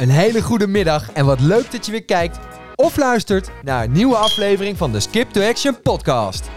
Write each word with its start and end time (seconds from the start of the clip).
Een 0.00 0.10
hele 0.10 0.42
goede 0.42 0.66
middag 0.66 1.12
en 1.12 1.26
wat 1.26 1.40
leuk 1.40 1.70
dat 1.72 1.86
je 1.86 1.92
weer 1.92 2.04
kijkt 2.04 2.38
of 2.74 2.96
luistert 2.96 3.50
naar 3.62 3.84
een 3.84 3.92
nieuwe 3.92 4.16
aflevering 4.16 4.76
van 4.76 4.92
de 4.92 5.00
Skip 5.00 5.30
to 5.30 5.48
Action 5.48 5.82
podcast. 5.82 6.48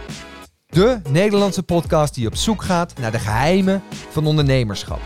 De 0.68 1.00
Nederlandse 1.10 1.64
podcast 1.64 2.16
die 2.16 2.28
op 2.28 2.36
zoek 2.36 2.64
gaat 2.64 2.94
naar 3.00 3.12
de 3.12 3.20
geheimen 3.20 3.84
van 4.10 4.26
ondernemerschap. 4.26 5.00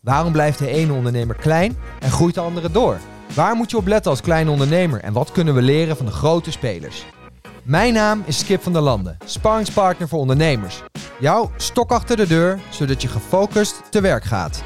Waarom 0.00 0.32
blijft 0.32 0.58
de 0.58 0.68
ene 0.68 0.92
ondernemer 0.92 1.36
klein 1.36 1.76
en 2.00 2.10
groeit 2.10 2.34
de 2.34 2.40
andere 2.40 2.70
door? 2.70 2.98
Waar 3.34 3.54
moet 3.54 3.70
je 3.70 3.76
op 3.76 3.86
letten 3.86 4.10
als 4.10 4.20
kleine 4.20 4.50
ondernemer 4.50 5.00
en 5.00 5.12
wat 5.12 5.32
kunnen 5.32 5.54
we 5.54 5.62
leren 5.62 5.96
van 5.96 6.06
de 6.06 6.12
grote 6.12 6.50
spelers? 6.50 7.04
Mijn 7.62 7.92
naam 7.92 8.22
is 8.26 8.38
Skip 8.38 8.62
van 8.62 8.72
der 8.72 8.82
Landen, 8.82 9.16
sparringspartner 9.24 10.08
voor 10.08 10.18
ondernemers. 10.18 10.82
Jouw 11.20 11.50
stok 11.56 11.90
achter 11.90 12.16
de 12.16 12.26
deur, 12.26 12.60
zodat 12.70 13.02
je 13.02 13.08
gefocust 13.08 13.82
te 13.90 14.00
werk 14.00 14.24
gaat. 14.24 14.62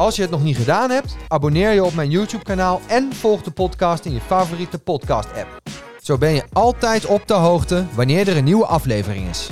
Als 0.00 0.16
je 0.16 0.22
het 0.22 0.30
nog 0.30 0.42
niet 0.42 0.56
gedaan 0.56 0.90
hebt, 0.90 1.16
abonneer 1.28 1.70
je 1.70 1.84
op 1.84 1.94
mijn 1.94 2.10
YouTube-kanaal 2.10 2.80
en 2.88 3.12
volg 3.12 3.42
de 3.42 3.50
podcast 3.50 4.04
in 4.04 4.12
je 4.12 4.20
favoriete 4.20 4.78
podcast-app. 4.78 5.48
Zo 6.02 6.18
ben 6.18 6.30
je 6.30 6.42
altijd 6.52 7.06
op 7.06 7.26
de 7.26 7.34
hoogte 7.34 7.86
wanneer 7.94 8.28
er 8.28 8.36
een 8.36 8.44
nieuwe 8.44 8.66
aflevering 8.66 9.28
is. 9.28 9.48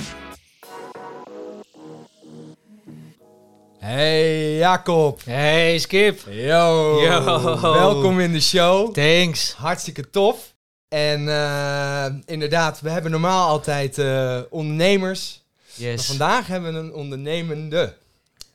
Hey 3.79 4.55
Jacob. 4.57 5.21
Hey 5.25 5.77
Skip. 5.79 6.19
Yo. 6.29 7.01
Yo. 7.01 7.59
Welkom 7.61 8.19
in 8.19 8.31
de 8.31 8.41
show. 8.41 8.93
Thanks. 8.93 9.53
Hartstikke 9.53 10.09
tof. 10.09 10.53
En 10.87 11.29
eh, 11.29 12.05
inderdaad, 12.25 12.81
we 12.81 12.89
hebben 12.89 13.11
normaal 13.11 13.47
altijd 13.49 13.97
eh, 13.97 14.39
ondernemers. 14.49 15.43
Maar 15.77 15.87
Yes. 15.89 16.05
vandaag 16.05 16.47
hebben 16.47 16.73
we 16.73 16.79
een 16.79 16.93
ondernemende. 16.93 17.93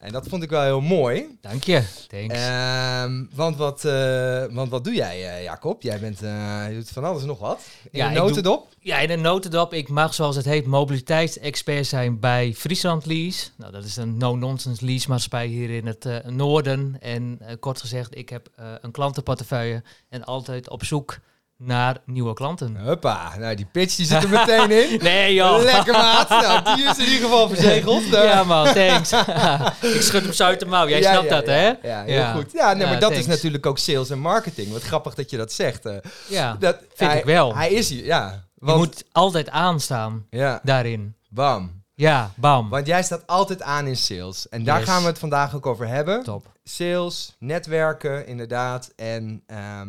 En 0.05 0.13
dat 0.13 0.27
vond 0.29 0.43
ik 0.43 0.51
wel 0.51 0.63
heel 0.63 0.81
mooi. 0.81 1.37
Dank 1.41 1.65
je. 1.65 1.83
Thanks. 2.09 2.35
Ehm, 2.35 3.25
want, 3.35 3.57
wat, 3.57 3.85
eh, 3.85 4.45
want 4.51 4.71
wat 4.71 4.85
doe 4.85 4.95
jij, 4.95 5.37
eh, 5.37 5.43
Jacob? 5.43 5.83
Jij 5.83 6.01
bent, 6.01 6.23
eh, 6.23 6.65
je 6.69 6.75
doet 6.75 6.89
van 6.91 7.05
alles 7.05 7.21
en 7.23 7.27
nog 7.27 7.39
wat. 7.39 7.61
In 7.83 7.99
Ja, 7.99 8.05
de 8.05 8.11
ik 8.11 8.17
doe- 8.19 8.27
notendop? 8.29 8.69
ja, 8.79 8.99
in 8.99 9.11
een 9.11 9.21
notendop. 9.21 9.73
Ik 9.73 9.89
mag, 9.89 10.15
zoals 10.15 10.37
het 10.37 10.45
heet, 10.45 10.67
mobiliteitsexpert 10.67 11.87
zijn 11.87 12.21
bij 12.21 12.53
Friesland 12.55 13.07
Lease. 13.07 13.49
Nou, 13.57 13.73
dat 13.73 13.85
is 13.85 13.97
een 13.97 14.17
no-nonsense 14.17 14.85
leasemaatschappij 14.85 15.47
hier 15.47 15.71
in 15.71 15.87
het 15.87 16.09
noorden. 16.27 16.97
En 17.01 17.39
kort 17.61 17.81
gezegd, 17.81 18.17
ik 18.17 18.29
heb 18.29 18.49
een 18.81 18.91
klantenportefeuille 18.91 19.83
en 20.09 20.25
altijd 20.25 20.69
op 20.71 20.85
zoek 20.85 21.19
naar 21.67 21.97
nieuwe 22.07 22.35
klanten. 22.35 22.77
Huppa, 22.77 23.33
nou 23.39 23.55
die 23.55 23.67
pitch 23.73 23.97
die 23.97 24.07
zit 24.07 24.23
er 24.23 24.29
meteen 24.29 24.71
in. 24.71 24.99
Nee 25.03 25.35
joh. 25.35 25.63
Lekker 25.63 25.93
maat. 25.93 26.29
Nou, 26.29 26.77
die 26.77 26.85
is 26.85 26.99
in 26.99 27.05
ieder 27.05 27.21
geval 27.21 27.49
verzegeld. 27.49 28.03
Ja 28.13 28.45
man, 28.45 28.73
thanks. 28.73 29.13
ik 29.97 30.01
schud 30.03 30.23
hem 30.23 30.33
zo 30.33 30.45
uit 30.45 30.61
de 30.61 30.67
mouw. 30.67 30.89
Jij 30.89 31.01
Ja, 31.01 31.11
snapt 31.13 31.29
ja, 31.29 31.35
dat 31.35 31.47
ja. 31.47 31.53
hè? 31.53 31.67
Ja, 31.83 32.03
heel 32.05 32.15
Ja. 32.15 32.33
goed. 32.33 32.53
Ja, 32.53 32.73
nee, 32.73 32.87
maar 32.87 33.01
dat 33.01 33.11
is 33.13 33.27
natuurlijk 33.27 33.67
ook 33.67 33.79
sales 33.79 34.11
en 34.11 34.19
marketing. 34.19 34.73
Wat 34.73 34.83
grappig 34.83 35.15
dat 35.15 35.31
je 35.31 35.37
dat 35.37 35.53
zegt. 35.53 35.87
eh. 35.87 35.95
Ja. 36.29 36.57
dat, 36.59 36.77
vind 36.95 37.11
hij, 37.11 37.19
ik 37.19 37.25
wel. 37.25 37.57
Hij 37.57 37.73
is 37.73 37.89
hier, 37.89 38.05
ja. 38.05 38.45
Je 38.55 38.65
Want, 38.67 38.79
moet 38.79 39.05
altijd 39.13 39.51
aanstaan 39.51 40.27
ja, 40.31 40.61
daarin. 40.63 41.15
bam. 41.29 41.83
Ja, 41.95 42.31
bam. 42.37 42.69
Want 42.69 42.87
jij 42.87 43.03
staat 43.03 43.27
altijd 43.27 43.63
aan 43.63 43.87
in 43.87 43.97
sales. 43.97 44.49
En 44.49 44.65
daar 44.65 44.79
Yes. 44.81 44.89
gaan 44.89 45.01
we 45.03 45.09
het 45.09 45.19
vandaag 45.19 45.55
ook 45.55 45.67
over 45.67 45.87
hebben. 45.89 46.23
Top. 46.23 46.47
Sales, 46.65 47.35
netwerken, 47.39 48.27
inderdaad. 48.27 48.93
En, 48.97 49.43
ehm, 49.47 49.89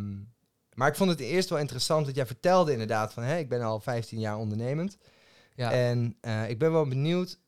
maar 0.75 0.87
ik 0.87 0.95
vond 0.95 1.09
het 1.09 1.19
eerst 1.19 1.49
wel 1.49 1.59
interessant 1.59 2.05
dat 2.05 2.15
jij 2.15 2.25
vertelde 2.25 2.71
inderdaad 2.71 3.13
van... 3.13 3.23
Hé, 3.23 3.37
ik 3.37 3.49
ben 3.49 3.61
al 3.61 3.79
15 3.79 4.19
jaar 4.19 4.37
ondernemend. 4.37 4.97
Ja. 5.55 5.71
En 5.71 6.17
eh, 6.21 6.49
ik 6.49 6.59
ben 6.59 6.71
wel 6.71 6.87
benieuwd... 6.87 7.39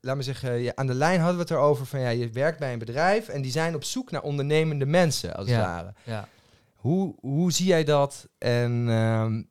Laat 0.00 0.16
me 0.16 0.22
zeggen, 0.22 0.58
ja, 0.58 0.72
aan 0.74 0.86
de 0.86 0.94
lijn 0.94 1.18
hadden 1.18 1.36
we 1.36 1.42
het 1.42 1.50
erover 1.50 1.86
van... 1.86 2.00
Ja, 2.00 2.08
je 2.08 2.30
werkt 2.30 2.58
bij 2.58 2.72
een 2.72 2.78
bedrijf 2.78 3.28
en 3.28 3.42
die 3.42 3.50
zijn 3.50 3.74
op 3.74 3.84
zoek 3.84 4.10
naar 4.10 4.22
ondernemende 4.22 4.86
mensen, 4.86 5.34
als 5.34 5.46
het 5.46 5.56
Ja. 5.56 5.62
ware. 5.66 5.94
ja. 6.04 6.28
Hoe, 6.74 7.14
hoe 7.20 7.52
zie 7.52 7.66
jij 7.66 7.84
dat? 7.84 8.28
En 8.38 8.88
ehm, 8.88 9.42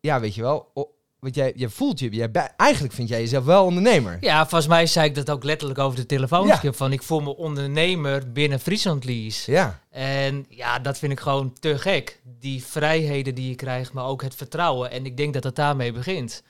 ja, 0.00 0.20
weet 0.20 0.34
je 0.34 0.42
wel... 0.42 0.72
want 1.20 1.34
jij, 1.34 1.52
jij 1.56 1.68
voelt 1.68 1.98
je... 1.98 2.08
Jij, 2.10 2.30
eigenlijk 2.56 2.94
vind 2.94 3.08
jij 3.08 3.20
jezelf 3.20 3.44
wel 3.44 3.64
ondernemer. 3.64 4.16
Ja, 4.20 4.40
volgens 4.40 4.66
mij 4.66 4.86
zei 4.86 5.08
ik 5.08 5.14
dat 5.14 5.30
ook 5.30 5.44
letterlijk 5.44 5.78
over 5.78 5.98
de 5.98 6.06
telefoon. 6.06 6.46
Ja. 6.46 6.60
Van 6.72 6.92
ik 6.92 7.02
voel 7.02 7.20
me 7.20 7.36
ondernemer 7.36 8.32
binnen 8.32 8.60
Friesland 8.60 9.04
Lease. 9.04 9.50
Ja, 9.52 9.80
En 9.90 10.46
ja, 10.48 10.78
dat 10.78 10.98
vind 10.98 11.12
ik 11.12 11.20
gewoon 11.20 11.52
te 11.60 11.78
gek. 11.78 12.20
Die 12.38 12.64
vrijheden 12.64 13.34
die 13.34 13.48
je 13.48 13.54
krijgt, 13.54 13.92
maar 13.92 14.04
ook 14.04 14.22
het 14.22 14.34
vertrouwen. 14.34 14.90
En 14.90 15.04
ik 15.06 15.16
denk 15.16 15.34
dat 15.34 15.44
het 15.44 15.56
daarmee 15.56 15.92
begint. 15.92 16.42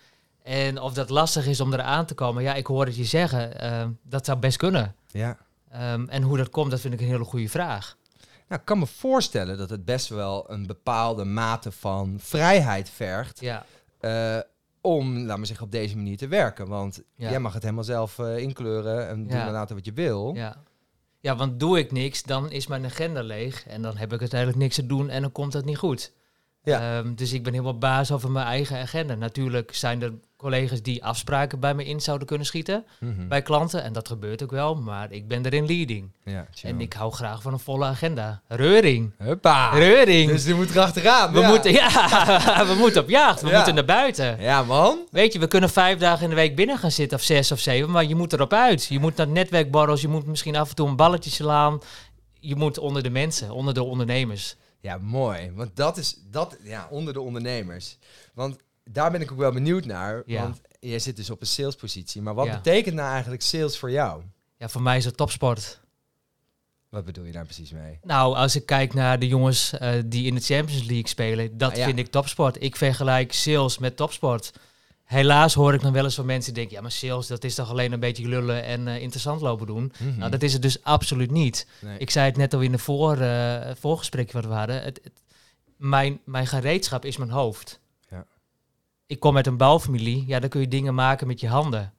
En 0.43 0.81
of 0.81 0.93
dat 0.93 1.11
lastig 1.11 1.47
is 1.47 1.61
om 1.61 1.73
eraan 1.73 2.07
te 2.07 2.15
komen, 2.15 2.43
ja, 2.43 2.55
ik 2.55 2.67
hoor 2.67 2.85
het 2.87 2.97
je 2.97 3.05
zeggen. 3.05 3.61
ehm, 3.61 3.89
dat 4.03 4.25
zou 4.27 4.39
best 4.39 4.57
kunnen. 4.57 4.95
ja. 5.11 5.37
Ehm, 5.71 6.05
en 6.09 6.23
hoe 6.23 6.37
dat 6.37 6.51
komt, 6.51 6.71
dat 6.71 6.81
vind 6.81 6.95
ik 6.95 7.01
een 7.01 7.07
hele 7.07 7.25
goede 7.25 7.49
vraag. 7.49 7.97
Nou, 8.49 8.61
ik 8.61 8.67
kan 8.67 8.79
me 8.79 8.87
voorstellen 8.87 9.59
dat 9.59 9.71
het 9.71 9.85
best 9.85 10.09
wel 10.09 10.51
een 10.51 10.67
bepaalde 10.67 11.25
mate 11.25 11.73
van 11.73 12.17
vrijheid 12.23 12.91
vergt 12.91 13.41
Ja, 13.41 13.65
eh, 14.01 14.39
om, 14.81 15.19
laat 15.19 15.37
maar 15.37 15.47
zeggen, 15.47 15.67
op 15.67 15.73
deze 15.73 15.97
manier 15.97 16.17
te 16.17 16.29
werken. 16.29 16.69
Want 16.69 17.03
Ja. 17.15 17.31
jij 17.31 17.41
mag 17.41 17.53
het 17.53 17.63
helemaal 17.63 17.85
zelf 17.85 18.19
eh, 18.19 18.37
inkleuren 18.39 19.09
en 19.09 19.27
doen 19.27 19.39
en 19.39 19.53
laten 19.53 19.77
wat 19.77 19.85
je 19.85 19.93
wil. 19.93 20.35
ja. 20.35 20.63
Ja, 21.23 21.37
want 21.37 21.61
doe 21.61 21.79
ik 21.79 21.93
niks, 21.93 22.23
dan 22.23 22.51
is 22.51 22.67
mijn 22.67 22.85
agenda 22.85 23.23
leeg. 23.23 23.67
En 23.67 23.83
dan 23.83 23.97
heb 23.97 24.13
ik 24.13 24.21
uiteindelijk 24.21 24.61
niks 24.61 24.75
te 24.75 24.87
doen 24.87 25.09
en 25.11 25.23
dan 25.23 25.33
komt 25.33 25.53
het 25.53 25.65
niet 25.65 25.79
goed. 25.79 26.13
Ja. 26.63 26.99
Ehm, 26.99 27.15
dus 27.15 27.33
ik 27.33 27.43
ben 27.43 27.53
helemaal 27.53 27.79
baas 27.79 28.13
over 28.13 28.31
mijn 28.31 28.47
eigen 28.47 28.79
agenda. 28.79 29.15
Natuurlijk 29.15 29.75
zijn 29.75 30.03
er 30.03 30.13
collega's 30.37 30.83
die 30.83 31.05
afspraken 31.05 31.61
bij 31.61 31.75
me 31.75 31.85
in 31.85 32.01
zouden 32.01 32.27
kunnen 32.27 32.47
schieten. 32.47 32.85
Mhm. 33.01 33.29
Bij 33.29 33.43
klanten. 33.43 33.83
En 33.83 33.93
dat 33.93 34.09
gebeurt 34.09 34.43
ook 34.43 34.51
wel. 34.51 34.75
Maar 34.75 35.13
ik 35.13 35.29
ben 35.29 35.45
erin 35.47 35.67
leading. 35.67 36.11
ja. 36.25 36.47
En 36.63 36.81
ik 36.81 36.93
hou 36.93 37.13
graag 37.13 37.43
van 37.43 37.53
een 37.53 37.59
volle 37.59 37.85
agenda. 37.85 38.43
Reuring. 38.49 39.13
Huppa! 39.19 39.71
Reuring. 39.71 40.31
Dus 40.31 40.45
je 40.45 40.55
moet 40.55 40.71
erachteraan. 40.71 41.33
we, 41.33 41.41
ja. 41.41 41.49
moeten, 41.49 41.73
ja, 41.73 41.89
we 42.71 42.75
moeten 42.79 43.03
op 43.03 43.09
jacht. 43.09 43.41
We 43.41 43.49
Ja. 43.49 43.55
moeten 43.57 43.75
naar 43.75 43.85
buiten. 43.85 44.41
Ja, 44.41 44.63
man. 44.63 44.99
Weet 45.11 45.33
je, 45.33 45.39
we 45.39 45.47
kunnen 45.49 45.71
vijf 45.71 45.99
dagen 45.99 46.23
in 46.25 46.29
de 46.31 46.35
week 46.37 46.57
binnen 46.57 46.79
gaan 46.79 46.91
zitten. 46.91 47.19
Of 47.19 47.25
zes 47.25 47.53
of 47.53 47.59
zeven. 47.59 47.91
Maar 47.91 48.05
je 48.05 48.15
moet 48.15 48.33
erop 48.33 48.53
uit. 48.53 48.85
Je 48.85 48.99
moet 48.99 49.17
naar 49.17 49.29
netwerkborrels. 49.29 50.01
Je 50.01 50.09
moet 50.09 50.27
misschien 50.27 50.57
af 50.57 50.69
en 50.69 50.75
toe 50.75 50.89
een 50.89 50.97
balletje 50.97 51.31
slaan. 51.31 51.79
Je 52.41 52.57
moet 52.57 52.79
onder 52.79 53.03
de 53.03 53.11
mensen. 53.11 53.51
Onder 53.51 53.75
de 53.75 53.83
ondernemers. 53.83 54.57
Ja, 54.81 54.99
mooi. 54.99 55.53
Want 55.55 55.77
dat 55.77 55.97
is, 55.97 56.17
dat, 56.31 56.57
ja, 56.63 56.87
onder 56.91 57.13
de 57.13 57.21
ondernemers. 57.21 57.97
Want 58.35 58.57
daar 58.85 59.11
ben 59.11 59.21
ik 59.21 59.33
ook 59.33 59.39
wel 59.39 59.53
benieuwd 59.53 59.85
naar. 59.85 60.23
Ja. 60.27 60.43
Want 60.43 60.61
jij 60.81 60.99
zit 60.99 61.17
dus 61.17 61.31
op 61.31 61.41
een 61.41 61.47
salespositie. 61.47 62.23
Maar 62.23 62.35
wat 62.35 62.47
Ja. 62.47 62.55
betekent 62.55 62.95
nou 62.95 63.11
eigenlijk 63.13 63.43
sales 63.43 63.79
voor 63.79 63.91
jou? 63.91 64.23
Ja, 64.57 64.69
voor 64.69 64.83
mij 64.83 64.97
is 64.97 65.05
het 65.05 65.17
topsport. 65.17 65.81
Wat 66.89 67.05
bedoel 67.05 67.25
je 67.25 67.33
daar 67.33 67.45
precies 67.45 67.71
mee? 67.71 67.99
Nou, 68.03 68.35
als 68.37 68.57
ik 68.57 68.67
kijk 68.67 68.95
naar 68.95 69.19
de 69.19 69.27
jongens 69.29 69.73
eh, 69.73 69.93
die 70.07 70.27
in 70.27 70.35
de 70.35 70.41
Champions 70.41 70.83
League 70.85 71.09
spelen, 71.09 71.59
dat 71.59 71.71
Ah, 71.71 71.77
ja. 71.77 71.85
vind 71.85 71.99
ik 71.99 72.07
topsport. 72.11 72.63
Ik 72.63 72.77
vergelijk 72.77 73.33
sales 73.33 73.79
met 73.79 73.97
topsport. 73.97 74.53
Helaas 75.11 75.55
hoor 75.55 75.75
ik 75.75 75.81
dan 75.81 75.93
wel 75.93 76.05
eens 76.05 76.15
van 76.15 76.27
mensen 76.27 76.53
die 76.53 76.61
denken, 76.63 76.77
ja, 76.77 76.83
maar 76.83 76.91
sales, 76.93 77.27
dat 77.27 77.45
is 77.45 77.55
toch 77.55 77.71
alleen 77.71 77.93
een 77.93 78.01
beetje 78.01 78.29
lullen 78.29 78.65
en 78.65 78.89
eh, 78.89 79.01
interessant 79.03 79.41
lopen 79.41 79.67
doen. 79.67 79.93
Mhm. 79.99 80.19
Nou, 80.19 80.31
dat 80.31 80.43
is 80.43 80.53
het 80.53 80.63
dus 80.63 80.83
absoluut 80.83 81.31
niet. 81.31 81.67
Nee. 81.81 81.99
Ik 81.99 82.11
zei 82.11 82.27
het 82.27 82.37
net 82.37 82.55
al 82.55 82.61
in 82.61 82.73
de 82.73 82.79
voor, 82.79 83.17
eh, 83.17 83.71
voorgesprekje 83.79 84.33
wat 84.33 84.45
we 84.45 84.53
hadden. 84.55 84.83
Het, 84.83 85.01
het- 85.05 85.23
mijn, 85.77 86.21
mijn 86.25 86.47
gereedschap 86.47 87.05
is 87.05 87.17
mijn 87.17 87.31
hoofd. 87.31 87.81
Ja. 88.11 88.25
Ik 89.07 89.21
kom 89.21 89.37
uit 89.37 89.47
een 89.47 89.57
bouwfamilie, 89.57 90.25
ja, 90.27 90.41
dan 90.41 90.49
kun 90.49 90.61
je 90.61 90.69
dingen 90.69 90.95
maken 90.95 91.27
met 91.27 91.41
je 91.41 91.49
handen. 91.49 91.93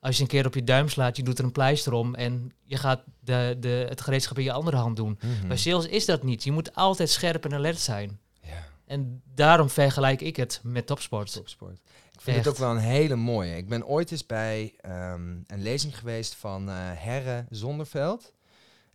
Als 0.00 0.16
je 0.16 0.22
een 0.22 0.28
keer 0.28 0.46
op 0.46 0.54
je 0.54 0.64
duim 0.64 0.88
slaat, 0.88 1.16
je 1.16 1.22
doet 1.22 1.38
er 1.38 1.44
een 1.44 1.52
pleister 1.52 1.92
om 1.92 2.14
en 2.14 2.52
je 2.62 2.76
gaat 2.76 3.00
de, 3.20 3.56
de, 3.60 3.86
het 3.88 4.00
gereedschap 4.00 4.38
in 4.38 4.44
je 4.44 4.52
andere 4.52 4.76
hand 4.76 4.96
doen. 4.96 5.18
Mhm. 5.22 5.48
Bij 5.48 5.56
sales 5.56 5.86
is 5.86 6.04
dat 6.04 6.22
niet. 6.22 6.44
Je 6.44 6.52
moet 6.52 6.74
altijd 6.74 7.10
scherp 7.10 7.44
en 7.44 7.54
alert 7.54 7.78
zijn. 7.78 8.18
Ja. 8.42 8.48
En 8.86 9.22
daarom 9.34 9.70
vergelijk 9.70 10.20
ik 10.20 10.36
het 10.36 10.60
met 10.62 10.86
topsport. 10.86 11.32
Topsport. 11.32 11.80
Ik 12.14 12.20
vind 12.20 12.36
Echt. 12.36 12.44
het 12.46 12.54
ook 12.54 12.60
wel 12.60 12.70
een 12.70 12.82
hele 12.90 13.16
mooie. 13.16 13.56
Ik 13.56 13.68
ben 13.68 13.86
ooit 13.86 14.10
eens 14.10 14.26
bij 14.26 14.74
ehm, 14.80 15.36
een 15.46 15.62
lezing 15.62 15.98
geweest 15.98 16.34
van 16.34 16.68
eh 16.68 16.74
Herre 16.78 17.44
Zonderveld. 17.50 18.32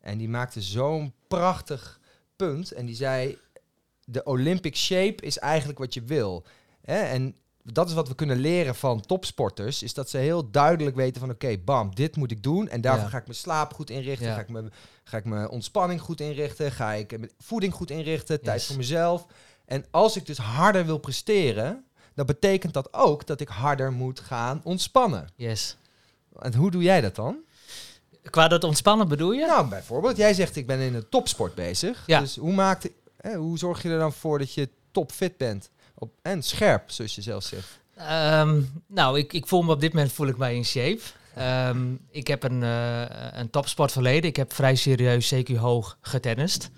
En 0.02 0.18
die 0.18 0.30
maakte 0.30 0.62
zo'n 0.62 1.14
prachtig 1.28 2.00
punt. 2.36 2.72
En 2.72 2.86
die 2.86 2.96
zei, 2.96 3.38
de 4.06 4.24
Olympic 4.24 4.76
shape 4.76 5.24
is 5.26 5.38
eigenlijk 5.38 5.80
wat 5.80 5.94
je 5.94 6.02
wil. 6.02 6.46
Hè? 6.82 7.00
En 7.02 7.36
dat 7.64 7.88
is 7.88 7.94
wat 7.94 8.08
we 8.08 8.16
kunnen 8.16 8.38
leren 8.38 8.76
van 8.76 9.02
topsporters. 9.02 9.84
Is 9.84 9.94
dat 9.94 10.10
ze 10.10 10.18
heel 10.18 10.52
duidelijk 10.52 10.96
weten 10.96 11.20
van, 11.22 11.30
oké, 11.30 11.58
bam, 11.58 11.96
dit 11.96 12.16
moet 12.16 12.32
ik 12.32 12.44
doen. 12.44 12.68
En 12.70 12.82
daarvoor 12.82 13.04
Ja. 13.04 13.10
ga 13.10 13.18
ik 13.18 13.26
mijn 13.26 13.38
slaap 13.38 13.74
goed 13.74 13.90
inrichten. 13.90 14.28
Ja. 14.28 14.34
Ga, 14.34 14.40
ik 14.42 14.50
mijn, 14.50 14.72
ga 15.04 15.18
ik 15.18 15.26
mijn 15.26 15.50
ontspanning 15.50 16.02
goed 16.02 16.22
inrichten. 16.22 16.72
Ga 16.72 16.92
ik 16.94 17.18
mijn 17.18 17.32
voeding 17.38 17.74
goed 17.74 17.90
inrichten. 17.92 18.42
Tijd 18.42 18.58
Yes. 18.60 18.68
voor 18.68 18.78
mezelf. 18.78 19.26
En 19.66 19.86
als 19.92 20.16
ik 20.18 20.26
dus 20.26 20.38
harder 20.38 20.86
wil 20.86 20.98
presteren, 20.98 21.84
dan 22.20 22.28
betekent 22.28 22.74
dat 22.74 22.94
ook 22.94 23.28
dat 23.28 23.42
ik 23.42 23.48
harder 23.48 23.92
moet 23.92 24.20
gaan 24.20 24.62
ontspannen. 24.64 25.30
Yes. 25.36 25.78
En 26.40 26.56
hoe 26.56 26.72
doe 26.72 26.84
jij 26.84 27.02
dat 27.02 27.16
dan? 27.16 27.38
Qua 28.30 28.48
dat 28.48 28.64
ontspannen 28.64 29.08
bedoel 29.08 29.32
je? 29.32 29.46
Nou, 29.46 29.68
bijvoorbeeld, 29.68 30.18
jij 30.18 30.34
zegt 30.34 30.56
ik 30.56 30.68
ben 30.68 30.80
in 30.80 30.96
een 30.96 31.10
topsport 31.10 31.56
bezig. 31.56 32.04
Ja. 32.06 32.20
Dus 32.20 32.36
hoe, 32.36 32.54
maakt, 32.54 32.90
hè, 33.18 33.36
hoe 33.36 33.58
zorg 33.58 33.82
je 33.82 33.90
er 33.90 34.00
dan 34.00 34.14
voor 34.14 34.40
dat 34.40 34.54
je 34.54 34.70
topfit 34.92 35.38
bent? 35.38 35.70
Op, 35.94 36.12
en 36.22 36.44
scherp, 36.44 36.92
zoals 36.92 37.16
je 37.16 37.22
zelf 37.22 37.44
zegt. 37.44 37.80
Ehm, 37.96 38.62
nou, 38.88 39.18
ik, 39.18 39.34
ik 39.34 39.48
voel 39.48 39.62
me 39.62 39.72
op 39.72 39.82
dit 39.82 39.94
moment 39.94 40.12
voel 40.12 40.28
ik 40.28 40.38
mij 40.38 40.56
in 40.56 40.66
shape. 40.66 41.02
Ehm, 41.36 41.94
ik 42.10 42.28
heb 42.28 42.44
een, 42.44 42.64
eh 42.64 43.02
een 43.32 43.50
topsportverleden. 43.50 44.30
Ik 44.30 44.36
heb 44.36 44.54
vrij 44.54 44.76
serieus 44.76 45.34
CQ 45.34 45.56
hoog 45.56 45.98
getennist. 46.02 46.70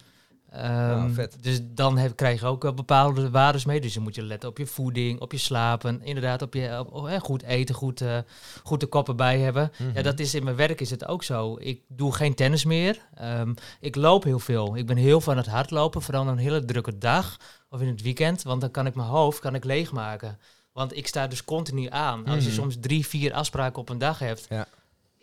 Ehm, 0.52 1.12
vet. 1.14 1.38
Dus 1.42 1.60
dan 1.64 1.98
heb, 1.98 2.16
krijg 2.16 2.40
je 2.40 2.46
ook 2.46 2.62
wel 2.64 2.74
bepaalde 2.74 3.30
waardes 3.30 3.66
mee. 3.66 3.82
Dus 3.82 3.94
dan 3.94 4.04
moet 4.04 4.16
je 4.16 4.24
letten 4.24 4.50
op 4.50 4.58
je 4.58 4.66
voeding, 4.66 5.20
op 5.22 5.32
je 5.32 5.38
slapen. 5.38 6.02
Inderdaad, 6.04 6.42
op 6.42 6.54
je 6.54 6.80
op, 6.80 7.20
goed 7.22 7.44
eten, 7.44 7.76
goed, 7.76 8.02
eh, 8.02 8.18
goed 8.64 8.80
de 8.80 8.86
koppen 8.86 9.16
bij 9.16 9.40
hebben. 9.40 9.72
Mhm. 9.78 9.92
Ja, 9.94 10.02
dat 10.02 10.20
is 10.20 10.34
in 10.36 10.44
mijn 10.44 10.56
werk 10.56 10.82
is 10.82 10.90
het 10.90 11.08
ook 11.08 11.24
zo. 11.24 11.56
Ik 11.60 11.82
doe 11.88 12.14
geen 12.16 12.36
tennis 12.36 12.66
meer. 12.66 13.00
Ehm, 13.16 13.54
ik 13.80 13.96
loop 13.96 14.24
heel 14.24 14.40
veel. 14.40 14.78
Ik 14.78 14.86
ben 14.86 14.98
heel 14.98 15.22
van 15.22 15.38
het 15.38 15.48
hardlopen, 15.48 16.02
vooral 16.02 16.28
een 16.28 16.38
hele 16.38 16.66
drukke 16.66 16.98
dag 16.98 17.38
of 17.70 17.82
in 17.82 17.88
het 17.88 18.02
weekend. 18.02 18.44
Want 18.44 18.62
dan 18.62 18.72
kan 18.72 18.86
ik 18.86 18.96
mijn 18.96 19.08
hoofd 19.08 19.40
kan 19.40 19.56
ik 19.56 19.64
leegmaken. 19.64 20.40
Want 20.74 20.98
ik 20.98 21.08
sta 21.08 21.28
dus 21.28 21.44
continu 21.44 21.88
aan. 21.90 22.26
Als 22.26 22.44
je 22.44 22.50
Mhm. 22.50 22.60
soms 22.60 22.78
drie, 22.80 23.08
vier 23.08 23.34
afspraken 23.34 23.82
op 23.82 23.90
een 23.90 23.98
dag 23.98 24.20
hebt. 24.20 24.46
Ja. 24.50 24.68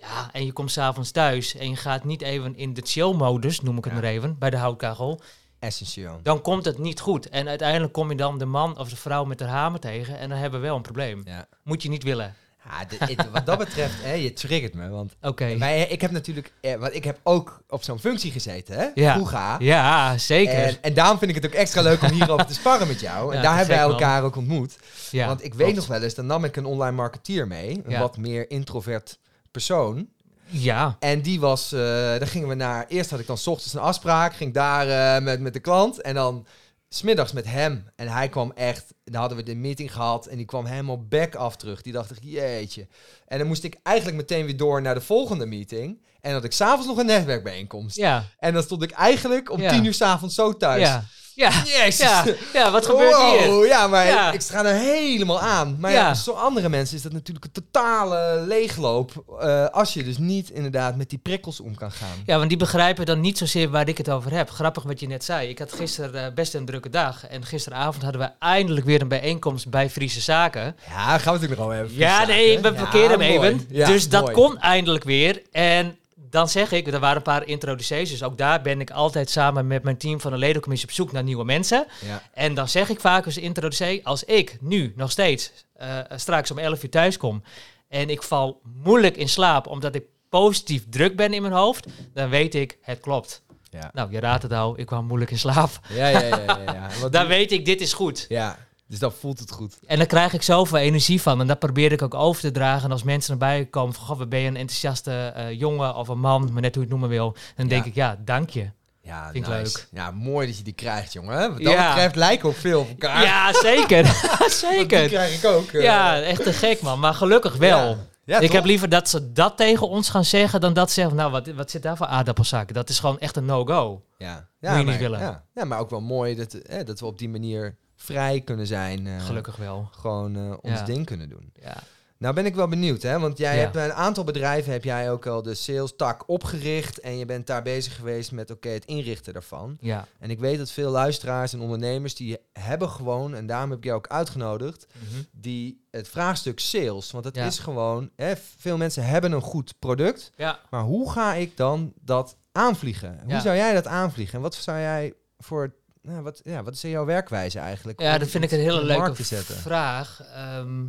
Ja, 0.01 0.29
en 0.33 0.45
je 0.45 0.53
komt 0.53 0.71
s'avonds 0.71 1.11
thuis 1.11 1.55
en 1.57 1.71
je 1.71 1.77
gaat 1.77 2.05
niet 2.05 2.23
even 2.23 2.57
in 2.57 2.75
de 2.75 2.83
chill-modus, 2.85 3.61
noem 3.61 3.79
ik 3.79 3.85
het 3.85 3.93
Ja. 3.93 4.01
maar 4.01 4.09
even, 4.11 4.39
bij 4.39 4.51
de 4.51 4.57
houtkachel. 4.57 5.21
Essentieel. 5.59 6.21
Dan 6.23 6.41
komt 6.43 6.65
het 6.65 6.79
niet 6.79 7.01
goed. 7.01 7.29
En 7.29 7.49
uiteindelijk 7.49 7.93
kom 7.93 8.11
je 8.11 8.17
dan 8.17 8.39
de 8.39 8.45
man 8.45 8.79
of 8.79 8.89
de 8.89 8.97
vrouw 8.97 9.25
met 9.25 9.39
de 9.39 9.45
hamer 9.45 9.81
tegen 9.81 10.19
en 10.19 10.29
dan 10.29 10.39
hebben 10.39 10.61
we 10.61 10.67
wel 10.67 10.77
een 10.77 10.83
probleem. 10.83 11.23
Ja. 11.25 11.47
Moet 11.65 11.83
je 11.83 11.89
niet 11.89 12.03
willen. 12.03 12.35
Ja, 12.65 12.85
dit- 13.07 13.31
wat 13.33 13.47
dat 13.47 13.59
betreft, 13.59 14.03
hè, 14.03 14.13
je 14.13 14.33
triggert 14.33 14.75
me. 14.75 14.89
Want 14.89 15.15
Oké. 15.23 15.59
wij, 15.59 15.83
ik 15.89 16.01
heb 16.01 16.11
natuurlijk, 16.11 16.53
eh, 16.61 16.75
want 16.75 16.95
ik 16.95 17.05
heb 17.05 17.19
ook 17.23 17.63
op 17.69 17.83
zo'n 17.83 17.99
functie 17.99 18.31
gezeten, 18.33 18.77
hè? 18.79 18.87
Ja. 18.95 19.15
Vroeger. 19.15 19.57
Ja, 19.63 20.19
zeker. 20.19 20.55
En, 20.55 20.77
en 20.83 20.95
daarom 20.95 21.19
vind 21.19 21.31
ik 21.31 21.37
het 21.43 21.47
ook 21.47 21.59
extra 21.59 21.83
leuk 21.83 22.03
om 22.03 22.11
hierover 22.11 22.47
te 22.47 22.55
sparren 22.55 22.87
met 22.89 23.01
jou. 23.01 23.31
En 23.33 23.37
Ja, 23.37 23.43
daar 23.43 23.57
hebben 23.57 23.77
wij 23.77 23.85
man. 23.85 23.93
elkaar 23.95 24.23
ook 24.23 24.37
ontmoet. 24.37 24.79
ja, 25.11 25.27
Want 25.27 25.45
ik 25.45 25.55
weet 25.55 25.75
nog 25.75 25.87
wel 25.87 26.03
eens, 26.03 26.15
dan 26.15 26.27
nam 26.27 26.45
ik 26.45 26.57
een 26.57 26.65
online 26.67 26.97
marketeer 26.97 27.47
mee. 27.47 27.81
Een 27.87 27.99
wat 27.99 28.17
meer 28.17 28.51
introvert 28.51 29.19
persoon. 29.51 30.09
Ja, 30.51 30.97
En 31.01 31.23
die 31.23 31.41
was, 31.41 31.73
eh 31.73 31.81
daar 31.81 32.27
gingen 32.27 32.49
we 32.49 32.55
naar, 32.55 32.85
eerst 32.89 33.11
had 33.11 33.21
ik 33.21 33.27
dan 33.27 33.39
's 33.39 33.47
ochtends 33.47 33.75
een 33.75 33.81
afspraak. 33.81 34.35
Ging 34.35 34.55
daar 34.55 35.17
eh, 35.17 35.23
met, 35.23 35.41
met 35.41 35.53
de 35.53 35.61
klant. 35.61 36.01
En 36.01 36.15
dan 36.15 36.47
smiddags 36.89 37.33
met 37.33 37.45
hem. 37.47 37.91
En 37.97 38.09
hij 38.09 38.29
kwam 38.29 38.53
echt, 38.55 38.95
dan 39.05 39.21
hadden 39.21 39.39
we 39.39 39.45
de 39.45 39.55
meeting 39.55 39.93
gehad. 39.93 40.27
En 40.27 40.37
die 40.37 40.47
kwam 40.47 40.65
helemaal 40.65 41.05
back 41.07 41.35
af 41.35 41.57
terug. 41.57 41.83
Die 41.83 41.93
dacht 41.93 42.11
ik, 42.11 42.19
jeetje. 42.21 42.87
En 43.27 43.39
dan 43.39 43.47
moest 43.47 43.65
ik 43.65 43.77
eigenlijk 43.83 44.17
meteen 44.17 44.45
weer 44.47 44.57
door 44.57 44.83
naar 44.83 44.95
de 44.95 45.01
volgende 45.01 45.47
meeting. 45.47 46.03
En 46.21 46.33
had 46.33 46.45
ik 46.45 46.53
s'avonds 46.53 46.87
nog 46.87 46.97
een 46.99 47.07
netwerkbijeenkomst. 47.07 47.97
ja, 47.97 48.25
En 48.39 48.53
dan 48.55 48.63
stond 48.63 48.83
ik 48.83 48.91
eigenlijk 48.91 49.51
om 49.51 49.61
Ja. 49.61 49.71
tien 49.71 49.85
uur 49.85 49.95
s'avonds 49.95 50.35
zo 50.35 50.57
thuis. 50.57 50.81
ja. 50.83 51.05
Ja, 51.39 51.51
Jezus. 51.67 51.99
ja, 51.99 52.25
ja, 52.53 52.71
wat 52.71 52.87
gebeurt 52.91 53.17
Wow, 53.17 53.39
hier? 53.39 53.67
ja, 53.67 53.87
maar 53.87 54.07
Ja. 54.07 54.33
ik 54.33 54.41
sta 54.41 54.65
er 54.65 54.75
helemaal 54.75 55.41
aan. 55.41 55.77
Maar 55.81 55.91
ja, 55.93 56.07
Ja. 56.09 56.17
voor 56.17 56.35
andere 56.35 56.69
mensen 56.69 56.97
is 56.97 57.03
dat 57.03 57.13
natuurlijk 57.13 57.45
een 57.45 57.63
totale 57.65 58.45
leegloop. 58.47 59.13
eh, 59.41 59.67
als 59.69 59.95
je 59.95 60.05
dus 60.05 60.19
niet 60.19 60.51
inderdaad 60.51 60.97
met 60.97 61.11
die 61.11 61.19
prikkels 61.19 61.61
om 61.61 61.75
kan 61.75 61.91
gaan. 61.93 62.23
Ja, 62.27 62.37
want 62.37 62.49
die 62.49 62.59
begrijpen 62.59 63.07
dan 63.07 63.21
niet 63.21 63.39
zozeer 63.39 63.71
waar 63.71 63.89
ik 63.89 63.99
het 63.99 64.11
over 64.11 64.33
heb. 64.33 64.51
Grappig 64.51 64.83
wat 64.83 65.01
je 65.01 65.07
net 65.07 65.25
zei. 65.25 65.49
Ik 65.49 65.59
had 65.59 65.73
gisteren 65.73 66.25
eh, 66.27 66.33
best 66.35 66.55
een 66.55 66.65
drukke 66.65 66.91
dag. 66.91 67.27
En 67.27 67.45
gisteravond 67.45 68.03
hadden 68.03 68.21
we 68.21 68.31
eindelijk 68.39 68.87
weer 68.87 69.01
een 69.01 69.09
bijeenkomst 69.09 69.69
bij 69.71 69.91
Friese 69.91 70.21
Zaken. 70.21 70.77
Ja, 70.89 70.95
gaan 70.95 71.07
we 71.07 71.15
het 71.15 71.25
natuurlijk 71.25 71.61
nog 71.61 71.69
wel 71.69 71.79
even. 71.85 71.97
Ja, 71.97 72.27
nee, 72.27 72.59
we 72.61 72.73
parkeren 72.73 73.11
hem 73.11 73.21
even. 73.21 73.67
Dus 73.71 74.09
dat 74.09 74.31
kon 74.31 74.59
eindelijk 74.59 75.05
weer. 75.05 75.43
En 75.53 75.97
dan 76.31 76.49
zeg 76.49 76.73
ik, 76.73 76.87
er 76.87 77.01
waren 77.01 77.17
een 77.17 77.23
paar 77.23 77.47
introducees. 77.47 78.11
Dus 78.11 78.23
ook 78.23 78.39
daar 78.39 78.63
ben 78.63 78.81
ik 78.81 78.91
altijd 78.91 79.31
samen 79.31 79.67
met 79.67 79.83
mijn 79.83 79.97
team 79.97 80.21
van 80.21 80.31
de 80.31 80.39
ledencommissie 80.39 80.89
op 80.89 80.95
zoek 80.95 81.13
naar 81.13 81.23
nieuwe 81.23 81.45
mensen. 81.45 81.87
Ja. 82.07 82.23
En 82.33 82.55
dan 82.55 82.69
zeg 82.69 82.89
ik 82.89 83.01
vaak 83.01 83.25
als 83.25 83.37
introducee, 83.37 84.07
als 84.07 84.25
ik 84.25 84.57
nu 84.61 84.93
nog 84.97 85.11
steeds 85.11 85.53
eh, 85.75 85.99
straks 86.17 86.51
om 86.51 86.59
11 86.59 86.83
uur 86.83 86.91
thuis 86.91 87.17
kom 87.17 87.43
en 87.89 88.11
ik 88.11 88.23
val 88.23 88.61
moeilijk 88.83 89.17
in 89.17 89.29
slaap 89.29 89.67
omdat 89.67 89.95
ik 89.95 90.05
positief 90.29 90.85
druk 90.91 91.17
ben 91.17 91.33
in 91.33 91.43
mijn 91.43 91.55
hoofd, 91.55 91.87
dan 92.15 92.29
weet 92.29 92.55
ik, 92.55 92.79
het 92.83 93.01
klopt. 93.01 93.43
Ja. 93.71 93.91
Nou, 93.93 94.11
je 94.11 94.21
raadt 94.21 94.43
het 94.43 94.53
al, 94.53 94.79
ik 94.79 94.87
kwam 94.87 95.07
moeilijk 95.07 95.31
in 95.31 95.39
slaap. 95.39 95.71
Ja, 95.89 96.09
ja, 96.09 96.21
ja. 96.21 96.37
ja, 96.39 96.89
ja. 97.01 97.09
Dan 97.09 97.27
weet 97.27 97.53
ik, 97.53 97.65
dit 97.65 97.81
is 97.81 97.93
goed. 97.93 98.27
ja, 98.29 98.59
dus 98.89 98.99
dan 98.99 99.13
voelt 99.13 99.39
het 99.39 99.51
goed. 99.51 99.79
En 99.87 99.99
dan 99.99 100.07
krijg 100.07 100.33
ik 100.33 100.43
zoveel 100.43 100.79
energie 100.79 101.23
van. 101.23 101.41
En 101.41 101.47
dat 101.47 101.59
probeer 101.59 101.93
ik 101.93 102.03
ook 102.03 102.15
over 102.15 102.41
te 102.43 102.51
dragen. 102.51 102.85
En 102.85 102.93
als 102.93 103.03
mensen 103.03 103.33
erbij 103.33 103.65
komen 103.65 103.95
van, 103.95 104.05
goh, 104.17 104.29
ben 104.29 104.41
je 104.41 104.49
een 104.49 104.57
enthousiaste 104.57 105.13
eh, 105.13 105.53
jongen 105.59 105.95
of 105.95 106.09
een 106.09 106.19
man, 106.21 106.53
maar 106.53 106.63
net 106.63 106.75
hoe 106.75 106.85
je 106.85 106.91
het 106.91 106.99
noemen 107.01 107.09
wil. 107.09 107.37
Dan 107.57 107.69
denk 107.69 107.83
Ja. 107.85 107.89
ik, 107.91 107.95
ja, 107.95 108.19
dank 108.25 108.51
je. 108.51 108.71
Ja, 109.03 109.31
Vind 109.33 109.47
ik 109.47 109.53
leuk. 109.53 109.89
Ja, 109.93 110.11
mooi 110.11 110.47
dat 110.47 110.57
je 110.57 110.63
die 110.63 110.73
krijgt, 110.73 111.13
jongen. 111.13 111.39
Wat 111.53 111.63
dat 111.63 111.73
Ja. 111.73 111.89
betreft 111.89 112.15
lijken 112.17 112.49
ook 112.49 112.55
veel 112.57 112.81
op 112.81 112.89
elkaar. 112.89 113.23
Ja, 113.23 113.53
zeker. 113.63 114.03
Want 114.03 114.39
Die 114.39 114.51
zeker. 114.51 115.09
krijg 115.09 115.43
ik 115.43 115.51
ook. 115.51 115.71
eh. 115.73 115.83
Ja, 115.83 116.21
echt 116.21 116.43
te 116.43 116.53
gek 116.53 116.81
man. 116.81 116.99
Maar 117.01 117.15
gelukkig 117.15 117.57
wel. 117.57 117.89
Ja. 117.89 117.97
Ja, 118.25 118.37
ik 118.39 118.43
toch? 118.47 118.53
heb 118.53 118.65
liever 118.65 118.89
dat 118.89 119.09
ze 119.09 119.33
dat 119.33 119.57
tegen 119.57 119.89
ons 119.89 120.09
gaan 120.11 120.25
zeggen 120.25 120.61
dan 120.61 120.73
dat 120.73 120.89
ze 120.89 120.95
zeggen, 120.95 121.17
nou, 121.17 121.31
wat, 121.31 121.47
wat 121.47 121.71
zit 121.71 121.83
daar 121.83 121.97
voor 121.97 122.07
aardappelzaken? 122.07 122.75
Dat 122.75 122.89
is 122.89 122.99
gewoon 122.99 123.19
echt 123.19 123.37
een 123.37 123.45
no-go. 123.45 124.03
Ja, 124.19 124.49
Moet 124.61 124.71
je 124.71 124.77
niet 124.77 124.87
maar, 124.87 124.99
willen. 124.99 125.21
Ja. 125.21 125.45
ja, 125.55 125.65
maar 125.65 125.79
ook 125.79 125.91
wel 125.91 126.01
mooi 126.01 126.35
dat, 126.35 126.55
eh, 126.55 126.85
dat 126.87 127.01
we 127.01 127.07
op 127.07 127.19
die 127.19 127.29
manier 127.29 127.77
vrij 128.01 128.41
kunnen 128.41 128.67
zijn. 128.67 129.07
eh, 129.07 129.25
Gelukkig 129.25 129.57
wel. 129.57 129.89
Gewoon 129.93 130.37
eh, 130.37 130.51
ons 130.61 130.79
Ja. 130.79 130.85
ding 130.85 131.07
kunnen 131.07 131.29
doen. 131.29 131.51
Ja. 131.61 131.77
Nou 132.19 132.35
ben 132.35 132.47
ik 132.47 132.55
wel 132.55 132.69
benieuwd, 132.69 133.03
hè? 133.03 133.19
Want 133.19 133.39
jij 133.39 133.55
Ja. 133.57 133.61
hebt 133.63 133.77
een 133.77 133.93
aantal 133.93 134.25
bedrijven 134.25 134.73
heb 134.73 134.85
jij 134.85 135.11
ook 135.11 135.27
al 135.27 135.43
de 135.43 135.55
sales 135.55 135.93
tak 135.97 136.29
opgericht 136.29 137.01
en 137.01 137.19
je 137.19 137.25
bent 137.25 137.47
daar 137.47 137.63
bezig 137.63 137.97
geweest 137.97 138.33
met 138.33 138.51
oké 138.51 138.69
het 138.69 138.85
inrichten 138.85 139.33
daarvan. 139.33 139.77
Ja. 139.81 140.07
En 140.19 140.31
ik 140.31 140.39
weet 140.39 140.59
dat 140.59 140.71
veel 140.71 140.91
luisteraars 140.91 141.53
en 141.53 141.61
ondernemers 141.61 142.15
die 142.15 142.37
hebben 142.53 142.89
gewoon 142.89 143.35
en 143.35 143.47
daarom 143.47 143.71
heb 143.71 143.79
ik 143.79 143.85
jou 143.85 143.97
ook 143.97 144.07
uitgenodigd 144.09 144.87
Mhm. 144.95 145.23
die 145.33 145.87
het 145.91 146.09
vraagstuk 146.09 146.61
sales, 146.61 147.11
want 147.11 147.25
het 147.25 147.37
Ja. 147.37 147.47
is 147.47 147.59
gewoon 147.59 148.11
hè, 148.17 148.33
veel 148.59 148.77
mensen 148.77 149.05
hebben 149.07 149.33
een 149.33 149.41
goed 149.41 149.75
product, 149.79 150.31
Ja. 150.37 150.59
maar 150.71 150.83
hoe 150.83 151.11
ga 151.13 151.35
ik 151.35 151.57
dan 151.57 151.93
dat 152.01 152.37
aanvliegen? 152.53 153.21
Hoe 153.27 153.41
zou 153.41 153.57
jij 153.57 153.75
dat 153.75 153.87
aanvliegen? 153.87 154.35
En 154.35 154.41
wat 154.43 154.55
zou 154.55 154.79
jij 154.79 155.13
voor 155.39 155.75
nou, 156.03 156.23
wat, 156.23 156.41
ja, 156.45 156.63
wat 156.63 156.75
is 156.75 156.81
jouw 156.81 157.05
werkwijze 157.05 157.59
eigenlijk? 157.59 158.01
Ja, 158.01 158.19
dat 158.19 158.29
vind 158.29 158.45
ik 158.45 158.51
een 158.53 158.59
hele 158.61 158.85
leuke 158.85 159.25
vraag. 159.45 160.23
Ehm, 160.35 160.85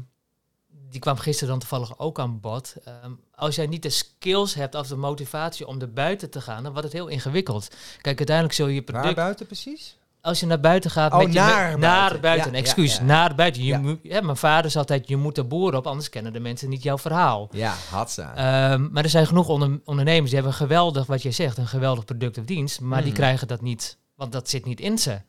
die 0.89 0.99
kwam 0.99 1.17
gisteren 1.17 1.49
dan 1.49 1.59
toevallig 1.59 1.99
ook 1.99 2.19
aan 2.19 2.39
bod. 2.39 2.75
Ehm, 2.85 3.11
als 3.35 3.55
jij 3.55 3.67
niet 3.67 3.83
de 3.83 3.89
skills 3.89 4.53
hebt 4.53 4.75
of 4.75 4.87
de 4.87 4.95
motivatie 4.95 5.67
om 5.67 5.81
er 5.81 5.93
buiten 5.93 6.29
te 6.29 6.41
gaan, 6.41 6.63
dan 6.63 6.71
wordt 6.71 6.87
het 6.87 6.93
heel 6.97 7.07
ingewikkeld. 7.07 7.67
Kijk, 8.01 8.17
uiteindelijk 8.17 8.55
zul 8.55 8.67
je 8.67 8.73
je 8.73 8.81
Waar 8.85 8.93
product... 8.93 9.15
buiten 9.15 9.45
precies? 9.45 9.97
Als 10.21 10.39
je 10.39 10.45
naar 10.45 10.59
buiten 10.59 10.91
gaat 10.91 11.11
Oh, 11.13 11.17
met 11.17 11.33
je... 11.33 11.39
naar 11.39 11.71
met- 11.71 11.79
buiten. 11.79 12.11
Naar 12.11 12.19
buiten, 12.21 12.51
Ja, 12.51 12.57
excuus. 12.57 12.93
ja, 12.93 12.99
ja. 12.99 13.05
Naar 13.05 13.35
buiten. 13.35 13.63
Je 13.63 13.97
Ja. 14.03 14.21
mijn 14.21 14.37
vader 14.37 14.65
is 14.65 14.77
altijd, 14.77 15.07
je 15.07 15.17
moet 15.17 15.35
de 15.35 15.43
boer 15.43 15.75
op, 15.75 15.87
anders 15.87 16.09
kennen 16.09 16.33
de 16.33 16.39
mensen 16.39 16.69
niet 16.69 16.83
jouw 16.83 16.97
verhaal. 16.97 17.47
Ja, 17.51 17.73
hadza. 17.89 18.35
Ehm, 18.35 18.87
maar 18.91 19.03
er 19.03 19.09
zijn 19.09 19.27
genoeg 19.27 19.47
onder- 19.47 19.79
ondernemers 19.85 20.29
die 20.31 20.39
hebben 20.39 20.57
geweldig, 20.57 21.05
wat 21.05 21.21
je 21.21 21.31
zegt, 21.31 21.57
een 21.57 21.67
geweldig 21.67 22.05
product 22.05 22.37
of 22.37 22.45
dienst, 22.45 22.81
maar 22.81 23.01
die 23.01 23.11
Mhm. 23.11 23.19
krijgen 23.19 23.47
dat 23.47 23.61
niet, 23.61 23.97
want 24.19 24.31
dat 24.31 24.49
zit 24.49 24.65
niet 24.65 24.79
in 24.79 24.97
ze. 24.97 25.21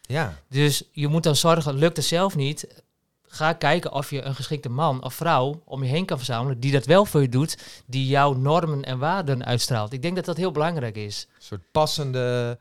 ja. 0.00 0.38
Dus 0.48 0.82
je 0.92 1.08
moet 1.08 1.22
dan 1.22 1.36
zorgen, 1.36 1.74
lukt 1.74 1.96
het 1.96 2.06
zelf 2.06 2.36
niet, 2.36 2.82
ga 3.22 3.52
kijken 3.52 3.92
of 3.92 4.10
je 4.10 4.22
een 4.22 4.34
geschikte 4.34 4.68
man 4.68 5.04
of 5.04 5.14
vrouw 5.14 5.62
om 5.64 5.82
je 5.82 5.90
heen 5.90 6.04
kan 6.04 6.16
verzamelen 6.16 6.60
die 6.60 6.72
dat 6.72 6.86
wel 6.86 7.04
voor 7.04 7.20
je 7.20 7.28
doet, 7.28 7.58
die 7.86 8.06
jouw 8.06 8.32
normen 8.32 8.84
en 8.84 8.98
waarden 8.98 9.44
uitstraalt. 9.44 9.92
Ik 9.92 10.02
denk 10.02 10.16
dat 10.16 10.24
dat 10.24 10.36
heel 10.36 10.52
belangrijk 10.52 10.96
is. 10.96 11.26
Een 11.34 11.42
soort 11.42 11.70
passende, 11.72 12.58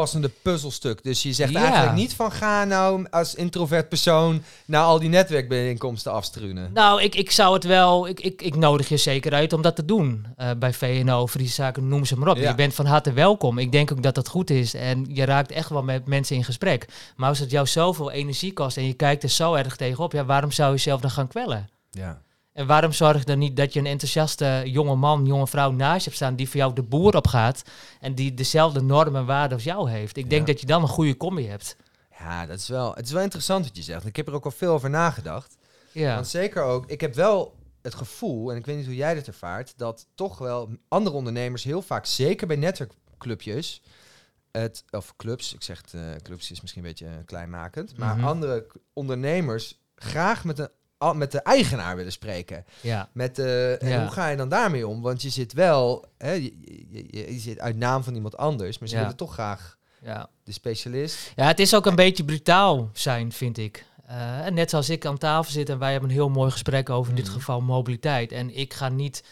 passende 0.00 0.30
puzzelstuk. 0.42 1.02
Dus 1.02 1.22
je 1.22 1.32
zegt 1.32 1.52
Ja. 1.52 1.60
eigenlijk 1.60 1.94
niet 1.94 2.14
van 2.14 2.32
ga 2.32 2.64
nou 2.64 3.06
als 3.10 3.34
introvert 3.34 3.88
persoon 3.88 4.42
naar 4.64 4.82
al 4.82 4.98
die 4.98 5.08
netwerkbijeenkomsten 5.08 6.12
afstruinen. 6.12 6.70
Nou, 6.74 7.02
ik, 7.02 7.14
ik 7.14 7.30
zou 7.30 7.54
het 7.54 7.64
wel, 7.64 8.08
ik, 8.08 8.20
ik, 8.20 8.42
ik 8.42 8.56
nodig 8.56 8.88
je 8.88 8.96
zeker 8.96 9.32
uit 9.32 9.52
om 9.52 9.62
dat 9.62 9.76
te 9.76 9.84
doen. 9.84 10.26
Eh, 10.36 10.50
bij 10.58 10.72
VNO, 10.72 11.26
Friese 11.26 11.52
Zaken, 11.54 11.88
noem 11.88 12.04
ze 12.04 12.18
maar 12.18 12.28
op. 12.28 12.36
Ja. 12.36 12.48
Je 12.48 12.54
bent 12.54 12.74
van 12.74 12.86
harte 12.86 13.12
welkom. 13.12 13.58
Ik 13.58 13.72
denk 13.72 13.92
ook 13.92 14.02
dat 14.02 14.14
dat 14.14 14.28
goed 14.28 14.50
is. 14.50 14.74
En 14.74 15.06
je 15.08 15.24
raakt 15.24 15.50
echt 15.52 15.68
wel 15.68 15.82
met 15.82 16.06
mensen 16.06 16.36
in 16.36 16.44
gesprek. 16.44 16.86
Maar 17.16 17.28
als 17.28 17.38
het 17.38 17.50
jou 17.50 17.66
zoveel 17.66 18.10
energie 18.10 18.52
kost 18.52 18.76
en 18.76 18.86
je 18.86 18.92
kijkt 18.94 19.22
er 19.22 19.28
zo 19.28 19.54
erg 19.54 19.76
tegenop, 19.76 20.12
ja, 20.12 20.24
waarom 20.24 20.52
zou 20.52 20.68
je 20.70 20.74
jezelf 20.76 21.00
dan 21.00 21.10
gaan 21.10 21.28
kwellen? 21.28 21.68
Ja. 21.90 22.22
En 22.60 22.66
waarom 22.66 22.92
zorg 22.92 23.24
dan 23.24 23.38
niet 23.38 23.56
dat 23.56 23.72
je 23.72 23.78
een 23.80 23.86
enthousiaste 23.86 24.62
jonge 24.64 24.94
man, 24.94 25.26
jonge 25.26 25.46
vrouw 25.46 25.70
naast 25.70 25.98
je 25.98 26.04
hebt 26.04 26.16
staan 26.16 26.36
die 26.36 26.46
voor 26.48 26.56
jou 26.56 26.74
de 26.74 26.82
boer 26.82 27.16
op 27.16 27.26
gaat 27.26 27.62
en 28.00 28.14
die 28.14 28.34
dezelfde 28.34 28.82
normen 28.82 29.20
en 29.20 29.26
waarden 29.26 29.52
als 29.56 29.64
jou 29.64 29.90
heeft? 29.90 30.16
Ik 30.16 30.30
denk 30.30 30.46
Ja. 30.46 30.52
dat 30.52 30.60
je 30.60 30.66
dan 30.66 30.82
een 30.82 30.88
goede 30.88 31.16
combi 31.16 31.46
hebt. 31.46 31.76
Ja, 32.18 32.46
dat 32.46 32.58
is 32.58 32.68
wel, 32.68 32.94
het 32.94 33.06
is 33.06 33.12
wel 33.12 33.22
interessant 33.22 33.64
wat 33.66 33.76
je 33.76 33.82
zegt. 33.82 34.06
Ik 34.06 34.16
heb 34.16 34.26
er 34.28 34.34
ook 34.34 34.44
al 34.44 34.50
veel 34.50 34.72
over 34.72 34.90
nagedacht. 34.90 35.56
Ja. 35.92 36.14
Want 36.14 36.28
zeker 36.28 36.62
ook, 36.62 36.86
ik 36.90 37.00
heb 37.00 37.14
wel 37.14 37.54
het 37.82 37.94
gevoel, 37.94 38.50
en 38.50 38.56
ik 38.56 38.66
weet 38.66 38.76
niet 38.76 38.86
hoe 38.86 38.94
jij 38.96 39.14
dit 39.14 39.26
ervaart, 39.26 39.72
dat 39.76 40.06
toch 40.14 40.38
wel 40.38 40.68
andere 40.88 41.16
ondernemers 41.16 41.64
heel 41.64 41.82
vaak, 41.82 42.06
zeker 42.06 42.46
bij 42.46 42.56
netwerkclubjes, 42.56 43.82
het, 44.50 44.84
of 44.90 45.16
clubs, 45.16 45.54
ik 45.54 45.62
zeg 45.62 45.80
het, 45.80 45.94
eh, 45.94 46.00
clubs 46.22 46.50
is 46.50 46.60
misschien 46.60 46.82
een 46.82 46.88
beetje 46.88 47.06
eh, 47.06 47.12
kleinmakend, 47.24 47.96
maar 47.96 48.16
Mhm. 48.16 48.26
andere 48.26 48.66
ondernemers 48.92 49.80
graag 49.94 50.44
met, 50.44 50.58
een, 50.58 50.68
met 51.14 51.32
de 51.32 51.40
eigenaar 51.42 51.96
willen 51.96 52.12
spreken. 52.12 52.64
ja. 52.80 53.08
Met 53.12 53.36
de, 53.36 53.76
en 53.80 53.88
Ja. 53.88 54.00
hoe 54.00 54.10
ga 54.10 54.28
je 54.28 54.36
dan 54.36 54.48
daarmee 54.48 54.86
om? 54.86 55.02
Want 55.02 55.22
je 55.22 55.28
zit 55.30 55.52
wel, 55.52 56.04
hè, 56.18 56.32
je, 56.32 56.52
je, 56.90 57.04
je, 57.10 57.32
je 57.32 57.38
zit 57.38 57.58
uit 57.58 57.76
naam 57.76 58.02
van 58.04 58.14
iemand 58.14 58.36
anders, 58.36 58.78
maar 58.78 58.88
ze 58.88 58.94
Ja. 58.94 59.00
willen 59.00 59.16
toch 59.16 59.32
graag 59.32 59.76
ja. 60.02 60.28
de 60.44 60.52
specialist. 60.52 61.32
Ja, 61.36 61.46
het 61.46 61.58
is 61.60 61.74
ook 61.74 61.86
een 61.86 61.94
beetje 61.94 62.24
brutaal 62.24 62.90
zijn, 62.92 63.32
vind 63.32 63.58
ik. 63.58 63.84
Eh, 64.06 64.46
en 64.46 64.54
net 64.54 64.70
zoals 64.70 64.90
ik 64.90 65.04
aan 65.06 65.18
tafel 65.18 65.52
zit 65.52 65.68
en 65.68 65.78
wij 65.78 65.90
hebben 65.92 66.08
een 66.10 66.14
heel 66.16 66.28
mooi 66.28 66.50
gesprek 66.50 66.90
over 66.90 67.10
in 67.10 67.16
dit 67.16 67.24
Mhm. 67.26 67.34
geval 67.34 67.60
mobiliteit. 67.60 68.32
En 68.32 68.56
ik 68.56 68.74
ga 68.74 68.88
niet 68.88 69.22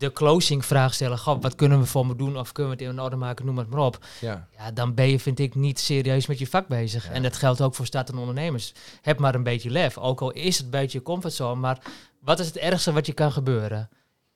de 0.00 0.12
closing 0.12 0.64
vraag 0.64 0.94
stellen. 0.94 1.18
Goh, 1.18 1.42
wat 1.42 1.54
kunnen 1.54 1.80
we 1.80 1.86
voor 1.86 2.06
me 2.06 2.16
doen? 2.16 2.38
Of 2.38 2.52
kunnen 2.52 2.76
we 2.76 2.84
het 2.84 2.92
in 2.92 3.00
orde 3.00 3.16
maken? 3.16 3.46
Noem 3.46 3.58
het 3.58 3.70
maar 3.70 3.80
op. 3.80 3.98
Ja. 4.20 4.48
Ja, 4.56 4.70
dan 4.70 4.94
ben 4.94 5.08
je, 5.08 5.20
vind 5.20 5.38
ik, 5.38 5.54
niet 5.54 5.80
serieus 5.80 6.26
met 6.26 6.38
je 6.38 6.46
vak 6.46 6.68
bezig. 6.68 7.04
Ja. 7.06 7.10
En 7.12 7.22
dat 7.22 7.36
geldt 7.36 7.60
ook 7.60 7.74
voor 7.74 7.86
startende 7.86 8.20
ondernemers. 8.20 8.72
Heb 9.02 9.18
maar 9.18 9.34
een 9.34 9.42
beetje 9.42 9.70
lef. 9.70 9.98
Ook 9.98 10.20
al 10.20 10.30
is 10.30 10.58
het 10.58 10.70
buiten 10.70 10.98
je 10.98 11.04
comfortzone. 11.04 11.60
Maar 11.60 11.78
wat 12.20 12.38
is 12.38 12.46
het 12.46 12.56
ergste 12.56 12.92
wat 12.92 13.06
je 13.06 13.12
kan 13.12 13.32
gebeuren? 13.32 13.88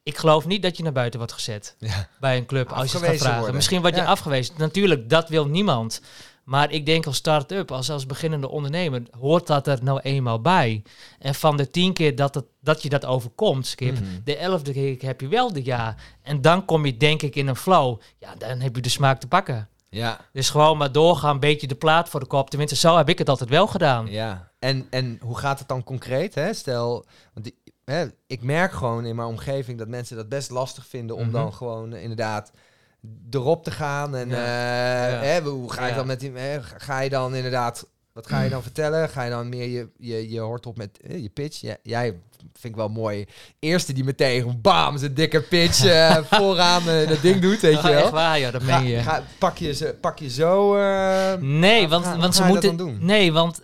Ik 0.03 0.17
geloof 0.17 0.47
niet 0.47 0.63
dat 0.63 0.77
je 0.77 0.83
naar 0.83 0.93
buiten 0.93 1.19
wordt 1.19 1.35
gezet 1.35 1.77
Ja. 1.79 2.09
bij 2.21 2.37
een 2.37 2.47
club 2.47 2.73
als 2.73 2.93
je 2.93 2.99
het 2.99 3.07
gaat 3.07 3.17
vragen. 3.17 3.37
worden. 3.37 3.55
Misschien 3.55 3.81
word 3.81 3.95
je 3.95 4.05
afgewezen. 4.05 4.55
Natuurlijk, 4.59 5.11
dat 5.11 5.29
wil 5.29 5.47
niemand. 5.47 6.01
Maar 6.45 6.73
ik 6.73 6.87
denk 6.87 7.07
als 7.07 7.17
start-up, 7.17 7.71
als, 7.73 7.91
als 7.91 8.07
beginnende 8.07 8.49
ondernemer, 8.49 9.03
hoort 9.19 9.47
dat 9.47 9.67
er 9.67 9.79
nou 9.83 10.01
eenmaal 10.01 10.41
bij. 10.41 10.83
En 11.19 11.35
van 11.35 11.57
de 11.57 11.71
tien 11.71 11.93
keer 11.93 12.17
dat, 12.17 12.35
het, 12.35 12.45
dat 12.61 12.83
je 12.83 12.89
dat 12.89 13.05
overkomt, 13.05 13.67
Skip, 13.67 13.93
Mhm. 13.95 14.05
de 14.25 14.37
elfde 14.37 14.73
keer 14.73 14.97
heb 15.07 15.21
je 15.21 15.29
wel 15.29 15.53
de 15.53 15.65
ja. 15.65 15.95
En 16.23 16.41
dan 16.41 16.65
kom 16.65 16.87
je 16.87 16.97
denk 16.97 17.23
ik 17.23 17.37
in 17.37 17.47
een 17.47 17.57
flow. 17.57 18.01
Ja, 18.19 18.35
dan 18.35 18.61
heb 18.61 18.77
je 18.77 18.83
de 18.83 18.89
smaak 18.89 19.21
te 19.21 19.29
pakken. 19.29 19.69
Ja. 19.91 20.21
Dus 20.33 20.51
gewoon 20.51 20.77
maar 20.79 20.93
doorgaan, 20.93 21.35
een 21.35 21.41
beetje 21.41 21.67
de 21.67 21.75
plaat 21.75 22.09
voor 22.09 22.21
de 22.21 22.27
kop. 22.27 22.51
Tenminste, 22.51 22.77
zo 22.77 22.97
heb 22.97 23.09
ik 23.09 23.19
het 23.19 23.29
altijd 23.29 23.51
wel 23.51 23.67
gedaan. 23.67 24.07
Ja, 24.07 24.51
en, 24.59 24.87
en 24.91 25.19
hoe 25.23 25.39
gaat 25.39 25.59
het 25.59 25.69
dan 25.69 25.85
concreet? 25.85 26.35
Hè? 26.35 26.53
Stel, 26.55 27.05
want 27.35 27.45
die- 27.47 27.59
hè, 27.85 28.07
ik 28.27 28.43
merk 28.43 28.73
gewoon 28.73 29.05
in 29.05 29.17
mijn 29.17 29.29
omgeving 29.29 29.79
dat 29.79 29.89
mensen 29.89 30.17
dat 30.17 30.29
best 30.29 30.51
lastig 30.51 30.87
vinden 30.87 31.17
om 31.17 31.23
Mhm. 31.23 31.33
dan 31.33 31.53
gewoon 31.53 31.93
eh, 31.93 32.03
inderdaad 32.03 32.53
erop 33.31 33.65
te 33.65 33.71
gaan. 33.71 34.17
En 34.17 34.31
eh. 34.31 35.21
Hè, 35.21 35.41
hoe 35.43 35.73
ga 35.73 35.87
je 35.87 35.95
dan 35.95 36.07
met 36.07 36.21
die, 36.21 36.33
hè, 36.35 36.63
ga- 36.63 37.01
je 37.01 37.09
dan 37.11 37.35
inderdaad, 37.35 37.87
wat 38.13 38.27
ga 38.27 38.43
je 38.43 38.51
dan 38.51 38.63
vertellen? 38.69 39.09
Ga 39.09 39.23
je 39.23 39.31
dan 39.31 39.49
meer 39.49 39.69
je, 39.69 39.89
je, 39.99 40.31
je 40.31 40.41
hoort 40.41 40.67
op 40.67 40.77
met 40.77 40.99
je 41.09 41.29
pitch? 41.29 41.61
Ja, 41.61 41.77
jij 41.83 42.05
vind 42.53 42.73
ik 42.73 42.77
wel 42.77 42.89
mooi. 42.89 43.27
Eerste 43.59 43.93
die 43.93 44.05
meteen 44.05 44.59
bam, 44.61 44.99
zijn 44.99 45.15
dikke 45.15 45.41
pitch 45.43 45.85
eh, 45.95 46.17
vooraan 46.31 46.89
eh, 46.89 47.09
dat 47.09 47.21
ding 47.23 47.41
doet, 47.41 47.61
weet 47.61 47.81
je 47.83 47.89
Ja, 47.89 47.95
wel. 47.95 48.03
echt 48.03 48.11
waar, 48.11 48.39
ja, 48.39 48.51
dat 48.51 48.63
Ga, 48.63 48.79
meen 48.81 48.89
je. 48.91 48.99
ga- 49.03 49.23
pak, 49.39 49.57
je 49.59 49.75
ze, 49.75 49.97
pak 50.01 50.19
je 50.19 50.31
zo... 50.31 50.77
eh, 50.77 51.35
Nee, 51.41 51.89
want, 51.89 52.05
ga- 52.07 52.17
want 52.19 52.35
ze 52.35 52.45
moeten. 52.45 52.97
Nee, 53.01 53.33
want 53.33 53.61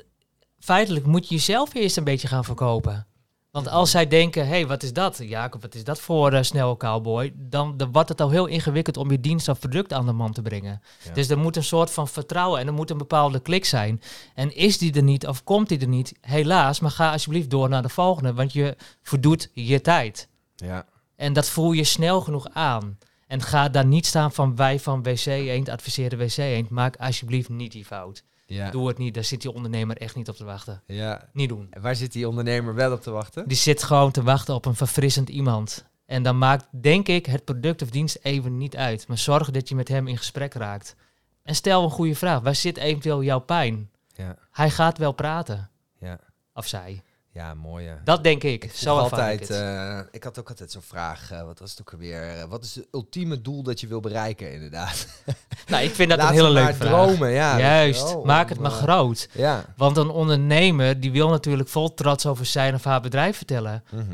feitelijk 0.58 1.06
moet 1.06 1.28
je 1.28 1.34
jezelf 1.34 1.74
eerst 1.74 1.96
een 1.96 2.04
beetje 2.04 2.28
gaan 2.28 2.44
verkopen. 2.44 3.06
Want 3.50 3.68
als 3.68 3.90
zij 3.90 4.06
denken, 4.06 4.42
hé, 4.42 4.48
hey, 4.48 4.66
wat 4.66 4.82
is 4.82 4.92
dat? 4.92 5.18
Jacob, 5.22 5.62
wat 5.62 5.74
is 5.74 5.84
dat 5.84 6.00
voor 6.00 6.32
uh, 6.32 6.42
snel 6.42 6.76
cowboy? 6.76 7.32
Dan, 7.34 7.76
dan 7.76 7.92
wordt 7.92 8.08
het 8.08 8.20
al 8.20 8.30
heel 8.30 8.46
ingewikkeld 8.46 8.96
om 8.96 9.10
je 9.10 9.20
dienst 9.20 9.48
of 9.48 9.58
product 9.58 9.92
aan 9.92 10.06
de 10.06 10.12
man 10.12 10.32
te 10.32 10.42
brengen. 10.42 10.82
Ja. 11.04 11.12
Dus 11.12 11.28
er 11.28 11.38
moet 11.38 11.56
een 11.56 11.64
soort 11.64 11.90
van 11.90 12.08
vertrouwen 12.08 12.60
en 12.60 12.66
er 12.66 12.72
moet 12.72 12.90
een 12.90 12.98
bepaalde 12.98 13.40
klik 13.40 13.64
zijn. 13.64 14.02
En 14.34 14.56
is 14.56 14.78
die 14.78 14.92
er 14.94 15.02
niet 15.02 15.26
of 15.26 15.44
komt 15.44 15.68
die 15.68 15.80
er 15.80 15.88
niet? 15.88 16.14
Helaas, 16.20 16.80
maar 16.80 16.90
ga 16.90 17.12
alsjeblieft 17.12 17.50
door 17.50 17.68
naar 17.68 17.82
de 17.82 17.88
volgende, 17.88 18.34
want 18.34 18.52
je 18.52 18.76
verdoet 19.02 19.50
je 19.52 19.80
tijd. 19.80 20.28
ja. 20.54 20.86
En 21.16 21.32
dat 21.32 21.48
voel 21.48 21.72
je 21.72 21.84
snel 21.84 22.20
genoeg 22.20 22.48
aan. 22.52 22.98
En 23.26 23.42
ga 23.42 23.68
daar 23.68 23.86
niet 23.86 24.06
staan 24.06 24.32
van 24.32 24.56
wij 24.56 24.78
van 24.78 25.02
WC 25.02 25.26
Eend 25.26 25.68
adviseren 25.68 26.18
WC 26.18 26.36
Eend. 26.36 26.70
Maak 26.70 26.96
alsjeblieft 26.96 27.48
niet 27.48 27.72
die 27.72 27.84
fout. 27.84 28.22
Ja. 28.54 28.70
Doe 28.70 28.88
het 28.88 28.98
niet, 28.98 29.14
daar 29.14 29.24
zit 29.24 29.40
die 29.42 29.50
ondernemer 29.52 29.96
echt 29.96 30.14
niet 30.14 30.28
op 30.28 30.36
te 30.36 30.44
wachten. 30.44 30.82
ja. 30.86 31.28
Niet 31.32 31.48
doen. 31.48 31.66
En 31.70 31.80
waar 31.82 31.96
zit 31.96 32.12
die 32.12 32.28
ondernemer 32.28 32.74
wel 32.74 32.92
op 32.92 33.00
te 33.02 33.10
wachten? 33.10 33.48
Die 33.48 33.56
zit 33.56 33.82
gewoon 33.82 34.10
te 34.10 34.22
wachten 34.22 34.54
op 34.54 34.64
een 34.66 34.74
verfrissend 34.74 35.28
iemand. 35.28 35.84
En 36.06 36.22
dan 36.22 36.38
maakt, 36.38 36.66
denk 36.70 37.08
ik, 37.08 37.26
het 37.26 37.44
product 37.44 37.82
of 37.82 37.90
dienst 37.90 38.18
even 38.22 38.56
niet 38.58 38.76
uit. 38.76 39.08
Maar 39.08 39.18
zorg 39.18 39.50
dat 39.50 39.68
je 39.68 39.74
met 39.74 39.88
hem 39.88 40.06
in 40.08 40.16
gesprek 40.16 40.54
raakt. 40.54 40.96
En 41.42 41.54
stel 41.54 41.84
een 41.84 41.90
goede 41.90 42.14
vraag. 42.14 42.40
Waar 42.40 42.54
zit 42.54 42.76
eventueel 42.76 43.22
jouw 43.22 43.38
pijn? 43.40 43.90
Ja. 44.14 44.36
Hij 44.50 44.70
gaat 44.70 44.98
wel 44.98 45.12
praten. 45.12 45.70
Ja. 46.00 46.18
Of 46.54 46.66
zij. 46.66 47.02
Ja, 47.32 47.54
mooi. 47.54 47.86
hè. 47.86 47.94
Dat 48.04 48.22
denk 48.24 48.42
ik. 48.42 48.64
Ik 48.64 48.72
Zo 48.72 48.96
ik 48.96 49.02
altijd, 49.02 49.40
het. 49.40 49.50
eh, 49.50 50.00
ik 50.10 50.24
had 50.24 50.38
ook 50.38 50.48
altijd 50.48 50.70
zo'n 50.72 50.82
vraag, 50.82 51.30
eh, 51.30 51.42
wat 51.42 51.58
was 51.58 51.70
het 51.70 51.80
ook 51.80 51.92
alweer? 51.92 52.22
Eh, 52.38 52.44
wat 52.44 52.64
is 52.64 52.74
het 52.74 52.86
ultieme 52.92 53.40
doel 53.40 53.62
dat 53.62 53.80
je 53.80 53.86
wil 53.86 54.00
bereiken, 54.00 54.52
inderdaad? 54.52 55.06
nou, 55.70 55.84
ik 55.84 55.90
vind 55.94 56.08
dat 56.10 56.18
Laat 56.18 56.28
een 56.28 56.34
hele 56.34 56.50
leuke 56.50 56.74
vraag. 56.74 56.88
dromen, 57.06 57.30
ja. 57.30 57.58
Juist. 57.58 58.16
Maak 58.24 58.48
het 58.48 58.58
maar 58.58 58.70
eh, 58.70 58.76
groot. 58.76 59.28
Ja. 59.32 59.64
Want 59.76 59.96
een 59.96 60.08
ondernemer 60.10 61.00
die 61.00 61.10
wil 61.12 61.28
natuurlijk 61.28 61.68
vol 61.68 61.94
trots 61.94 62.26
over 62.26 62.46
zijn 62.46 62.74
of 62.74 62.84
haar 62.84 63.00
bedrijf 63.00 63.36
vertellen. 63.36 63.84
Mhm. 63.90 64.04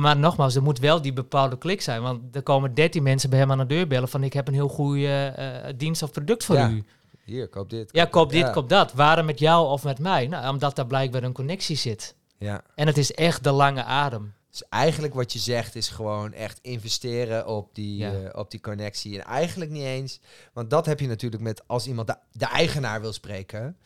Maar 0.00 0.16
nogmaals, 0.16 0.54
er 0.54 0.62
moet 0.62 0.78
wel 0.78 1.02
die 1.02 1.12
bepaalde 1.12 1.58
klik 1.58 1.80
zijn. 1.82 2.02
Want 2.02 2.36
er 2.36 2.42
komen 2.42 2.74
13 2.74 3.02
mensen 3.02 3.30
bij 3.30 3.38
hem 3.38 3.50
aan 3.50 3.58
de 3.58 3.66
deur 3.66 3.86
bellen 3.86 4.08
van 4.08 4.22
ik 4.24 4.32
heb 4.32 4.48
een 4.48 4.54
heel 4.54 4.68
goede 4.68 5.08
eh, 5.36 5.72
dienst 5.76 6.02
of 6.02 6.10
product 6.10 6.44
voor 6.44 6.56
Ja. 6.56 6.68
u. 6.68 6.84
Hier, 7.24 7.48
koop 7.48 7.70
dit. 7.70 7.88
Ja, 7.92 8.04
koop 8.04 8.30
dit, 8.30 8.40
Ja. 8.40 8.50
koop 8.50 8.68
dat. 8.68 8.92
Waarom 8.92 9.26
met 9.26 9.38
jou 9.38 9.68
of 9.68 9.84
met 9.84 9.98
mij? 9.98 10.26
Nou, 10.26 10.48
omdat 10.52 10.76
daar 10.76 10.86
blijkbaar 10.86 11.22
een 11.22 11.32
connectie 11.32 11.76
zit. 11.76 12.14
Ja. 12.38 12.60
En 12.74 12.86
het 12.86 12.98
is 12.98 13.12
echt 13.12 13.44
de 13.44 13.50
lange 13.50 13.84
adem. 13.84 14.32
Dus 14.54 14.68
eigenlijk 14.68 15.14
wat 15.14 15.32
je 15.32 15.38
zegt 15.38 15.74
is 15.74 15.88
gewoon 15.88 16.32
echt 16.32 16.58
investeren 16.62 17.46
op 17.46 17.74
die, 17.74 17.96
Ja. 17.96 18.12
eh, 18.12 18.38
op 18.38 18.50
die 18.50 18.60
connectie. 18.60 19.18
En 19.20 19.24
eigenlijk 19.24 19.70
niet 19.70 19.82
eens, 19.82 20.20
want 20.52 20.70
dat 20.70 20.86
heb 20.86 21.00
je 21.00 21.06
natuurlijk 21.06 21.42
met 21.42 21.68
als 21.68 21.86
iemand 21.86 22.06
de, 22.06 22.16
de 22.32 22.46
eigenaar 22.46 23.00
wil 23.00 23.12
spreken, 23.12 23.76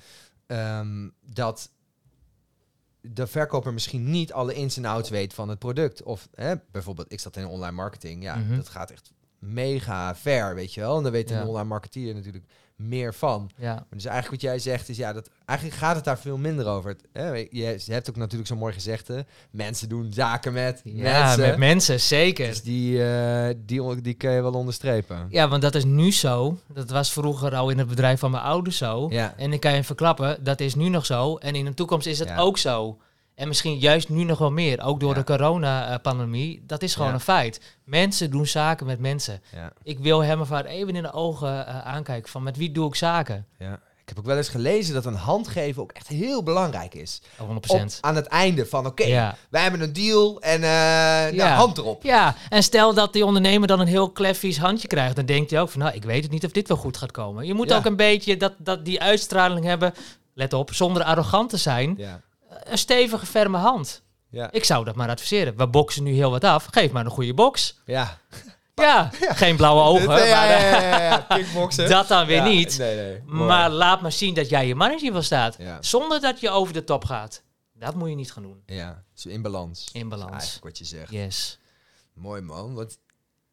ehm, 0.46 1.08
dat 1.26 1.70
de 3.00 3.26
verkoper 3.26 3.72
misschien 3.72 4.10
niet 4.10 4.32
alle 4.32 4.54
ins 4.54 4.76
en 4.76 4.84
outs 4.84 5.10
weet 5.10 5.34
van 5.34 5.48
het 5.48 5.58
product. 5.58 6.02
Of 6.02 6.28
hè, 6.34 6.54
bijvoorbeeld, 6.70 7.12
ik 7.12 7.20
zat 7.20 7.36
in 7.36 7.46
online 7.46 7.72
marketing, 7.76 8.22
ja, 8.22 8.34
Mhm. 8.36 8.56
dat 8.56 8.68
gaat 8.68 8.90
echt 8.90 9.12
mega 9.38 10.14
ver, 10.16 10.54
weet 10.54 10.74
je 10.74 10.80
wel. 10.80 10.96
En 10.96 11.02
dan 11.02 11.12
weet 11.12 11.28
Ja. 11.28 11.40
een 11.40 11.46
online 11.46 11.68
marketeer 11.68 12.14
natuurlijk 12.14 12.44
meer 12.78 13.14
van. 13.14 13.50
Ja, 13.56 13.86
Dus 13.90 14.04
eigenlijk 14.04 14.42
wat 14.42 14.50
jij 14.50 14.58
zegt 14.58 14.88
is, 14.88 14.96
ja, 14.96 15.12
dat, 15.12 15.30
eigenlijk 15.44 15.78
gaat 15.78 15.96
het 15.96 16.04
daar 16.04 16.18
veel 16.18 16.36
minder 16.36 16.66
over. 16.66 16.90
Het, 16.90 17.02
hè, 17.12 17.32
je, 17.50 17.78
hebt 17.86 18.08
ook 18.08 18.16
natuurlijk 18.16 18.48
zo'n 18.48 18.58
mooi 18.58 18.72
gezegde, 18.72 19.26
mensen 19.50 19.88
doen 19.88 20.12
zaken 20.12 20.52
met 20.52 20.80
ja 20.84 21.02
mensen. 21.26 21.40
met 21.40 21.56
mensen, 21.56 22.00
zeker. 22.00 22.46
Dus 22.46 22.62
die, 22.62 23.04
eh, 23.04 23.54
die, 23.58 24.00
die 24.00 24.14
kun 24.14 24.30
je 24.30 24.42
wel 24.42 24.52
onderstrepen. 24.52 25.26
Ja, 25.30 25.48
want 25.48 25.62
dat 25.62 25.74
is 25.74 25.84
nu 25.84 26.12
zo. 26.12 26.58
Dat 26.72 26.90
was 26.90 27.12
vroeger 27.12 27.54
al 27.54 27.70
in 27.70 27.78
het 27.78 27.88
bedrijf 27.88 28.18
van 28.20 28.30
mijn 28.30 28.42
ouders 28.42 28.76
zo. 28.76 29.06
Ja. 29.10 29.34
En 29.36 29.52
ik 29.52 29.60
kan 29.60 29.74
je 29.74 29.84
verklappen, 29.84 30.44
dat 30.44 30.60
is 30.60 30.74
nu 30.74 30.88
nog 30.88 31.06
zo. 31.06 31.36
En 31.36 31.54
in 31.54 31.64
de 31.64 31.74
toekomst 31.74 32.06
is 32.06 32.18
het 32.18 32.28
Ja. 32.28 32.36
ook 32.38 32.58
zo. 32.58 32.98
En 33.38 33.48
misschien 33.48 33.78
juist 33.78 34.08
nu 34.08 34.24
nog 34.24 34.38
wel 34.38 34.50
meer. 34.50 34.82
Ook 34.82 35.00
door 35.00 35.10
Ja. 35.10 35.16
de 35.18 35.24
corona-pandemie. 35.24 36.62
Dat 36.66 36.82
is 36.82 36.92
gewoon 36.92 37.08
Ja. 37.08 37.14
een 37.14 37.20
feit. 37.20 37.60
Mensen 37.84 38.30
doen 38.30 38.46
zaken 38.46 38.86
met 38.86 38.98
mensen. 39.00 39.42
Ja, 39.54 39.72
Ik 39.82 39.98
wil 39.98 40.20
hem 40.24 40.42
haar 40.42 40.64
even 40.64 40.96
in 40.96 41.02
de 41.02 41.12
ogen 41.12 41.66
eh, 41.66 41.78
aankijken 41.86 42.30
van 42.30 42.42
met 42.42 42.56
wie 42.56 42.72
doe 42.72 42.88
ik 42.88 42.94
zaken? 42.94 43.46
ja. 43.58 43.80
Ik 44.02 44.14
heb 44.14 44.22
ook 44.22 44.30
wel 44.30 44.36
eens 44.42 44.48
gelezen 44.48 44.94
dat 44.94 45.04
een 45.06 45.14
hand 45.14 45.48
geven 45.48 45.82
ook 45.82 45.92
echt 45.92 46.06
heel 46.08 46.42
belangrijk 46.42 46.94
is. 46.94 47.20
Oh, 47.38 47.46
100%. 47.46 47.96
Op, 47.98 48.04
aan 48.04 48.16
het 48.16 48.26
einde 48.26 48.66
van, 48.66 48.86
oké, 48.86 49.34
wij 49.50 49.62
hebben 49.62 49.80
een 49.80 49.92
deal 49.92 50.40
en 50.40 50.60
nou, 50.60 51.34
Ja. 51.34 51.54
hand 51.54 51.78
erop. 51.78 52.02
Ja, 52.02 52.34
en 52.48 52.62
stel 52.62 52.94
dat 52.94 53.12
die 53.12 53.24
ondernemer 53.24 53.68
dan 53.68 53.80
een 53.80 53.86
heel 53.86 54.10
kleffies 54.10 54.58
handje 54.58 54.88
krijgt, 54.88 55.16
dan 55.16 55.26
denkt 55.26 55.50
hij 55.50 55.60
ook 55.60 55.68
van, 55.70 55.80
nou, 55.80 55.94
ik 55.94 56.04
weet 56.04 56.22
het 56.22 56.32
niet 56.32 56.44
of 56.44 56.50
dit 56.50 56.68
wel 56.68 56.76
goed 56.76 56.96
gaat 56.96 57.10
komen. 57.10 57.46
Je 57.46 57.54
moet 57.54 57.72
ook 57.72 57.84
een 57.84 57.96
beetje 57.96 58.36
dat, 58.36 58.52
dat 58.58 58.84
die 58.84 59.00
uitstraling 59.00 59.64
hebben, 59.64 59.94
let 60.34 60.52
op, 60.52 60.74
zonder 60.74 61.02
arrogant 61.04 61.50
te 61.50 61.56
zijn, 61.56 61.94
Ja, 61.96 62.20
een 62.64 62.78
stevige, 62.78 63.26
ferme 63.26 63.56
hand. 63.58 64.02
ja, 64.30 64.48
Ik 64.52 64.64
zou 64.64 64.84
dat 64.84 64.94
maar 64.94 65.08
adviseren. 65.08 65.56
We 65.56 65.66
boksen 65.68 66.02
nu 66.02 66.12
heel 66.12 66.30
wat 66.30 66.44
af, 66.44 66.66
geef 66.70 66.90
maar 66.90 67.04
een 67.04 67.10
goede 67.10 67.34
box. 67.34 67.80
ja. 67.84 68.18
Ja, 68.74 69.10
geen 69.18 69.56
blauwe 69.56 69.82
ogen, 69.90 70.06
maar 70.06 70.26
ja, 70.26 70.44
ja, 70.44 71.26
dat 71.88 72.08
dan 72.08 72.26
weer 72.26 72.42
niet. 72.42 72.78
Nee, 72.78 72.96
nee. 72.96 73.22
Maar 73.24 73.70
laat 73.70 74.00
maar 74.00 74.12
zien 74.12 74.34
dat 74.34 74.48
jij 74.48 74.66
je 74.66 74.74
mannetje 74.74 75.12
wel 75.12 75.22
staat, 75.22 75.56
Ja. 75.58 75.82
zonder 75.82 76.20
dat 76.20 76.40
je 76.40 76.50
over 76.50 76.72
de 76.72 76.84
top 76.84 77.04
gaat. 77.04 77.42
Dat 77.74 77.94
moet 77.94 78.08
je 78.08 78.14
niet 78.14 78.32
gaan 78.32 78.42
doen. 78.42 78.62
Ja, 78.66 79.02
zo 79.14 79.28
in 79.28 79.42
balans. 79.42 79.88
In 79.92 80.08
balans. 80.08 80.30
Eigenlijk 80.32 80.64
wat 80.64 80.78
je 80.78 80.84
zegt. 80.84 81.10
Yes. 81.10 81.58
Mooi 82.14 82.40
man, 82.40 82.74
want 82.74 82.98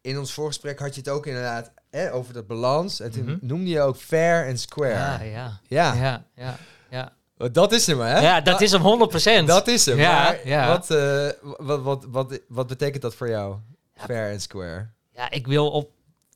in 0.00 0.18
ons 0.18 0.32
voorgesprek 0.32 0.78
had 0.78 0.94
je 0.94 1.00
het 1.00 1.10
ook 1.10 1.26
inderdaad 1.26 1.72
hè, 1.90 2.12
over 2.12 2.32
dat 2.34 2.46
balans. 2.46 3.00
En 3.00 3.10
toen 3.10 3.24
Mhm. 3.24 3.36
noemde 3.40 3.70
je 3.70 3.80
ook 3.80 3.96
fair 3.96 4.46
en 4.46 4.58
square. 4.58 4.90
Ja, 4.92 5.20
Ja, 5.22 5.60
ja. 5.94 6.24
Ja, 6.34 6.58
ja, 6.90 7.12
dat 7.36 7.72
is 7.72 7.86
hem 7.86 8.00
hè? 8.00 8.20
Ja, 8.20 8.40
dat 8.40 8.60
is 8.60 8.72
hem 8.72 8.82
100%. 9.42 9.44
Dat 9.44 9.68
is 9.68 9.86
hem. 9.86 9.98
Ja, 9.98 10.22
maar 10.22 10.48
ja. 10.48 10.68
Wat, 10.68 10.90
eh, 10.90 11.28
wat, 11.58 11.82
wat, 11.82 12.06
wat, 12.08 12.40
wat 12.48 12.66
betekent 12.66 13.02
dat 13.02 13.14
voor 13.14 13.28
jou? 13.28 13.56
Fair 13.94 14.30
en 14.32 14.40
square. 14.40 14.88
Ja, 15.14 15.30
ik 15.30 15.46
wil 15.46 15.70
op 15.70 15.90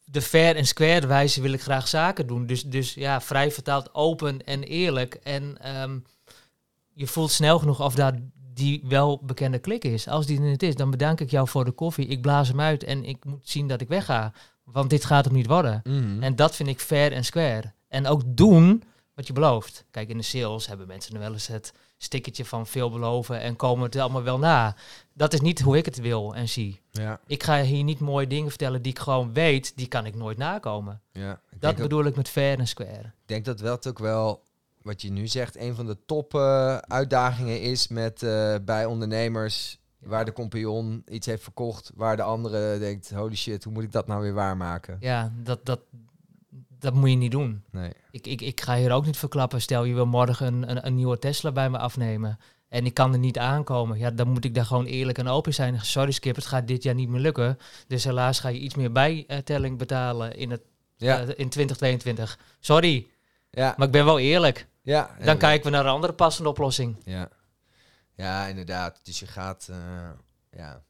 de 0.05 0.23
fair 0.23 0.57
en 0.57 0.67
square 0.67 1.07
wijze 1.07 1.41
wil 1.41 1.53
ik 1.53 1.63
graag 1.63 1.89
zaken 1.89 2.27
doen. 2.27 2.47
Dus, 2.47 2.63
dus 2.63 2.95
ja, 2.95 3.21
vrij 3.21 3.51
vertaald 3.51 3.95
open 3.95 4.45
en 4.45 4.63
eerlijk. 4.63 5.15
En 5.23 5.57
ehm, 5.61 5.99
je 6.93 7.07
voelt 7.07 7.31
snel 7.31 7.59
genoeg 7.59 7.81
of 7.81 7.95
daar 7.95 8.15
die 8.55 8.85
wel 8.89 9.21
bekende 9.23 9.59
klik 9.59 9.85
is. 9.85 10.09
Als 10.09 10.27
die 10.27 10.39
er 10.39 10.45
niet 10.45 10.63
is, 10.63 10.75
dan 10.75 10.91
bedank 10.91 11.21
ik 11.21 11.31
jou 11.31 11.49
voor 11.49 11.65
de 11.65 11.71
koffie. 11.71 12.07
Ik 12.07 12.21
blaas 12.21 12.49
hem 12.49 12.61
uit 12.61 12.85
en 12.85 13.05
ik 13.05 13.25
moet 13.25 13.49
zien 13.49 13.69
dat 13.69 13.81
ik 13.81 13.89
wegga. 13.89 14.33
Want 14.65 14.91
dit 14.91 15.05
gaat 15.05 15.25
hem 15.25 15.35
niet 15.35 15.47
worden. 15.47 15.81
Mhm. 15.85 16.23
En 16.23 16.37
dat 16.37 16.57
vind 16.57 16.69
ik 16.69 16.81
fair 16.81 17.13
en 17.13 17.25
square. 17.25 17.73
En 17.89 18.07
ook 18.07 18.23
doen 18.27 18.83
wat 19.15 19.27
je 19.27 19.33
belooft. 19.33 19.85
Kijk, 19.91 20.09
in 20.09 20.17
de 20.17 20.23
sales 20.23 20.67
hebben 20.67 20.87
mensen 20.87 21.19
wel 21.19 21.33
eens 21.33 21.47
het 21.47 21.73
stickertje 21.97 22.45
van 22.45 22.67
veel 22.67 22.91
beloven 22.91 23.41
en 23.41 23.57
komen 23.57 23.85
het 23.85 23.97
allemaal 23.97 24.23
wel 24.23 24.39
na. 24.39 24.77
Dat 25.13 25.33
is 25.33 25.41
niet 25.41 25.61
hoe 25.61 25.77
ik 25.77 25.85
het 25.85 26.01
wil 26.01 26.35
en 26.35 26.49
zie. 26.49 26.81
ja, 26.91 27.21
Ik 27.27 27.43
ga 27.43 27.63
hier 27.63 27.85
niet 27.85 27.99
mooie 28.01 28.27
dingen 28.27 28.49
vertellen 28.49 28.83
die 28.83 28.93
ik 28.93 28.99
gewoon 28.99 29.33
weet, 29.33 29.77
die 29.77 29.89
kan 29.89 30.07
ik 30.07 30.15
nooit 30.15 30.39
nakomen. 30.39 31.01
ja. 31.13 31.41
Ik 31.51 31.61
Dat 31.61 31.77
bedoel 31.77 32.05
ik 32.05 32.17
met 32.17 32.29
fair 32.29 32.59
en 32.59 32.67
square. 32.69 33.03
ik 33.05 33.27
denk 33.27 33.45
dat 33.45 33.61
wel 33.61 33.79
ook 33.87 33.99
wel, 33.99 34.43
wat 34.83 35.03
je 35.03 35.11
nu 35.11 35.27
zegt, 35.27 35.57
een 35.57 35.75
van 35.75 35.87
de 35.87 35.97
top 36.07 36.35
eh, 36.35 36.77
uitdagingen 36.77 37.61
is 37.61 37.89
met, 37.89 38.23
eh, 38.23 38.55
bij 38.65 38.85
ondernemers 38.85 39.81
Waar 40.01 40.25
de 40.25 40.33
compagnon 40.33 41.03
iets 41.09 41.27
heeft 41.27 41.43
verkocht, 41.43 41.91
waar 41.95 42.17
de 42.17 42.23
andere 42.23 42.79
denkt, 42.79 43.11
holy 43.11 43.37
shit, 43.37 43.65
hoe 43.65 43.73
moet 43.73 43.83
ik 43.83 43.93
dat 43.93 44.07
nou 44.07 44.23
weer 44.23 44.35
waarmaken? 44.35 44.97
Ja, 45.01 45.33
dat, 45.43 45.67
dat, 45.67 45.81
dat 46.81 46.95
moet 46.95 47.11
je 47.11 47.17
niet 47.17 47.31
doen. 47.31 47.65
Nee. 47.71 47.93
Ik, 48.11 48.27
ik, 48.27 48.41
ik 48.41 48.61
ga 48.61 48.77
hier 48.77 48.93
ook 48.93 49.07
niet 49.07 49.17
verklappen. 49.17 49.61
Stel, 49.61 49.85
je 49.85 49.95
wil 49.95 50.07
morgen 50.07 50.47
een, 50.47 50.71
een, 50.71 50.87
een 50.87 50.95
nieuwe 50.95 51.19
Tesla 51.19 51.53
bij 51.53 51.71
me 51.71 51.79
afnemen. 51.79 52.39
En 52.69 52.87
ik 52.87 52.95
kan 52.95 53.13
er 53.13 53.19
niet 53.19 53.39
aankomen. 53.39 53.99
Ja, 53.99 54.11
dan 54.11 54.29
moet 54.29 54.45
ik 54.45 54.55
daar 54.55 54.65
gewoon 54.65 54.85
eerlijk 54.87 55.19
en 55.19 55.29
open 55.29 55.55
zijn. 55.55 55.81
Sorry 55.81 56.11
Skip, 56.11 56.35
het 56.37 56.47
gaat 56.47 56.67
dit 56.69 56.83
jaar 56.83 56.95
niet 56.95 57.09
meer 57.09 57.21
lukken. 57.21 57.59
Dus 57.87 58.05
helaas 58.05 58.41
ga 58.41 58.49
je 58.49 58.59
iets 58.59 58.75
meer 58.75 58.93
bijtelling 58.93 59.79
betalen 59.79 60.37
in, 60.37 60.51
het, 60.51 60.61
Ja, 60.97 61.21
eh, 61.21 61.29
in 61.29 61.49
2022. 61.49 62.39
Sorry, 62.61 63.07
ja, 63.51 63.75
maar 63.77 63.87
ik 63.87 63.93
ben 63.93 64.05
wel 64.05 64.19
eerlijk. 64.19 64.67
ja. 64.83 65.17
Dan 65.25 65.39
kijken 65.39 65.71
we 65.71 65.77
naar 65.77 65.85
een 65.85 65.93
andere 65.93 66.13
passende 66.13 66.49
oplossing. 66.49 66.97
Ja. 67.05 67.29
ja, 68.15 68.47
inderdaad. 68.47 69.01
Dus 69.03 69.19
je 69.19 69.27
gaat, 69.27 69.69
eh, 69.71 70.11
ja. 70.51 70.83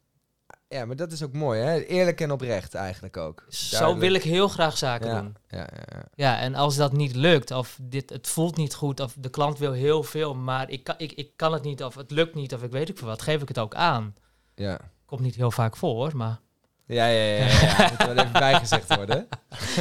Ja, 0.71 0.85
maar 0.85 0.95
dat 0.95 1.11
is 1.11 1.23
ook 1.23 1.33
mooi, 1.33 1.61
hè? 1.61 1.79
Eerlijk 1.79 2.21
en 2.21 2.31
oprecht 2.31 2.73
eigenlijk 2.73 3.17
ook. 3.17 3.45
Zo 3.49 3.97
wil 3.97 4.13
ik 4.13 4.23
heel 4.23 4.47
graag 4.47 4.77
zaken 4.77 5.09
ja. 5.09 5.21
doen. 5.21 5.35
Ja, 5.47 5.57
ja, 5.57 5.83
ja. 5.95 6.03
Ja, 6.15 6.39
en 6.39 6.55
als 6.55 6.75
dat 6.75 6.93
niet 6.93 7.15
lukt, 7.15 7.51
of 7.51 7.77
dit, 7.81 8.09
het 8.09 8.27
voelt 8.27 8.57
niet 8.57 8.73
goed, 8.73 8.99
of 8.99 9.13
de 9.17 9.29
klant 9.29 9.57
wil 9.59 9.71
heel 9.71 10.03
veel, 10.03 10.35
maar 10.35 10.69
ik 10.69 10.83
kan, 10.83 10.95
ik, 10.97 11.11
ik 11.11 11.31
kan 11.35 11.53
het 11.53 11.63
niet, 11.63 11.83
of 11.83 11.95
het 11.95 12.11
lukt 12.11 12.35
niet, 12.35 12.53
of 12.53 12.63
ik 12.63 12.71
weet 12.71 12.89
ik 12.89 12.97
veel 12.97 13.07
wat, 13.07 13.21
geef 13.21 13.41
ik 13.41 13.47
het 13.47 13.59
ook 13.59 13.75
aan. 13.75 14.15
Ja, 14.55 14.79
Komt 15.05 15.21
niet 15.21 15.35
heel 15.35 15.51
vaak 15.51 15.75
voor, 15.77 16.11
maar 16.17 16.39
ja, 16.85 17.05
ja. 17.07 17.23
ja, 17.35 17.45
ja. 17.45 17.87
Moet 17.91 17.99
er 17.99 18.07
wel 18.15 18.17
even 18.25 18.31
bijgezegd 18.31 18.95
worden. 18.95 19.27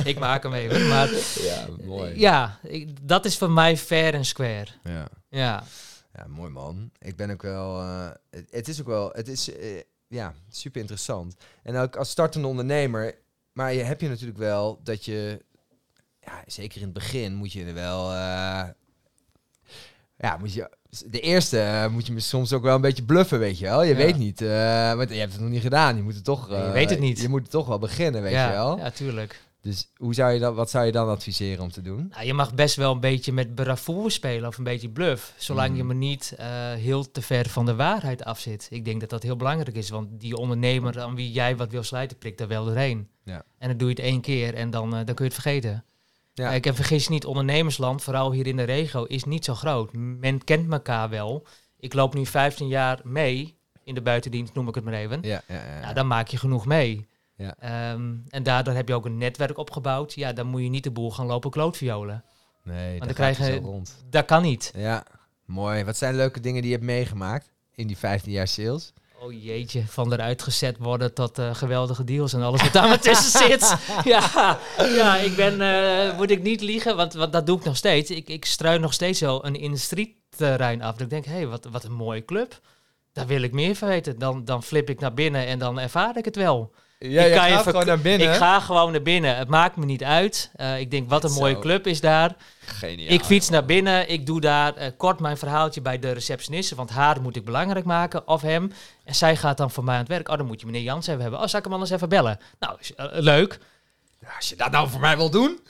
ik 0.05 0.19
maak 0.19 0.43
hem 0.43 0.53
even. 0.55 0.89
Maar 0.89 1.09
Ja, 1.41 1.67
mooi. 1.85 2.19
ja, 2.19 2.59
ik- 2.63 3.09
dat 3.09 3.25
is 3.25 3.39
voor 3.39 3.51
mij 3.51 3.77
fair 3.77 4.15
en 4.15 4.25
square. 4.25 4.67
Ja. 4.85 5.09
Ja, 5.29 5.63
Ja, 6.15 6.27
mooi 6.29 6.51
man. 6.51 6.91
Ik 6.99 7.17
ben 7.17 7.31
ook 7.31 7.43
wel. 7.43 7.81
eh, 7.81 8.09
het, 8.31 8.47
het 8.51 8.69
is 8.69 8.81
ook 8.81 8.87
wel. 8.87 9.11
Het 9.13 9.29
is 9.29 9.53
eh, 9.57 9.81
ja 10.11 10.35
super 10.51 10.81
interessant. 10.81 11.35
En 11.63 11.77
ook 11.77 11.97
als 11.97 12.11
startende 12.11 12.47
ondernemer. 12.47 13.15
Maar 13.53 13.73
je 13.75 13.83
heb 13.83 14.01
je 14.01 14.09
natuurlijk 14.09 14.39
wel 14.39 14.81
dat 14.83 15.05
je. 15.05 15.45
Ja, 16.21 16.43
zeker 16.47 16.77
in 16.79 16.85
het 16.85 16.93
begin 16.93 17.35
moet 17.35 17.53
je 17.53 17.65
er 17.65 17.75
wel. 17.75 18.11
eh, 18.13 18.69
ja, 20.17 20.37
moet 20.39 20.53
je. 20.53 20.71
De 21.07 21.21
eerste 21.21 21.61
eh, 21.61 21.87
moet 21.89 22.07
je 22.07 22.21
soms 22.21 22.53
ook 22.53 22.63
wel 22.63 22.75
een 22.75 22.81
beetje 22.81 23.03
bluffen, 23.05 23.39
weet 23.39 23.59
je 23.59 23.65
wel. 23.65 23.83
Je 23.83 23.91
Ja. 23.91 23.97
weet 23.97 24.17
niet. 24.17 24.41
eh, 24.43 24.95
want 24.95 25.11
je 25.11 25.15
hebt 25.17 25.33
het 25.33 25.41
nog 25.41 25.51
niet 25.51 25.61
gedaan. 25.63 25.97
Je 25.97 26.03
moet 26.03 26.15
het 26.15 26.25
toch. 26.25 26.49
Je 26.49 26.71
weet 26.73 26.91
het 26.91 26.99
niet. 26.99 27.21
Je 27.21 27.29
moet 27.29 27.43
het 27.43 27.51
toch 27.51 27.67
wel 27.67 27.79
beginnen, 27.79 28.23
weet 28.23 28.33
ja, 28.33 28.47
je 28.47 28.53
wel. 28.53 28.79
ja, 28.79 28.91
tuurlijk. 28.91 29.41
Dus 29.63 29.91
hoe 29.97 30.15
zou 30.15 30.33
je 30.33 30.39
dan, 30.39 30.55
wat 30.55 30.71
zou 30.71 30.87
je 30.87 30.93
dan 30.93 31.09
adviseren 31.09 31.63
om 31.63 31.71
te 31.71 31.83
doen? 31.83 32.09
Nou, 32.11 32.27
je 32.27 32.35
mag 32.35 32.55
best 32.55 32.77
wel 32.77 32.93
een 32.93 33.01
beetje 33.01 33.33
met 33.33 33.55
bravoure 33.55 34.11
spelen 34.11 34.49
of 34.49 34.59
een 34.59 34.65
beetje 34.65 34.89
bluff. 34.89 35.35
Zolang 35.37 35.69
je 35.77 35.83
Mhm. 35.83 35.87
me 35.87 35.95
niet 35.95 36.35
eh, 36.37 36.47
heel 36.73 37.11
te 37.11 37.23
ver 37.23 37.49
van 37.49 37.67
de 37.67 37.75
waarheid 37.75 38.25
afzit. 38.25 38.67
Ik 38.71 38.85
denk 38.85 39.01
dat 39.01 39.11
dat 39.11 39.23
heel 39.23 39.37
belangrijk 39.37 39.77
is. 39.77 39.91
Want 39.91 40.09
die 40.21 40.37
ondernemer 40.37 41.01
aan 41.01 41.15
wie 41.15 41.33
jij 41.33 41.57
wat 41.57 41.71
wil 41.71 41.83
slijten, 41.83 42.19
prikt 42.19 42.41
er 42.41 42.49
wel 42.49 42.65
doorheen. 42.65 43.09
Ja. 43.25 43.45
En 43.59 43.69
dan 43.69 43.77
doe 43.77 43.89
je 43.89 43.95
het 43.95 44.05
één 44.05 44.21
keer 44.21 44.55
en 44.55 44.71
dan, 44.71 44.85
eh, 44.97 45.05
dan 45.05 45.15
kun 45.15 45.25
je 45.25 45.31
het 45.33 45.41
vergeten. 45.41 45.85
Ja. 46.33 46.49
Kijk, 46.49 46.67
en 46.67 46.75
vergis 46.75 47.09
niet, 47.09 47.25
ondernemersland, 47.25 48.03
vooral 48.03 48.33
hier 48.33 48.47
in 48.47 48.57
de 48.57 48.63
regio, 48.63 49.05
is 49.05 49.25
niet 49.25 49.45
zo 49.45 49.55
groot. 49.55 49.93
Men 49.93 50.45
kent 50.45 50.73
elkaar 50.73 51.09
wel. 51.09 51.47
Ik 51.79 51.95
loop 51.95 52.15
nu 52.15 52.27
15 52.27 52.69
jaar 52.69 53.01
mee 53.05 53.57
in 53.85 53.95
de 53.95 54.03
buitendienst, 54.03 54.55
noem 54.55 54.69
ik 54.69 54.75
het 54.75 54.85
maar 54.85 54.95
even. 54.95 55.19
Ja, 55.23 55.43
ja, 55.49 55.55
ja. 55.55 55.81
Nou, 55.81 55.95
dan 55.95 56.07
maak 56.07 56.29
je 56.29 56.37
genoeg 56.37 56.67
mee. 56.67 57.09
Ja. 57.41 57.55
Ehm, 57.59 58.15
en 58.29 58.43
daardoor 58.43 58.75
heb 58.75 58.89
je 58.89 58.95
ook 58.95 59.05
een 59.05 59.19
netwerk 59.19 59.59
opgebouwd. 59.59 60.15
Ja, 60.15 60.33
dan 60.33 60.47
moet 60.47 60.63
je 60.63 60.69
niet 60.69 60.85
de 60.85 60.91
boel 60.91 61.11
gaan 61.11 61.27
lopen 61.27 61.51
klootviolen. 61.51 62.25
nee, 62.65 62.99
dan 62.99 63.07
dan 63.07 63.17
krijg 63.17 63.39
je 63.39 63.57
rond. 63.57 64.05
Dat 64.11 64.25
kan 64.25 64.43
niet. 64.43 64.73
Ja, 64.77 65.05
mooi. 65.45 65.85
Wat 65.85 65.97
zijn 65.97 66.17
leuke 66.17 66.41
dingen 66.41 66.63
die 66.63 66.71
je 66.71 66.77
hebt 66.77 66.89
meegemaakt 66.89 67.51
in 67.75 67.87
die 67.87 67.99
15 67.99 68.33
jaar 68.33 68.49
sales? 68.49 68.93
Oh 69.23 69.43
jeetje, 69.43 69.87
van 69.87 70.13
eruit 70.13 70.43
gezet 70.43 70.77
worden 70.79 71.15
tot 71.15 71.39
eh, 71.39 71.55
geweldige 71.55 72.05
deals 72.05 72.33
en 72.33 72.43
alles 72.43 72.63
wat 72.63 72.73
daar 72.73 72.89
maar 72.89 73.01
tussen 73.01 73.41
zit. 73.49 73.77
Ja, 74.05 74.59
ja 74.77 75.17
ik 75.17 75.37
ben, 75.37 75.61
eh, 75.61 76.17
moet 76.17 76.31
ik 76.31 76.43
niet 76.43 76.61
liegen, 76.61 76.97
want, 76.97 77.13
want 77.13 77.33
dat 77.33 77.47
doe 77.47 77.59
ik 77.59 77.65
nog 77.65 77.77
steeds. 77.77 78.11
Ik, 78.11 78.29
ik 78.29 78.45
struin 78.45 78.81
nog 78.81 78.93
steeds 78.93 79.19
zo 79.19 79.39
een 79.43 79.57
industrieterrein 79.57 80.83
af. 80.83 80.93
Dat 80.93 81.01
ik 81.01 81.11
denk, 81.11 81.25
hé, 81.25 81.33
hey, 81.33 81.47
wat, 81.47 81.65
wat 81.71 81.85
een 81.85 81.93
mooie 81.93 82.25
club. 82.25 82.61
Daar 83.13 83.27
wil 83.27 83.43
ik 83.43 83.53
meer 83.53 83.75
van 83.75 83.89
weten. 83.89 84.19
Dan, 84.19 84.45
dan 84.45 84.63
flip 84.63 84.91
ik 84.91 85.01
naar 85.01 85.15
binnen 85.15 85.47
en 85.47 85.59
dan 85.59 85.79
ervaar 85.79 86.17
ik 86.17 86.25
het 86.25 86.37
wel. 86.37 86.73
Ja, 87.09 87.25
Ik 87.25 87.35
kan 87.35 87.51
je 87.51 87.59
gewoon 87.59 87.87
naar 87.87 88.01
binnen. 88.01 88.29
Ik 88.31 88.35
ga 88.37 88.61
gewoon 88.61 88.93
naar 88.93 89.03
binnen. 89.03 89.37
Het 89.37 89.49
maakt 89.49 89.77
me 89.77 89.85
niet 89.85 90.05
uit. 90.05 90.51
Eh, 90.55 90.81
ik 90.81 90.91
denk, 90.91 91.09
wat 91.09 91.25
een 91.25 91.31
Zo. 91.31 91.41
mooie 91.41 91.59
club 91.59 91.87
is 91.87 92.01
daar. 92.01 92.35
Geniaal. 92.65 93.13
Ik 93.13 93.25
fiets 93.25 93.49
naar 93.49 93.65
binnen. 93.65 94.11
Ik 94.11 94.27
doe 94.27 94.41
daar 94.41 94.75
eh, 94.75 94.91
kort 94.97 95.21
mijn 95.21 95.37
verhaaltje 95.37 95.81
bij 95.81 95.99
de 95.99 96.13
receptioniste. 96.13 96.75
Want 96.75 96.91
haar 96.91 97.21
moet 97.23 97.37
ik 97.37 97.45
belangrijk 97.45 97.85
maken. 97.85 98.29
Of 98.29 98.43
hem. 98.43 98.73
En 99.05 99.15
zij 99.15 99.37
gaat 99.37 99.57
dan 99.57 99.71
voor 99.71 99.85
mij 99.85 99.95
aan 99.95 100.01
het 100.01 100.09
werk. 100.09 100.29
Oh, 100.29 100.37
dan 100.37 100.47
moet 100.47 100.61
je 100.61 100.67
meneer 100.67 100.83
Jans 100.83 101.07
even 101.07 101.21
hebben. 101.21 101.41
Oh, 101.41 101.47
zal 101.47 101.59
ik 101.59 101.65
hem 101.65 101.75
anders 101.75 101.91
even 101.91 102.09
bellen? 102.09 102.39
Nou, 102.59 102.77
is, 102.81 102.95
eh, 102.95 103.07
leuk. 103.11 103.59
Ja, 104.21 104.29
als 104.37 104.49
je 104.49 104.57
dat 104.57 104.71
nou 104.71 104.89
voor 104.89 105.01
mij 105.01 105.17
wil 105.17 105.31
doen. 105.31 105.61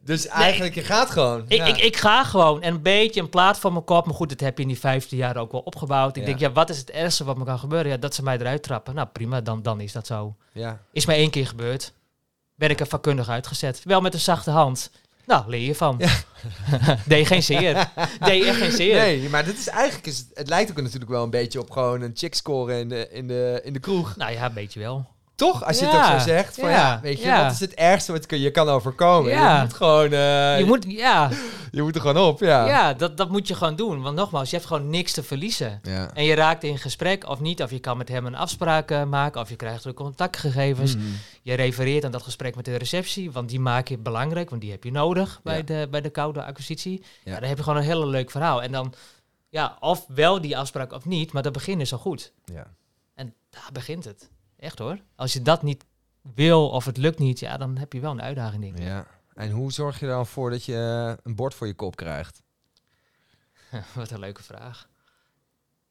Dus 0.00 0.26
eigenlijk, 0.26 0.74
je 0.74 0.82
gaat 0.82 1.10
gewoon. 1.10 1.44
Ik, 1.48 1.56
Ja. 1.58 1.64
ik, 1.66 1.76
ik 1.78 1.96
ga 1.96 2.24
gewoon. 2.24 2.62
En 2.62 2.74
een 2.74 2.82
beetje 2.82 3.20
een 3.20 3.28
plaat 3.28 3.58
van 3.58 3.72
mijn 3.72 3.84
kop. 3.84 4.06
Maar 4.06 4.14
goed, 4.14 4.28
dat 4.28 4.40
heb 4.40 4.56
je 4.56 4.62
in 4.62 4.68
die 4.68 4.78
15 4.78 5.18
jaar 5.18 5.36
ook 5.36 5.52
wel 5.52 5.60
opgebouwd. 5.60 6.16
Ik 6.16 6.22
Ja. 6.22 6.28
denk, 6.28 6.38
ja, 6.40 6.52
wat 6.52 6.70
is 6.70 6.78
het 6.78 6.90
ergste 6.90 7.24
wat 7.24 7.36
me 7.36 7.44
kan 7.44 7.58
gebeuren? 7.58 7.90
Ja, 7.90 7.96
dat 7.96 8.14
ze 8.14 8.22
mij 8.22 8.38
eruit 8.38 8.62
trappen. 8.62 8.94
Nou, 8.94 9.08
prima. 9.12 9.40
Dan, 9.40 9.62
dan 9.62 9.80
is 9.80 9.92
dat 9.92 10.06
zo. 10.06 10.36
ja. 10.52 10.80
Is 10.92 11.06
mij 11.06 11.16
één 11.16 11.30
keer 11.30 11.46
gebeurd. 11.46 11.92
Ben 12.54 12.70
ik 12.70 12.80
er 12.80 12.86
vakkundig 12.86 13.28
uitgezet. 13.28 13.80
Wel 13.84 14.00
met 14.00 14.14
een 14.14 14.20
zachte 14.20 14.50
hand. 14.50 14.90
Nou, 15.26 15.48
leer 15.48 15.60
je 15.60 15.74
van. 15.74 16.00
Deed 17.06 17.26
geen 17.26 17.42
zeer. 17.42 17.90
Deed 18.20 18.44
echt 18.44 18.56
geen 18.58 18.72
zeer. 18.72 18.94
Nee, 18.96 19.28
maar 19.28 19.44
dit 19.44 19.58
is 19.58 19.68
eigenlijk, 19.68 20.06
is, 20.06 20.18
het- 20.18 20.30
het 20.34 20.48
lijkt 20.48 20.70
ook 20.70 20.80
natuurlijk 20.82 21.10
wel 21.10 21.22
een 21.22 21.30
beetje 21.30 21.60
op 21.60 21.70
gewoon 21.70 22.00
een 22.00 22.10
chick 22.14 22.34
scoren 22.34 22.78
in 22.78 22.88
de, 22.88 23.08
in 23.10 23.26
de, 23.28 23.60
in 23.64 23.72
de 23.72 23.78
kroeg. 23.78 24.16
Nou 24.16 24.32
ja, 24.32 24.44
een 24.46 24.52
beetje 24.52 24.80
wel. 24.80 25.06
Toch? 25.34 25.64
Als 25.64 25.78
je 25.78 25.86
het 25.86 25.94
ook 25.94 26.04
zo 26.04 26.18
zegt. 26.18 26.54
Van, 26.54 26.68
ja, 26.68 26.76
ja, 26.76 27.00
weet 27.02 27.18
je, 27.18 27.24
ja. 27.24 27.42
wat 27.42 27.52
is 27.52 27.60
het 27.60 27.74
ergste 27.74 28.12
wat 28.12 28.24
je 28.28 28.50
kan 28.50 28.68
overkomen? 28.68 29.30
Ja. 29.30 29.56
Je 29.56 29.62
moet 29.62 29.72
gewoon, 29.74 30.12
eh, 30.12 30.58
Je 30.58 30.64
moet, 30.66 30.84
ja, 30.88 31.30
je 31.70 31.82
moet 31.82 31.94
er 31.94 32.00
gewoon 32.00 32.26
op, 32.26 32.40
ja. 32.40 32.66
ja 32.66 32.94
dat, 32.94 33.16
dat 33.16 33.28
moet 33.30 33.48
je 33.48 33.54
gewoon 33.54 33.76
doen. 33.76 34.02
Want 34.02 34.16
nogmaals, 34.16 34.50
je 34.50 34.56
hebt 34.56 34.68
gewoon 34.68 34.90
niks 34.90 35.12
te 35.12 35.22
verliezen. 35.22 35.80
Ja. 35.82 36.10
En 36.14 36.24
je 36.24 36.34
raakt 36.34 36.64
in 36.64 36.78
gesprek 36.78 37.28
of 37.28 37.40
niet, 37.40 37.62
of 37.62 37.70
je 37.70 37.78
kan 37.78 37.96
met 37.96 38.08
hem 38.08 38.26
een 38.26 38.34
afspraak 38.34 38.90
eh, 38.90 39.04
maken, 39.04 39.40
of 39.40 39.48
je 39.48 39.56
krijgt 39.56 39.82
de 39.82 39.94
contactgegevens. 39.94 40.96
Mhm. 40.96 41.04
Je 41.42 41.54
refereert 41.54 42.04
aan 42.04 42.10
dat 42.10 42.22
gesprek 42.22 42.56
met 42.56 42.64
de 42.64 42.76
receptie, 42.76 43.30
want 43.32 43.48
die 43.48 43.60
maak 43.60 43.88
je 43.88 43.98
belangrijk, 43.98 44.50
want 44.50 44.62
die 44.62 44.70
heb 44.70 44.84
je 44.84 44.90
nodig 44.90 45.40
bij, 45.42 45.56
Ja. 45.56 45.62
de, 45.62 45.88
bij 45.90 46.00
de 46.00 46.10
koude 46.10 46.44
acquisitie. 46.44 47.02
Ja. 47.24 47.32
Ja. 47.32 47.38
dan 47.40 47.48
heb 47.48 47.56
je 47.56 47.62
gewoon 47.62 47.78
een 47.78 47.84
hele 47.84 48.06
leuk 48.06 48.30
verhaal. 48.30 48.62
En 48.62 48.72
dan, 48.72 48.94
ja, 49.48 49.76
of 49.80 50.04
wel 50.08 50.40
die 50.40 50.58
afspraak 50.58 50.92
of 50.92 51.04
niet, 51.04 51.32
maar 51.32 51.42
dat 51.42 51.52
begin 51.52 51.80
is 51.80 51.92
al 51.92 51.98
goed. 51.98 52.32
ja. 52.44 52.66
En 53.14 53.34
daar 53.50 53.68
begint 53.72 54.04
het. 54.04 54.30
Echt 54.62 54.78
hoor. 54.78 54.98
Als 55.16 55.32
je 55.32 55.42
dat 55.42 55.62
niet 55.62 55.84
wil 56.34 56.68
of 56.70 56.84
het 56.84 56.96
lukt 56.96 57.18
niet, 57.18 57.38
ja, 57.38 57.56
dan 57.56 57.76
heb 57.76 57.92
je 57.92 58.00
wel 58.00 58.10
een 58.10 58.22
uitdaging, 58.22 58.62
denk 58.62 58.78
ik. 58.78 58.84
Ja. 58.84 59.06
En 59.34 59.50
hoe 59.50 59.72
zorg 59.72 60.00
je 60.00 60.06
er 60.06 60.12
dan 60.12 60.26
voor 60.26 60.50
dat 60.50 60.64
je 60.64 60.74
eh, 60.74 61.24
een 61.24 61.34
bord 61.34 61.54
voor 61.54 61.66
je 61.66 61.74
kop 61.74 61.96
krijgt? 61.96 62.42
Wat 63.94 64.10
een 64.10 64.18
leuke 64.18 64.42
vraag. 64.42 64.88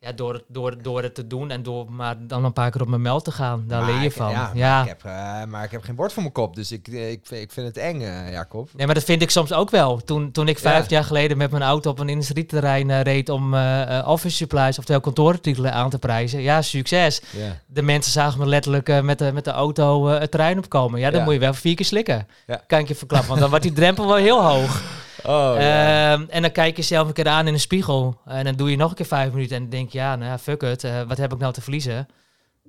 Ja, 0.03 0.11
door 0.11 0.33
het, 0.33 0.43
door, 0.47 0.81
door 0.81 1.03
het 1.03 1.15
te 1.15 1.27
doen 1.27 1.51
en 1.51 1.63
door 1.63 1.91
maar 1.91 2.15
dan 2.19 2.45
een 2.45 2.53
paar 2.53 2.71
keer 2.71 2.81
op 2.81 2.87
mijn 2.87 3.01
meld 3.01 3.23
te 3.23 3.31
gaan. 3.31 3.63
Daar 3.67 3.81
Maar 3.81 3.91
leer 3.91 3.99
je 3.99 4.05
ik- 4.07 4.11
van. 4.13 4.29
Ja, 4.31 4.51
Ja, 4.53 4.73
Maar, 4.73 4.81
ik 4.83 4.87
heb, 4.87 5.03
eh, 5.03 5.43
maar 5.51 5.63
ik 5.63 5.71
heb 5.71 5.81
geen 5.83 5.95
bord 5.95 6.13
voor 6.13 6.21
mijn 6.21 6.33
kop, 6.33 6.55
dus 6.55 6.71
ik, 6.71 6.87
ik, 6.87 7.19
vind- 7.23 7.41
ik 7.41 7.51
vind 7.51 7.67
het 7.67 7.77
eng, 7.77 8.01
eh, 8.01 8.31
Jacob. 8.31 8.69
Nee, 8.75 8.85
maar 8.85 8.95
dat 8.95 9.03
vind 9.03 9.21
ik 9.21 9.29
soms 9.29 9.53
ook 9.53 9.69
wel. 9.69 9.97
Toen, 9.97 10.31
toen 10.31 10.47
ik 10.47 10.59
vijf 10.59 10.83
Ja. 10.83 10.95
jaar 10.95 11.03
geleden 11.03 11.37
met 11.37 11.51
mijn 11.51 11.63
auto 11.63 11.89
op 11.89 11.99
een 11.99 12.09
industrieterrein 12.09 12.89
eh, 12.89 13.01
reed 13.01 13.29
om 13.29 13.53
eh, 13.53 13.97
eh, 13.99 14.07
office 14.07 14.35
supplies, 14.35 14.77
oftewel 14.77 15.01
kantoorartikelen 15.01 15.73
aan 15.73 15.89
te 15.89 15.99
prijzen. 15.99 16.41
Ja, 16.41 16.61
succes. 16.61 17.21
Ja. 17.29 17.57
De 17.65 17.81
mensen 17.81 18.11
zagen 18.11 18.39
me 18.39 18.45
letterlijk 18.45 18.89
eh, 18.89 19.01
met, 19.01 19.19
de, 19.19 19.31
met 19.33 19.43
de 19.45 19.51
auto 19.51 20.07
eh, 20.09 20.19
het 20.19 20.31
terrein 20.31 20.57
opkomen. 20.57 20.99
Ja, 20.99 21.09
dan 21.09 21.23
moet 21.23 21.33
je 21.33 21.39
wel 21.39 21.53
vier 21.53 21.75
keer 21.75 21.85
slikken. 21.85 22.27
Kan 22.67 22.79
ik 22.79 22.87
je 22.87 22.95
verklappen, 22.95 23.27
want 23.29 23.39
dan 23.39 23.49
wordt 23.49 23.63
die 23.65 23.73
drempel 23.73 24.07
wel 24.07 24.15
heel 24.15 24.43
hoog. 24.43 24.81
Oh. 25.25 25.55
Ehm, 25.57 26.25
en 26.29 26.41
dan 26.41 26.51
kijk 26.51 26.75
je 26.75 26.81
zelf 26.81 27.07
een 27.07 27.13
keer 27.13 27.27
aan 27.27 27.47
in 27.47 27.53
een 27.53 27.59
spiegel. 27.59 28.21
En 28.25 28.43
dan 28.43 28.55
doe 28.55 28.69
je 28.69 28.77
nog 28.77 28.89
een 28.89 28.95
keer 28.95 29.05
vijf 29.05 29.31
minuten 29.31 29.55
en 29.55 29.61
dan 29.61 29.71
denk 29.71 29.89
je, 29.91 29.97
ja, 29.97 30.15
nou 30.15 30.37
fuck 30.39 30.61
it. 30.63 30.83
eh, 30.83 31.01
wat 31.01 31.17
heb 31.17 31.33
ik 31.33 31.39
nou 31.39 31.53
te 31.53 31.61
verliezen? 31.61 32.07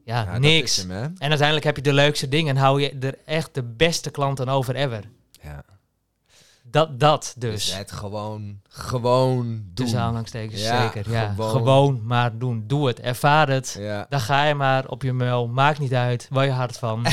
Ja, 0.05 0.39
niks. 0.39 0.77
hem? 0.77 0.91
En 1.19 1.29
uiteindelijk 1.29 1.65
heb 1.65 1.77
je 1.77 1.83
de 1.83 1.93
leukste 1.93 2.29
dingen 2.29 2.57
en 2.57 2.63
hou 2.63 2.81
je 2.81 2.97
er 3.01 3.19
echt 3.25 3.55
de 3.55 3.63
beste 3.63 4.11
klanten 4.11 4.49
over 4.49 4.75
ever. 4.75 5.05
Ja. 5.43 5.65
Dat, 6.73 7.01
dat 7.01 7.35
Dus 7.39 7.65
dus. 7.65 7.77
het 7.77 7.93
gewoon, 7.93 8.61
gewoon 8.69 9.47
doen. 9.47 9.71
Tussen 9.75 10.01
aanhalingstekens, 10.01 10.63
Ja, 10.63 10.83
zeker. 10.83 11.11
Ja. 11.11 11.29
gewoon. 11.29 11.51
Gewoon. 11.51 12.01
maar 12.07 12.39
doen. 12.39 12.65
Doe 12.67 12.87
het. 12.87 13.01
Ervaar 13.01 13.49
het. 13.49 13.77
Ja. 13.79 14.07
Dan 14.09 14.21
ga 14.21 14.45
je 14.45 14.55
maar 14.55 14.89
op 14.89 15.03
je 15.03 15.13
muil. 15.13 15.49
Maakt 15.49 15.79
niet 15.79 15.95
uit. 15.95 16.27
Waar 16.31 16.45
je 16.45 16.51
hard 16.51 16.79
van. 16.79 17.07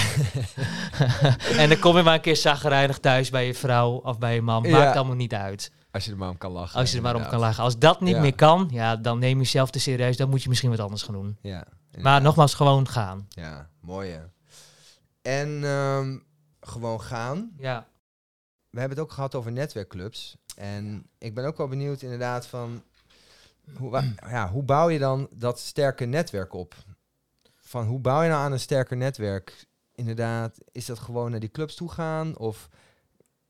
en 1.61 1.69
dan 1.69 1.79
kom 1.79 1.97
je 1.97 2.03
maar 2.03 2.13
een 2.13 2.21
keer 2.21 2.35
zagrijnig 2.35 2.99
thuis 2.99 3.29
bij 3.29 3.45
je 3.45 3.53
vrouw 3.53 3.91
of 3.91 4.17
bij 4.17 4.33
je 4.33 4.41
man. 4.41 4.69
Maakt 4.69 4.95
allemaal 4.95 5.15
niet 5.15 5.33
uit. 5.33 5.71
Als 5.91 6.05
je 6.05 6.11
er 6.11 6.17
maar 6.17 6.29
om 6.29 6.37
kan 6.37 6.51
lachen. 6.51 6.79
Als 6.79 6.91
je 6.91 6.97
er 6.97 7.03
maar 7.03 7.15
om 7.15 7.27
kan 7.27 7.39
lachen. 7.39 7.63
Als 7.63 7.77
dat 7.79 8.01
niet 8.01 8.17
meer 8.17 8.35
kan, 8.35 8.67
ja, 8.71 8.95
dan 8.95 9.19
neem 9.19 9.37
je 9.37 9.43
jezelf 9.43 9.69
te 9.69 9.79
serieus. 9.79 10.17
Dan 10.17 10.29
moet 10.29 10.43
je 10.43 10.49
misschien 10.49 10.69
wat 10.69 10.79
anders 10.79 11.03
gaan 11.03 11.13
doen. 11.13 11.37
Ja. 11.41 11.65
Maar 11.97 12.21
nogmaals, 12.21 12.53
gewoon 12.53 12.87
gaan. 12.87 13.27
Ja, 13.29 13.69
mooi 13.81 14.11
hè. 14.11 14.21
En 15.21 15.63
ehm, 15.63 16.17
gewoon 16.61 17.01
gaan. 17.01 17.51
Ja. 17.57 17.85
We 18.69 18.79
hebben 18.79 18.97
het 18.97 19.05
ook 19.07 19.11
gehad 19.13 19.35
over 19.35 19.51
netwerkclubs. 19.51 20.37
En 20.55 21.09
ik 21.17 21.33
ben 21.33 21.45
ook 21.45 21.57
wel 21.57 21.67
benieuwd 21.67 22.01
inderdaad 22.01 22.47
van... 22.47 22.83
Hoe, 23.77 24.03
ja, 24.29 24.49
hoe 24.49 24.63
bouw 24.63 24.89
je 24.89 24.99
dan 24.99 25.27
dat 25.31 25.59
sterke 25.59 26.05
netwerk 26.05 26.53
op? 26.53 26.75
van 27.61 27.85
hoe 27.85 27.99
bouw 27.99 28.21
je 28.21 28.29
nou 28.29 28.41
aan 28.41 28.51
een 28.51 28.59
sterker 28.59 28.97
netwerk? 28.97 29.67
Inderdaad, 29.95 30.57
is 30.71 30.85
dat 30.85 30.99
gewoon 30.99 31.31
naar 31.31 31.39
die 31.39 31.51
clubs 31.51 31.75
toe 31.75 31.89
gaan? 31.91 32.37
Of 32.37 32.69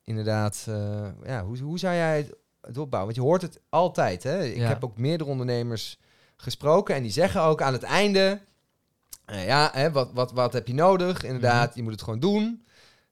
inderdaad, 0.04 0.66
eh, 0.68 1.08
ja, 1.24 1.44
hoe, 1.46 1.58
hoe 1.60 1.80
zou 1.80 1.96
jij 1.96 2.18
het, 2.18 2.36
het 2.62 2.78
opbouwen? 2.78 3.14
Want 3.14 3.16
je 3.16 3.30
hoort 3.32 3.42
het 3.42 3.62
altijd, 3.70 4.24
hè? 4.24 4.44
Ik 4.44 4.58
Ja. 4.58 4.68
heb 4.68 4.84
ook 4.84 4.98
meerdere 4.98 5.30
ondernemers 5.30 6.00
gesproken 6.38 6.96
en 6.96 7.02
die 7.02 7.12
zeggen 7.12 7.42
ook 7.42 7.62
aan 7.62 7.74
het 7.74 7.84
einde, 7.84 8.42
eh, 9.26 9.46
ja, 9.46 9.70
hè, 9.74 9.92
wat, 9.92 10.12
wat, 10.14 10.32
wat 10.32 10.54
heb 10.54 10.68
je 10.68 10.74
nodig? 10.74 11.24
Inderdaad, 11.24 11.68
Mhm. 11.70 11.78
je 11.78 11.84
moet 11.84 11.92
het 11.92 12.02
gewoon 12.02 12.20
doen 12.20 12.66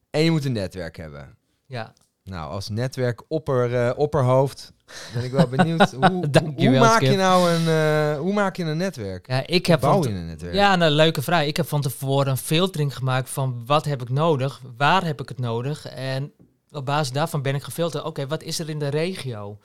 en 0.10 0.22
je 0.22 0.32
moet 0.32 0.46
een 0.46 0.52
netwerk 0.52 0.98
hebben. 0.98 1.37
Ja, 1.68 1.94
Nou, 2.24 2.52
als 2.52 2.70
netwerk 2.70 3.24
opper, 3.28 3.88
eh, 3.88 3.98
opperhoofd 3.98 4.74
ben 5.14 5.24
ik 5.24 5.32
wel 5.32 5.48
benieuwd. 5.48 5.92
hoe, 6.10 6.30
hoe, 6.56 6.80
maak 6.80 7.02
je 7.02 7.16
nou 7.16 7.50
een, 7.50 7.68
eh, 7.68 8.20
hoe 8.20 8.34
maak 8.34 8.56
je 8.56 8.64
een 8.64 8.78
netwerk? 8.78 9.28
ja 9.28 9.48
ik 9.48 9.66
heb 9.66 9.80
Bouw 9.80 10.04
je 10.04 10.10
een 10.10 10.26
netwerk? 10.26 10.54
Ja, 10.54 10.80
een 10.80 10.92
leuke 10.92 11.22
vraag. 11.22 11.46
Ik 11.46 11.58
heb 11.58 11.68
van 11.68 11.82
tevoren 11.82 12.28
een 12.28 12.38
filtering 12.38 12.96
gemaakt 12.96 13.30
van 13.30 13.64
wat 13.66 13.86
heb 13.86 14.02
ik 14.02 14.10
nodig, 14.10 14.62
waar 14.78 15.06
heb 15.06 15.22
ik 15.22 15.30
het 15.30 15.40
nodig. 15.40 15.86
En 15.86 16.32
op 16.72 16.86
basis 16.86 17.12
daarvan 17.12 17.42
ben 17.42 17.56
ik 17.56 17.64
gefilterd. 17.64 18.04
Oké, 18.04 18.28
wat 18.28 18.44
is 18.44 18.60
er 18.60 18.70
in 18.70 18.80
de 18.80 18.88
regio? 18.88 19.58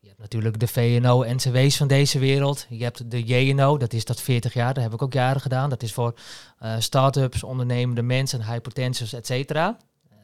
Je 0.00 0.08
hebt 0.08 0.20
natuurlijk 0.20 0.60
de 0.60 0.66
VNO, 0.66 1.24
NCW's 1.24 1.76
van 1.76 1.88
deze 1.88 2.18
wereld. 2.18 2.66
Je 2.68 2.82
hebt 2.82 3.10
de 3.10 3.22
JNO, 3.22 3.76
dat 3.76 3.92
is 3.92 4.04
dat 4.04 4.20
40 4.20 4.54
jaar. 4.54 4.74
Dat 4.74 4.82
heb 4.82 4.92
ik 4.92 5.02
ook 5.02 5.12
jaren 5.12 5.40
gedaan. 5.40 5.70
Dat 5.70 5.82
is 5.82 5.92
voor 5.92 6.14
eh 6.58 6.74
start-ups, 6.78 7.42
ondernemende 7.42 8.02
mensen, 8.02 8.44
hypertensors, 8.44 9.12
et 9.12 9.26
cetera. 9.26 9.76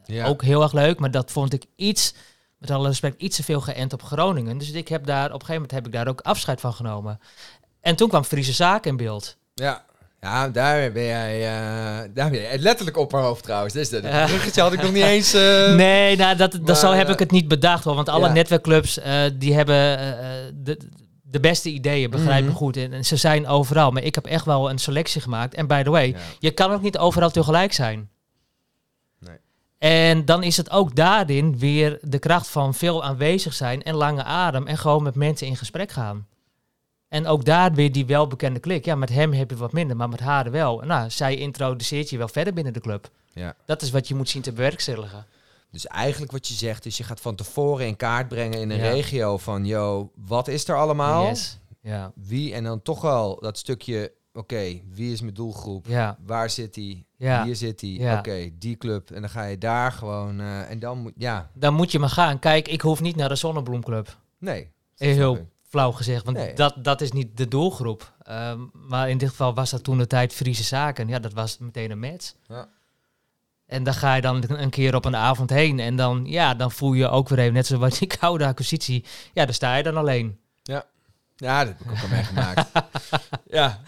Ja. 0.07 0.25
Ook 0.25 0.43
heel 0.43 0.61
erg 0.61 0.73
leuk, 0.73 0.99
maar 0.99 1.11
dat 1.11 1.31
vond 1.31 1.53
ik 1.53 1.65
iets, 1.75 2.13
met 2.57 2.71
alle 2.71 2.87
respect, 2.87 3.21
iets 3.21 3.35
te 3.35 3.43
veel 3.43 3.61
geënt 3.61 3.93
op 3.93 4.03
Groningen. 4.03 4.57
Dus 4.57 4.71
ik 4.71 4.87
heb 4.87 5.05
daar, 5.05 5.25
op 5.25 5.33
een 5.33 5.39
gegeven 5.39 5.53
moment 5.53 5.71
heb 5.71 5.85
ik 5.85 5.91
daar 5.91 6.07
ook 6.07 6.21
afscheid 6.21 6.59
van 6.61 6.73
genomen. 6.73 7.19
En 7.81 7.95
toen 7.95 8.09
kwam 8.09 8.23
Friese 8.23 8.53
Zaken 8.53 8.91
in 8.91 8.97
beeld. 8.97 9.37
Ja. 9.53 9.85
Ja, 10.21 10.49
daar 10.49 10.91
ben 10.91 11.03
jij, 11.03 11.35
eh, 11.41 12.09
daar 12.13 12.29
ben 12.29 12.41
jij 12.41 12.57
letterlijk 12.57 12.97
opperhoofd 12.97 13.43
trouwens. 13.43 13.73
Dus 13.73 13.89
dat 13.89 14.01
bruggetje 14.01 14.61
had 14.61 14.73
ik 14.73 14.81
nog 14.81 14.91
niet 14.91 15.03
eens. 15.13 15.33
eh, 15.33 15.73
nee, 15.75 16.15
nou, 16.17 16.35
dat, 16.35 16.51
dat 16.51 16.61
maar, 16.61 16.75
zo 16.75 16.91
heb 16.91 17.07
eh, 17.07 17.13
ik 17.13 17.19
het 17.19 17.31
niet 17.31 17.47
bedacht 17.47 17.83
hoor. 17.83 17.95
Want 17.95 18.09
alle 18.09 18.27
ja. 18.27 18.33
netwerkclubs 18.33 18.99
die 19.37 19.53
hebben 19.53 19.97
de, 20.63 20.77
de 21.21 21.39
beste 21.39 21.69
ideeën, 21.69 22.09
begrijp 22.09 22.43
me 22.43 22.49
Mhm. 22.49 22.57
goed. 22.57 22.77
En, 22.77 22.93
en 22.93 23.05
ze 23.05 23.15
zijn 23.15 23.47
overal. 23.47 23.91
Maar 23.91 24.03
ik 24.03 24.15
heb 24.15 24.25
echt 24.25 24.45
wel 24.45 24.69
een 24.69 24.77
selectie 24.77 25.21
gemaakt. 25.21 25.53
En 25.53 25.67
by 25.67 25.83
the 25.83 25.89
way, 25.89 26.07
Ja. 26.07 26.17
je 26.39 26.51
kan 26.51 26.71
ook 26.71 26.81
niet 26.81 26.97
overal 26.97 27.29
tegelijk 27.29 27.73
zijn. 27.73 28.09
En 29.77 30.25
dan 30.25 30.43
is 30.43 30.57
het 30.57 30.69
ook 30.71 30.95
daarin 30.95 31.57
weer 31.57 31.99
de 32.01 32.19
kracht 32.19 32.47
van 32.47 32.73
veel 32.73 33.03
aanwezig 33.03 33.53
zijn 33.53 33.83
en 33.83 33.95
lange 33.95 34.23
adem 34.23 34.67
en 34.67 34.77
gewoon 34.77 35.03
met 35.03 35.15
mensen 35.15 35.47
in 35.47 35.55
gesprek 35.57 35.91
gaan. 35.91 36.27
En 37.07 37.27
ook 37.27 37.45
daar 37.45 37.73
weer 37.73 37.91
die 37.91 38.05
welbekende 38.05 38.59
klik. 38.59 38.85
Ja, 38.85 38.95
met 38.95 39.09
hem 39.09 39.33
heb 39.33 39.49
je 39.49 39.55
wat 39.55 39.71
minder, 39.71 39.95
maar 39.97 40.09
met 40.09 40.19
haar 40.19 40.51
wel. 40.51 40.79
Nou, 40.79 41.09
zij 41.09 41.35
introduceert 41.35 42.09
je 42.09 42.17
wel 42.17 42.27
verder 42.27 42.53
binnen 42.53 42.73
de 42.73 42.79
club. 42.79 43.09
Ja. 43.33 43.55
Dat 43.65 43.81
is 43.81 43.89
wat 43.91 44.07
je 44.07 44.15
moet 44.15 44.29
zien 44.29 44.41
te 44.41 44.51
bewerkstelligen. 44.51 45.25
Dus 45.71 45.87
eigenlijk 45.87 46.31
wat 46.31 46.47
je 46.47 46.53
zegt 46.53 46.85
is, 46.85 46.97
je 46.97 47.03
gaat 47.03 47.21
van 47.21 47.35
tevoren 47.35 47.85
in 47.87 47.95
kaart 47.95 48.27
brengen 48.27 48.59
in 48.59 48.69
een 48.69 48.77
Ja. 48.77 48.89
regio 48.91 49.37
van, 49.37 49.65
yo, 49.65 50.11
wat 50.15 50.47
is 50.47 50.67
er 50.67 50.77
allemaal? 50.77 51.27
Yes. 51.27 51.59
Ja. 51.81 52.11
Wie? 52.15 52.53
En 52.53 52.63
dan 52.63 52.81
toch 52.81 53.01
wel 53.01 53.39
dat 53.39 53.57
stukje, 53.57 54.11
oké, 54.33 54.79
wie 54.91 55.11
is 55.13 55.21
mijn 55.21 55.33
doelgroep? 55.33 55.85
Ja. 55.87 56.17
Waar 56.25 56.49
zit 56.49 56.73
die? 56.73 57.05
Ja. 57.17 57.43
Hier 57.43 57.55
zit 57.55 57.79
die. 57.79 57.99
Ja. 57.99 58.17
Oké, 58.17 58.49
die 58.59 58.77
club. 58.77 59.11
En 59.11 59.21
dan 59.21 59.29
ga 59.29 59.43
je 59.43 59.57
daar 59.57 59.91
gewoon, 59.91 60.39
eh, 60.39 60.69
en 60.69 60.79
dan 60.79 60.97
moet, 60.97 61.13
ja, 61.15 61.49
Dan 61.53 61.73
moet 61.73 61.91
je 61.91 61.99
maar 61.99 62.09
gaan. 62.09 62.39
Kijk, 62.39 62.67
ik 62.67 62.81
hoef 62.81 63.01
niet 63.01 63.15
naar 63.15 63.29
de 63.29 63.35
Zonnebloemclub. 63.35 64.17
nee. 64.37 64.71
Heel 64.95 65.47
flauw 65.69 65.91
gezegd, 65.91 66.25
want 66.25 66.37
Nee. 66.37 66.53
dat, 66.53 66.75
dat 66.83 67.01
is 67.01 67.11
niet 67.11 67.37
de 67.37 67.47
doelgroep. 67.47 68.13
Ehm, 68.21 68.59
maar 68.73 69.09
in 69.09 69.17
dit 69.17 69.29
geval 69.29 69.53
was 69.53 69.69
dat 69.69 69.83
toen 69.83 69.97
de 69.97 70.07
tijd 70.07 70.33
Friese 70.33 70.63
Zaken. 70.63 71.07
Ja, 71.07 71.19
dat 71.19 71.33
was 71.33 71.57
meteen 71.57 71.91
een 71.91 71.99
match. 71.99 72.33
Ja. 72.47 72.67
En 73.65 73.83
dan 73.83 73.93
ga 73.93 74.15
je 74.15 74.21
dan 74.21 74.43
een 74.47 74.69
keer 74.69 74.95
op 74.95 75.05
een 75.05 75.15
avond 75.15 75.49
heen. 75.49 75.79
En 75.79 75.95
dan, 75.95 76.25
ja, 76.25 76.53
dan 76.53 76.71
voel 76.71 76.93
je 76.93 77.09
ook 77.09 77.29
weer 77.29 77.39
even, 77.39 77.53
net 77.53 77.65
zoals 77.65 77.99
die 77.99 78.07
koude 78.07 78.45
acquisitie. 78.45 79.05
Ja, 79.33 79.45
daar 79.45 79.53
sta 79.53 79.75
je 79.75 79.83
dan 79.83 79.97
alleen. 79.97 80.39
Ja, 80.63 80.85
dat 81.65 81.67
heb 81.67 81.79
ik 81.79 81.91
ook 81.91 82.01
al 82.01 82.07
meegemaakt. 82.07 82.71
ja. 83.57 83.81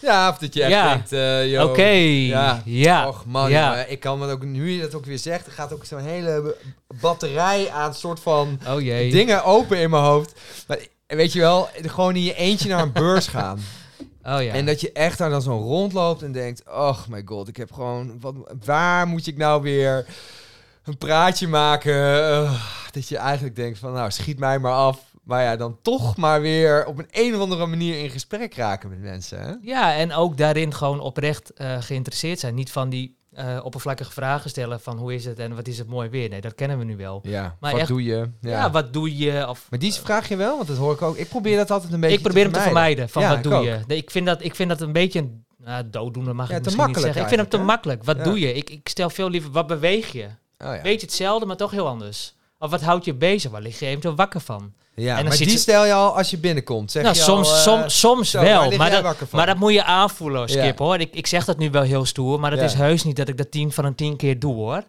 Ja, 0.00 0.28
of 0.28 0.38
dat 0.38 0.54
je 0.54 0.62
echt 0.62 0.70
Ja. 0.72 0.88
denkt, 0.88 1.12
eh, 1.12 1.64
Oké, 1.64 1.82
ja. 1.88 2.62
ja. 2.64 3.08
Och 3.08 3.24
man, 3.26 3.50
Ja. 3.50 3.76
ik 3.84 4.00
kan 4.00 4.22
ook, 4.30 4.44
nu 4.44 4.70
je 4.70 4.80
dat 4.80 4.94
ook 4.94 5.04
weer 5.04 5.18
zegt, 5.18 5.46
er 5.46 5.52
gaat 5.52 5.72
ook 5.72 5.84
zo'n 5.84 5.98
hele 5.98 6.56
batterij 7.00 7.70
aan 7.70 7.94
soort 7.94 8.20
van 8.20 8.58
Oh 8.68 8.80
jee. 8.80 9.10
dingen 9.10 9.44
open 9.44 9.78
in 9.78 9.90
mijn 9.90 10.02
hoofd. 10.02 10.40
Maar 10.66 10.78
weet 11.06 11.32
je 11.32 11.40
wel, 11.40 11.68
gewoon 11.82 12.16
in 12.16 12.22
je 12.22 12.34
eentje 12.34 12.68
naar 12.68 12.82
een 12.82 12.92
beurs 12.92 13.26
gaan. 13.36 13.60
Oh 14.22 14.42
ja. 14.42 14.52
En 14.52 14.66
dat 14.66 14.80
je 14.80 14.92
echt 14.92 15.18
daar 15.18 15.30
dan 15.30 15.42
zo 15.42 15.50
rondloopt 15.58 16.22
en 16.22 16.32
denkt, 16.32 16.62
oh 16.66 16.98
my 17.08 17.22
god, 17.24 17.48
ik 17.48 17.56
heb 17.56 17.72
gewoon, 17.72 18.16
wat, 18.20 18.34
waar 18.64 19.06
moet 19.06 19.26
ik 19.26 19.36
nou 19.36 19.62
weer 19.62 20.06
een 20.84 20.98
praatje 20.98 21.48
maken? 21.48 22.50
Dat 22.90 23.08
je 23.08 23.16
eigenlijk 23.16 23.56
denkt 23.56 23.78
van, 23.78 23.92
nou, 23.92 24.10
schiet 24.10 24.38
mij 24.38 24.58
maar 24.58 24.72
af. 24.72 24.98
Maar 25.28 25.42
ja, 25.42 25.56
dan 25.56 25.78
toch 25.82 26.16
maar 26.16 26.40
weer 26.40 26.86
op 26.86 26.98
een, 26.98 27.06
een 27.10 27.34
of 27.34 27.40
andere 27.40 27.66
manier 27.66 27.98
in 28.02 28.10
gesprek 28.10 28.54
raken 28.54 28.88
met 28.88 29.00
mensen. 29.00 29.40
Hè? 29.40 29.52
Ja, 29.62 29.94
en 29.94 30.12
ook 30.12 30.36
daarin 30.36 30.74
gewoon 30.74 31.00
oprecht 31.00 31.52
eh, 31.52 31.76
geïnteresseerd 31.80 32.38
zijn. 32.38 32.54
Niet 32.54 32.70
van 32.72 32.88
die 32.88 33.16
eh, 33.32 33.60
oppervlakkige 33.62 34.12
vragen 34.12 34.50
stellen 34.50 34.80
van 34.80 34.98
hoe 34.98 35.14
is 35.14 35.24
het 35.24 35.38
en 35.38 35.54
wat 35.54 35.66
is 35.68 35.78
het 35.78 35.88
mooi 35.88 36.08
weer. 36.08 36.28
Nee, 36.28 36.40
dat 36.40 36.54
kennen 36.54 36.78
we 36.78 36.84
nu 36.84 36.96
wel. 36.96 37.20
Ja, 37.22 37.56
Maar 37.60 37.70
wat 37.70 37.80
echt- 37.80 37.88
doe 37.88 38.04
je? 38.04 38.30
Ja, 38.40 38.70
wat 38.70 38.92
doe 38.92 39.16
je? 39.18 39.48
Of, 39.48 39.66
Maar 39.70 39.78
die 39.78 39.92
vraag 39.92 40.28
je 40.28 40.36
wel, 40.36 40.56
want 40.56 40.68
dat 40.68 40.76
hoor 40.76 40.92
ik 40.92 41.02
ook. 41.02 41.16
Ik 41.16 41.28
probeer 41.28 41.56
dat 41.56 41.70
altijd 41.70 41.92
een 41.92 42.00
beetje 42.00 42.16
ik 42.16 42.22
probeer 42.22 42.42
hem 42.42 42.52
te 42.52 42.60
vermijden. 42.60 43.08
Van 43.08 43.22
Ja, 43.22 43.34
wat 43.34 43.42
doe 43.42 43.54
ook. 43.54 43.64
je? 43.64 43.78
Nee, 43.86 43.98
ik, 43.98 44.10
vind 44.10 44.26
dat, 44.26 44.44
ik 44.44 44.54
vind 44.54 44.68
dat 44.68 44.80
een 44.80 44.92
beetje 44.92 45.18
een 45.64 45.90
dooddoener, 45.90 46.34
mag 46.34 46.48
Ja, 46.50 46.56
ik 46.56 46.62
te 46.62 46.64
misschien 46.64 46.86
niet 46.86 46.94
makkelijk 46.94 47.14
zeggen. 47.14 47.22
Ik 47.22 47.28
vind 47.28 47.40
hem 47.40 47.60
te 47.60 47.66
makkelijk. 47.66 48.04
Wat 48.04 48.24
doe 48.24 48.38
je? 48.40 48.54
Ik, 48.54 48.70
ik 48.70 48.88
stel 48.88 49.10
veel 49.10 49.30
liever, 49.30 49.50
wat 49.50 49.66
beweeg 49.66 50.12
je? 50.12 50.24
Oh, 50.24 50.74
ja. 50.74 50.82
Weet 50.82 51.00
je 51.00 51.06
hetzelfde, 51.06 51.46
maar 51.46 51.56
toch 51.56 51.70
heel 51.70 51.86
anders. 51.88 52.36
Of 52.58 52.70
wat 52.70 52.80
houdt 52.80 53.04
je 53.04 53.14
bezig? 53.14 53.50
Waar 53.50 53.60
lig 53.62 53.78
je 53.78 53.86
eventueel 53.86 54.14
wakker 54.16 54.40
van? 54.40 54.72
ja, 54.94 55.14
dan 55.16 55.24
maar 55.24 55.36
die 55.36 55.50
ze- 55.50 55.58
stel 55.58 55.84
je 55.86 55.92
al 55.92 56.16
als 56.16 56.30
je 56.30 56.38
binnenkomt. 56.38 56.90
Zeg 56.92 57.02
nou, 57.02 57.14
je 57.16 57.22
soms, 57.22 57.48
al, 57.48 57.54
eh, 57.54 57.60
soms, 57.62 57.98
soms 58.00 58.30
zo, 58.30 58.40
wel. 58.40 58.70
Maar 58.70 58.90
dat, 58.90 59.30
maar 59.30 59.46
dat 59.46 59.56
moet 59.56 59.72
je 59.72 59.84
aanvoelen, 59.84 60.40
Ja. 60.40 60.46
Skip, 60.62 60.78
hoor. 60.78 60.98
Ik, 61.00 61.14
ik 61.14 61.26
zeg 61.26 61.44
dat 61.44 61.58
nu 61.58 61.70
wel 61.70 61.82
heel 61.82 62.04
stoer, 62.04 62.40
maar 62.40 62.56
Ja. 62.56 62.62
is 62.62 62.74
heus 62.74 63.04
niet 63.04 63.16
dat 63.16 63.28
ik 63.28 63.36
dat 63.36 63.50
tien 63.50 63.72
van 63.72 63.84
een 63.84 63.94
tien 63.94 64.16
keer 64.16 64.38
doe, 64.38 64.54
hoor. 64.54 64.82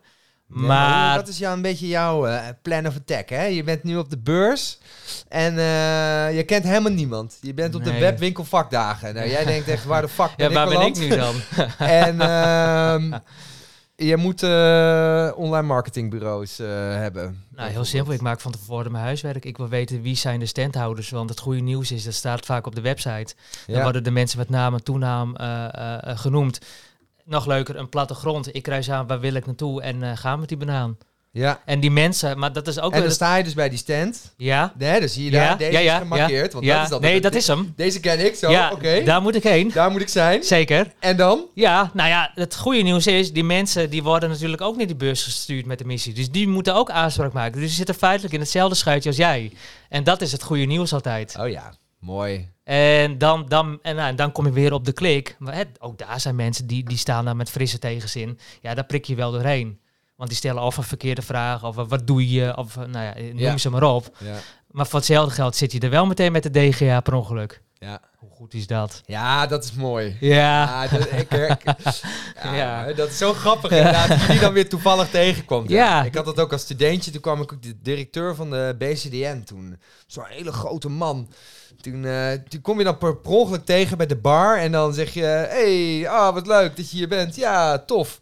Maar 0.48 1.16
dat 1.16 1.28
is 1.28 1.38
jou 1.38 1.56
een 1.56 1.62
beetje 1.62 1.88
jouw 1.88 2.26
eh, 2.28 2.48
plan 2.62 2.88
of 2.88 2.96
attack, 2.96 3.30
hè? 3.30 3.44
Je 3.46 3.64
bent 3.64 3.84
nu 3.84 3.98
op 3.98 4.10
de 4.10 4.18
beurs 4.18 4.78
en 5.28 5.58
eh, 5.58 6.36
je 6.36 6.44
kent 6.46 6.64
helemaal 6.64 6.92
niemand. 6.92 7.38
Je 7.42 7.54
bent 7.54 7.76
op 7.76 7.84
de 7.84 7.92
Nee. 7.92 8.00
webwinkelvakdagen. 8.00 9.14
Nou, 9.14 9.30
jij 9.30 9.46
denkt 9.46 9.68
echt, 9.68 9.86
waar 9.86 10.02
de 10.02 10.08
fuck 10.08 10.36
ben 10.38 10.52
ja, 10.52 10.64
ik 10.64 10.70
waar 10.70 10.78
ben 10.78 10.88
ik 10.88 10.98
nu 10.98 11.08
dan? 11.10 11.36
En 11.78 12.22
ehm, 12.22 13.12
je 14.06 14.18
moet 14.18 14.44
eh, 14.44 15.32
online 15.36 15.68
marketingbureaus 15.68 16.60
eh, 16.60 16.68
hebben. 16.96 17.44
Nou, 17.56 17.70
heel 17.72 17.84
simpel. 17.86 18.14
Ik 18.14 18.22
maak 18.22 18.40
van 18.40 18.52
tevoren 18.52 18.92
mijn 18.92 19.04
huiswerk. 19.04 19.46
Ik 19.46 19.58
wil 19.58 19.68
weten 19.68 20.02
wie 20.02 20.16
zijn 20.16 20.40
de 20.40 20.46
standhouders. 20.46 21.10
Want 21.10 21.30
het 21.30 21.40
goede 21.40 21.60
nieuws 21.60 21.92
is, 21.92 22.04
dat 22.04 22.14
staat 22.14 22.46
vaak 22.46 22.66
op 22.68 22.76
de 22.76 22.82
website. 22.82 23.36
Dan 23.66 23.76
Ja. 23.76 23.84
worden 23.84 24.04
de 24.04 24.12
mensen 24.12 24.38
met 24.38 24.50
naam 24.50 24.74
en 24.74 24.84
toenaam 24.84 25.36
eh, 25.36 25.98
genoemd. 26.04 26.60
Nog 27.24 27.46
leuker, 27.46 27.76
een 27.76 27.90
plattegrond. 27.90 28.56
Ik 28.56 28.64
kruis 28.64 28.92
aan, 28.92 29.08
waar 29.08 29.20
wil 29.20 29.34
ik 29.34 29.46
naartoe? 29.46 29.82
En 29.82 30.04
eh 30.04 30.18
ga 30.18 30.36
met 30.36 30.50
die 30.50 30.58
banaan. 30.58 30.98
Ja. 31.32 31.62
En 31.66 31.80
die 31.80 31.92
mensen, 31.92 32.40
maar 32.40 32.54
dat 32.54 32.68
is 32.68 32.80
ook 32.80 32.94
En 32.94 33.02
dan 33.02 33.12
sta 33.12 33.36
je 33.36 33.44
dus 33.44 33.54
bij 33.54 33.70
die 33.70 33.78
stand. 33.78 34.34
ja, 34.38 34.74
Nee, 34.78 35.00
dan 35.00 35.10
zie 35.10 35.24
je 35.24 35.32
daar, 35.32 35.44
ja, 35.44 35.56
deze 35.56 35.72
ja, 35.72 35.80
ja, 35.80 35.94
is 35.94 36.00
gemarkeerd. 36.02 36.54
Want 36.54 36.66
dat 36.66 36.84
is 36.84 36.90
dan 36.90 37.02
nee, 37.02 37.22
dat 37.22 37.36
is 37.36 37.48
hem. 37.48 37.74
Deze 37.76 38.00
ken 38.00 38.26
ik, 38.26 38.36
zo, 38.36 38.52
ja, 38.52 38.72
oké. 38.72 39.04
daar 39.04 39.22
moet 39.22 39.36
ik 39.36 39.44
heen. 39.44 39.72
Daar 39.74 39.92
moet 39.92 40.02
ik 40.02 40.10
zijn. 40.10 40.44
Zeker. 40.44 40.94
En 41.00 41.18
dan? 41.18 41.46
Ja, 41.54 41.92
nou 41.94 42.10
ja, 42.10 42.32
het 42.36 42.56
goede 42.56 42.82
nieuws 42.82 43.08
is, 43.08 43.34
die 43.34 43.44
mensen 43.44 43.90
die 43.90 44.04
worden 44.04 44.30
natuurlijk 44.30 44.62
ook 44.62 44.78
naar 44.78 44.88
die 44.88 44.96
beurs 44.96 45.24
gestuurd 45.24 45.66
met 45.66 45.78
de 45.78 45.86
missie. 45.86 46.14
Dus 46.14 46.30
die 46.30 46.48
moeten 46.48 46.76
ook 46.76 46.90
aanspraak 46.90 47.34
maken. 47.34 47.60
Dus 47.60 47.68
die 47.68 47.78
zitten 47.78 47.96
feitelijk 47.96 48.34
in 48.34 48.40
hetzelfde 48.40 48.76
schuitje 48.76 49.10
als 49.10 49.18
jij. 49.18 49.52
En 49.90 50.04
dat 50.04 50.22
is 50.22 50.32
het 50.32 50.44
goede 50.44 50.66
nieuws 50.66 50.94
altijd. 50.94 51.36
Oh 51.40 51.50
ja, 51.50 51.74
mooi. 52.00 52.50
En 52.64 53.18
dan, 53.18 53.46
dan, 53.48 53.80
en 53.82 53.96
nou, 53.96 54.16
dan 54.16 54.32
kom 54.32 54.46
je 54.46 54.52
weer 54.52 54.74
op 54.74 54.86
de 54.86 54.94
klik. 54.94 55.36
Maar 55.40 55.56
hè, 55.56 55.64
ook 55.80 55.98
daar 55.98 56.20
zijn 56.20 56.36
mensen 56.36 56.68
die, 56.68 56.84
die 56.84 56.98
staan 56.98 57.26
daar 57.26 57.36
met 57.36 57.50
frisse 57.50 57.80
tegenzin. 57.80 58.40
Ja, 58.62 58.74
daar 58.74 58.86
prik 58.86 59.06
je 59.06 59.16
wel 59.16 59.32
doorheen. 59.32 59.80
Want 60.20 60.32
die 60.32 60.40
stellen 60.40 60.64
of 60.64 60.78
een 60.78 60.84
verkeerde 60.84 61.22
vraag, 61.22 61.64
of 61.64 61.76
wat 61.76 62.08
doe 62.08 62.30
je, 62.30 62.58
of 62.58 62.76
nou 62.76 62.92
ja, 63.06 63.14
noem 63.18 63.38
Ja. 63.38 63.58
ze 63.58 63.70
maar 63.70 63.84
op. 63.84 64.16
Ja. 64.18 64.36
Maar 64.72 64.88
voor 64.88 65.00
hetzelfde 65.00 65.34
geld 65.34 65.56
zit 65.56 65.72
je 65.72 65.80
er 65.80 65.90
wel 65.90 66.06
meteen 66.06 66.32
met 66.32 66.44
de 66.44 66.52
DGA 66.70 67.00
per 67.02 67.14
ongeluk. 67.14 67.62
Ja. 67.78 68.00
Hoe 68.18 68.30
goed 68.32 68.54
is 68.54 68.68
dat? 68.68 69.02
ja, 69.06 69.48
dat 69.48 69.64
is 69.64 69.72
mooi. 69.74 70.18
Ja, 70.20 70.36
Ja, 70.86 70.88
dat, 70.88 71.12
ik, 71.12 71.32
ik- 71.32 71.62
ja, 72.56 72.94
dat 72.94 73.10
is 73.10 73.18
zo 73.18 73.34
grappig 73.34 73.72
inderdaad, 73.72 74.08
dat 74.08 74.22
je 74.22 74.28
die 74.28 74.40
dan 74.40 74.54
weer 74.54 74.70
toevallig 74.70 75.10
tegenkomt. 75.10 75.70
Ja. 75.70 76.04
Ik 76.04 76.16
had 76.16 76.26
dat 76.26 76.40
ook 76.40 76.52
als 76.52 76.62
studentje, 76.62 77.12
toen 77.12 77.22
kwam 77.22 77.42
ik 77.42 77.54
ook 77.54 77.62
de 77.64 77.76
directeur 77.82 78.36
van 78.36 78.50
de 78.50 78.76
BCDN 78.78 79.44
toen. 79.44 79.78
Zo'n 80.08 80.26
hele 80.28 80.52
grote 80.52 80.90
man. 80.90 81.30
Toen, 81.82 82.06
eh, 82.06 82.32
toen 82.32 82.62
kom 82.62 82.78
je 82.78 82.84
dan 82.84 82.98
per, 82.98 83.16
per 83.18 83.32
ongeluk 83.32 83.66
tegen 83.66 83.98
bij 83.98 84.06
de 84.06 84.16
bar 84.18 84.58
en 84.58 84.72
dan 84.72 84.94
zeg 84.94 85.14
je... 85.14 85.22
hey, 85.50 86.10
ah, 86.10 86.34
wat 86.34 86.48
leuk 86.48 86.76
dat 86.78 86.92
je 86.92 86.98
hier 86.98 87.08
bent. 87.08 87.36
Ja, 87.36 87.78
tof. 87.80 88.20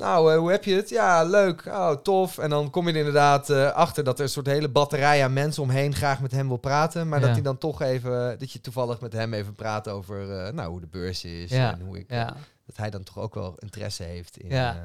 Nou, 0.00 0.32
eh, 0.32 0.38
hoe 0.38 0.50
heb 0.50 0.64
je 0.64 0.74
het? 0.74 0.88
Ja, 0.88 1.22
leuk. 1.24 1.66
Oh, 1.66 1.90
tof. 1.90 2.38
En 2.38 2.50
dan 2.50 2.70
kom 2.70 2.86
je 2.86 2.92
er 2.92 2.98
inderdaad 2.98 3.50
eh, 3.50 3.70
achter 3.72 4.04
dat 4.04 4.18
er 4.18 4.24
een 4.24 4.30
soort 4.30 4.46
hele 4.46 4.68
batterij 4.68 5.24
aan 5.24 5.32
mensen 5.32 5.62
omheen 5.62 5.94
graag 5.94 6.20
met 6.20 6.30
hem 6.32 6.48
wil 6.48 6.56
praten. 6.56 7.08
Maar 7.08 7.20
Ja. 7.20 7.24
dat 7.26 7.34
hij 7.34 7.44
dan 7.44 7.58
toch 7.58 7.82
even, 7.82 8.38
dat 8.38 8.52
je 8.52 8.60
toevallig 8.60 9.00
met 9.00 9.12
hem 9.12 9.34
even 9.34 9.54
praat 9.54 9.88
over 9.88 10.30
eh, 10.46 10.52
nou, 10.52 10.70
hoe 10.70 10.80
de 10.80 10.86
beurs 10.86 11.24
is 11.24 11.50
Ja. 11.50 11.72
en 11.72 11.80
hoe 11.80 11.98
ik... 11.98 12.10
ja. 12.10 12.36
dat 12.66 12.76
hij 12.76 12.90
dan 12.90 13.02
toch 13.02 13.18
ook 13.18 13.34
wel 13.34 13.54
interesse 13.58 14.02
heeft 14.02 14.38
in, 14.38 14.48
Ja. 14.50 14.74
eh, 14.74 14.80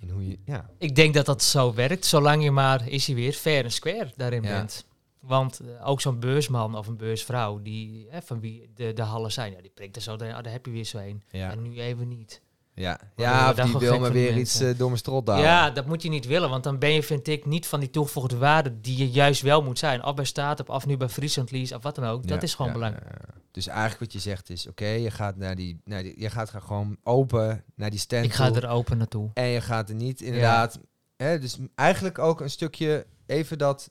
in 0.00 0.10
hoe 0.10 0.28
je... 0.28 0.38
Ja, 0.44 0.68
Ik 0.78 0.94
denk 0.96 1.14
dat 1.14 1.26
dat 1.26 1.42
zo 1.42 1.74
werkt, 1.74 2.04
zolang 2.06 2.42
je 2.42 2.50
maar, 2.50 2.88
is 2.88 3.06
hij 3.06 3.14
weer, 3.16 3.32
fair 3.32 3.64
en 3.64 3.72
square 3.72 4.12
daarin 4.16 4.42
bent. 4.42 4.84
Want 5.20 5.60
eh, 5.60 5.88
ook 5.88 6.00
zo'n 6.00 6.18
beursman 6.20 6.76
of 6.78 6.86
een 6.86 6.96
beursvrouw, 6.96 7.62
die, 7.62 8.08
eh, 8.08 8.18
van 8.24 8.40
wie 8.40 8.70
de, 8.74 8.92
de 8.92 9.02
hallen 9.02 9.32
zijn, 9.32 9.52
ja, 9.52 9.60
die 9.60 9.70
prikt 9.74 9.96
er 9.96 10.02
zo, 10.02 10.16
daar, 10.16 10.34
ah, 10.34 10.42
daar 10.42 10.52
heb 10.52 10.66
je 10.66 10.72
weer 10.72 10.84
zo 10.84 10.98
een. 10.98 11.22
ja, 11.30 11.50
En 11.50 11.62
nu 11.62 11.80
even 11.80 12.08
niet. 12.08 12.40
Ja. 12.74 13.00
ja 13.16 13.50
of 13.50 13.56
daar 13.56 13.66
die 13.66 13.78
wil 13.78 13.98
maar 13.98 14.12
weer 14.12 14.36
iets 14.36 14.60
eh, 14.60 14.78
door 14.78 14.86
mijn 14.86 14.98
strot 14.98 15.26
douwen. 15.26 15.46
Ja, 15.46 15.70
dat 15.70 15.86
moet 15.86 16.02
je 16.02 16.08
niet 16.08 16.26
willen, 16.26 16.50
want 16.50 16.64
dan 16.64 16.78
ben 16.78 16.90
je, 16.90 17.02
vind 17.02 17.28
ik, 17.28 17.46
niet 17.46 17.66
van 17.66 17.80
die 17.80 17.90
toegevoegde 17.90 18.36
waarde 18.36 18.80
die 18.80 18.96
je 18.96 19.10
juist 19.10 19.42
wel 19.42 19.62
moet 19.62 19.78
zijn. 19.78 20.04
Of 20.04 20.14
bij 20.14 20.24
Staat 20.24 20.68
of 20.68 20.86
nu 20.86 20.96
bij 20.96 21.08
Friesland 21.08 21.50
Lease 21.50 21.76
of 21.76 21.82
wat 21.82 21.94
dan 21.94 22.04
ook. 22.04 22.26
dat 22.26 22.42
is 22.42 22.54
gewoon 22.54 22.72
ja, 22.72 22.78
belangrijk. 22.78 23.06
ja. 23.10 23.34
Dus 23.50 23.66
eigenlijk 23.66 24.00
wat 24.00 24.12
je 24.12 24.18
zegt 24.18 24.50
is, 24.50 24.66
oké, 24.66 24.86
je 24.86 25.10
gaat 25.10 25.36
naar 25.36 25.54
die, 25.56 25.80
naar 25.84 26.02
die, 26.02 26.20
je 26.20 26.30
gaat 26.30 26.50
gewoon 26.50 26.96
open 27.02 27.64
naar 27.74 27.90
die 27.90 27.98
stand 27.98 28.24
Ik 28.24 28.32
ga 28.32 28.50
toe. 28.50 28.60
er 28.60 28.68
open 28.68 28.98
naartoe. 28.98 29.30
En 29.34 29.46
je 29.46 29.60
gaat 29.60 29.88
er 29.88 29.94
niet 29.94 30.20
inderdaad. 30.20 30.78
Hè, 31.16 31.38
dus 31.38 31.58
eigenlijk 31.74 32.18
ook 32.18 32.40
een 32.40 32.50
stukje 32.50 33.06
even 33.26 33.58
dat 33.58 33.90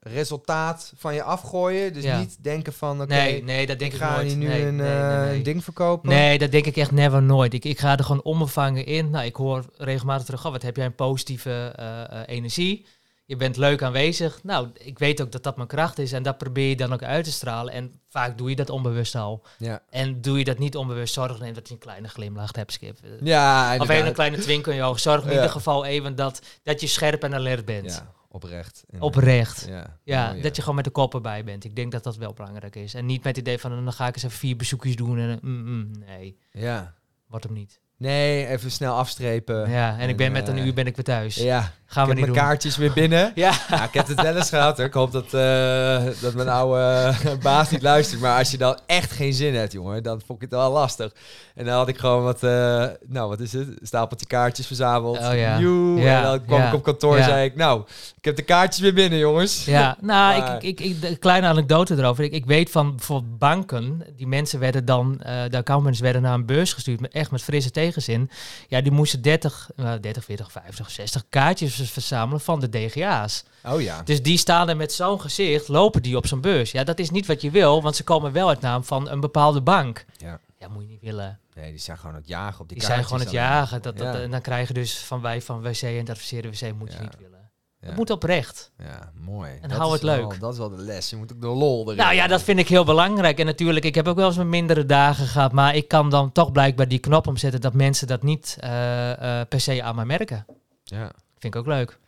resultaat 0.00 0.92
van 0.96 1.14
je 1.14 1.22
afgooien. 1.22 1.92
Dus 1.92 2.04
Ja. 2.04 2.18
niet 2.18 2.36
denken 2.42 2.72
van 2.72 3.02
oké, 3.02 3.14
nee, 3.14 3.42
nee, 3.42 3.66
dat 3.66 3.78
denk 3.78 3.92
ik 3.92 3.98
ik, 3.98 4.04
ga 4.04 4.14
nooit. 4.14 4.26
hier 4.28 4.36
nu 4.36 4.46
nee, 4.46 4.66
een, 4.66 4.76
nee, 4.76 4.98
eh, 5.00 5.20
nee, 5.22 5.36
een 5.36 5.42
ding 5.42 5.64
verkopen. 5.64 6.08
Nee, 6.08 6.38
dat 6.38 6.50
denk 6.50 6.66
ik 6.66 6.76
echt 6.76 6.90
never 6.92 7.22
nooit. 7.22 7.54
Ik, 7.54 7.64
ik 7.64 7.78
ga 7.78 7.96
er 7.98 8.04
gewoon 8.04 8.22
onbevangen 8.22 8.86
in. 8.86 9.10
Nou, 9.10 9.24
ik 9.24 9.36
hoor 9.36 9.64
regelmatig 9.76 10.24
terug, 10.24 10.46
oh, 10.46 10.52
wat 10.52 10.62
heb 10.62 10.76
jij 10.76 10.84
een 10.84 10.94
positieve 10.94 11.72
eh, 11.76 12.00
eh, 12.02 12.22
energie. 12.26 12.86
Je 13.24 13.36
bent 13.36 13.56
leuk 13.56 13.82
aanwezig. 13.82 14.40
Nou, 14.42 14.68
ik 14.78 14.98
weet 14.98 15.22
ook 15.22 15.32
dat 15.32 15.42
dat 15.42 15.56
mijn 15.56 15.68
kracht 15.68 15.98
is 15.98 16.12
en 16.12 16.22
dat 16.22 16.38
probeer 16.38 16.68
je 16.68 16.76
dan 16.76 16.92
ook 16.92 17.02
uit 17.02 17.24
te 17.24 17.32
stralen. 17.32 17.72
En 17.72 17.92
vaak 18.08 18.38
doe 18.38 18.50
je 18.50 18.56
dat 18.56 18.70
onbewust 18.70 19.14
al. 19.14 19.42
Ja, 19.58 19.82
En 19.90 20.20
doe 20.20 20.38
je 20.38 20.44
dat 20.44 20.58
niet 20.58 20.76
onbewust, 20.76 21.14
zorg 21.14 21.38
dan 21.38 21.52
dat 21.52 21.68
je 21.68 21.74
een 21.74 21.80
kleine 21.80 22.08
glimlach 22.08 22.54
hebt, 22.56 22.72
Skip. 22.72 22.98
Ja 23.20 23.76
of 23.78 23.88
een 23.88 24.12
kleine 24.12 24.38
twinkel 24.38 24.72
in 24.72 24.78
je 24.78 24.84
ogen. 24.84 25.00
Zorg 25.00 25.22
in 25.22 25.28
Ja. 25.28 25.34
ieder 25.34 25.50
geval 25.50 25.84
even 25.84 26.14
dat, 26.16 26.42
dat 26.62 26.80
je 26.80 26.86
scherp 26.86 27.22
en 27.24 27.34
alert 27.34 27.64
bent. 27.64 27.90
Ja, 27.92 28.12
oprecht. 28.32 28.84
Oprecht. 28.98 29.66
Ja, 29.68 29.98
Ja, 30.04 30.32
dat 30.32 30.56
je 30.56 30.60
gewoon 30.62 30.76
met 30.76 30.84
de 30.84 30.90
kop 30.90 31.14
erbij 31.14 31.44
bent. 31.44 31.64
Ik 31.64 31.76
denk 31.76 31.92
dat 31.92 32.02
dat 32.04 32.16
wel 32.16 32.32
belangrijk 32.32 32.76
is. 32.76 32.94
En 32.94 33.06
niet 33.06 33.24
met 33.24 33.36
het 33.36 33.46
idee 33.46 33.58
van, 33.58 33.70
dan 33.84 33.92
ga 33.92 34.06
ik 34.06 34.14
eens 34.14 34.22
even 34.24 34.38
vier 34.38 34.56
bezoekjes 34.56 34.96
doen. 34.96 35.18
En, 35.18 35.30
eh, 35.30 35.42
mm, 35.42 35.64
mm, 35.64 35.90
nee, 35.98 36.38
Ja. 36.50 36.94
wordt 37.26 37.44
hem 37.44 37.54
niet. 37.54 37.80
Nee, 38.04 38.46
even 38.46 38.70
snel 38.70 38.94
afstrepen. 38.94 39.70
Ja, 39.70 39.96
en 39.98 40.08
ik 40.08 40.16
ben 40.16 40.32
met 40.32 40.48
een 40.48 40.56
eh, 40.58 40.64
uur 40.66 40.74
ben 40.74 40.86
ik 40.86 40.96
weer 40.96 41.04
thuis. 41.04 41.34
Ja, 41.36 41.72
Gaan 41.86 42.02
we 42.08 42.12
niet 42.14 42.20
mijn 42.20 42.32
doen. 42.34 42.42
kaartjes 42.44 42.76
weer 42.76 42.92
binnen. 42.92 43.32
Ja, 43.34 43.52
Ja, 43.68 43.84
ik 43.84 43.94
heb 43.94 44.06
het 44.06 44.22
wel 44.22 44.36
eens 44.36 44.48
gehad. 44.48 44.76
Hoor. 44.76 44.86
Ik 44.86 44.92
hoop 44.92 45.12
dat, 45.12 45.34
eh, 45.34 46.02
dat 46.20 46.34
mijn 46.34 46.48
oude 46.48 46.80
eh, 46.80 47.30
baas 47.42 47.70
niet 47.70 47.82
luistert. 47.82 48.20
Maar 48.20 48.38
als 48.38 48.50
je 48.50 48.58
dan 48.58 48.78
echt 48.86 49.10
geen 49.12 49.32
zin 49.32 49.54
hebt, 49.54 49.72
jongen, 49.72 50.02
dan 50.02 50.20
vond 50.26 50.42
ik 50.42 50.50
het 50.50 50.60
wel 50.60 50.72
lastig. 50.72 51.12
En 51.54 51.64
dan 51.64 51.74
had 51.74 51.88
ik 51.88 51.98
gewoon 51.98 52.22
wat, 52.22 52.40
nou 52.40 53.28
wat 53.28 53.40
is 53.40 53.52
het? 53.52 53.68
Een 53.68 53.78
stapeltje 53.86 54.26
kaartjes 54.26 54.66
verzameld. 54.66 55.18
Oh 55.18 55.34
ja. 55.34 55.58
Joe. 55.58 56.00
Ja, 56.00 56.16
En 56.16 56.22
dan 56.22 56.44
kwam 56.44 56.58
ja, 56.60 56.68
ik 56.68 56.74
op 56.74 56.82
kantoor 56.82 57.16
en 57.16 57.24
zei 57.24 57.44
ik, 57.44 57.56
nou, 57.56 57.82
ik 58.16 58.24
heb 58.24 58.36
de 58.36 58.42
kaartjes 58.42 58.80
weer 58.82 58.94
binnen, 58.94 59.18
jongens. 59.18 59.64
ja. 59.64 59.96
nou, 60.00 60.40
Maar- 60.40 60.56
ik, 60.56 60.62
ik, 60.62 60.80
ik, 60.86 61.00
de 61.00 61.16
kleine 61.16 61.46
anekdote 61.46 61.96
erover. 61.96 62.24
Ik, 62.24 62.32
ik 62.32 62.46
weet 62.46 62.70
van 62.70 62.90
bijvoorbeeld 62.96 63.38
banken, 63.38 64.02
die 64.16 64.26
mensen 64.26 64.58
werden 64.60 64.84
dan, 64.84 65.20
de 65.48 65.56
accountants 65.56 66.00
werden 66.00 66.22
naar 66.22 66.34
een 66.34 66.46
beurs 66.46 66.72
gestuurd, 66.72 67.00
met, 67.00 67.12
echt 67.12 67.30
met 67.30 67.42
frisse 67.42 67.70
tegenzin. 67.94 68.30
Ja, 68.68 68.80
die 68.80 68.92
moesten 68.92 69.22
30, 69.22 69.70
eh, 69.76 69.92
30, 70.00 70.24
40, 70.24 70.52
50, 70.52 70.90
60 70.90 71.24
kaartjes 71.28 71.74
verzamelen 71.90 72.40
van 72.40 72.60
de 72.60 72.68
DGA's. 72.68 73.44
Oh 73.64 73.80
ja. 73.80 74.02
Dus 74.02 74.22
die 74.22 74.38
staan 74.38 74.68
er 74.68 74.76
met 74.76 74.92
zo'n 74.92 75.20
gezicht, 75.20 75.68
lopen 75.68 76.02
die 76.02 76.16
op 76.16 76.26
zo'n 76.26 76.40
beurs. 76.40 76.70
Ja, 76.70 76.84
dat 76.84 76.98
is 76.98 77.10
niet 77.10 77.26
wat 77.26 77.40
je 77.40 77.50
wil, 77.50 77.82
want 77.82 77.96
ze 77.96 78.04
komen 78.04 78.32
wel 78.32 78.48
uit 78.48 78.60
naam 78.60 78.84
van 78.84 79.08
een 79.08 79.20
bepaalde 79.20 79.60
bank. 79.60 80.04
Ja. 80.16 80.38
Ja, 80.58 80.68
moet 80.68 80.82
je 80.82 80.88
niet 80.88 81.00
willen. 81.00 81.38
Nee, 81.54 81.70
die 81.70 81.80
zijn 81.80 81.98
gewoon 81.98 82.14
het 82.14 82.28
jagen 82.28 82.60
op 82.60 82.68
die 82.68 82.78
Die 82.78 82.86
zijn 82.86 83.04
gewoon 83.04 83.20
het 83.20 83.30
jagen. 83.30 83.82
Dat, 83.82 83.98
dat, 83.98 84.14
Ja. 84.14 84.20
En 84.20 84.30
dan 84.30 84.40
krijg 84.40 84.68
je 84.68 84.74
dus 84.74 84.98
van 84.98 85.20
wij 85.20 85.42
van 85.42 85.60
WC 85.62 85.82
en 85.82 85.96
het 85.96 86.10
adviseren 86.10 86.50
WC 86.50 86.72
moet 86.78 86.90
je 86.92 86.96
Ja. 86.96 87.02
niet 87.02 87.16
willen. 87.18 87.39
Het 87.80 87.96
moet 87.96 88.10
oprecht. 88.10 88.72
Ja, 88.78 89.12
mooi. 89.14 89.50
En 89.62 89.68
Dat 89.68 89.78
hou 89.78 89.92
het 89.92 90.02
wel- 90.02 90.16
leuk. 90.28 90.40
dat 90.40 90.52
is 90.52 90.58
wel 90.58 90.68
de 90.70 90.76
les. 90.82 91.10
Je 91.10 91.16
moet 91.16 91.32
ook 91.32 91.40
de 91.40 91.46
lol 91.46 91.82
erin. 91.84 91.96
Nou 91.96 92.14
ja, 92.14 92.26
dat 92.26 92.42
vind 92.42 92.58
ik 92.58 92.68
heel 92.68 92.84
belangrijk. 92.84 93.38
En 93.38 93.46
natuurlijk, 93.46 93.84
ik 93.84 93.94
heb 93.94 94.08
ook 94.08 94.16
wel 94.16 94.26
eens 94.26 94.36
mijn 94.36 94.48
mindere 94.48 94.86
dagen 94.86 95.26
gehad. 95.26 95.52
Maar 95.52 95.74
ik 95.76 95.88
kan 95.88 96.10
dan 96.10 96.32
toch 96.32 96.52
blijkbaar 96.52 96.88
die 96.88 96.98
knop 96.98 97.26
omzetten 97.26 97.60
dat 97.60 97.74
mensen 97.74 98.06
dat 98.06 98.22
niet 98.22 98.56
eh, 98.60 99.40
eh, 99.40 99.46
per 99.48 99.60
se 99.60 99.82
aan 99.82 99.94
mij 99.96 100.04
merken. 100.04 100.46
Ja. 100.84 101.12
Vind 101.38 101.54
ik 101.54 101.56
ook 101.56 101.66
leuk. 101.66 101.98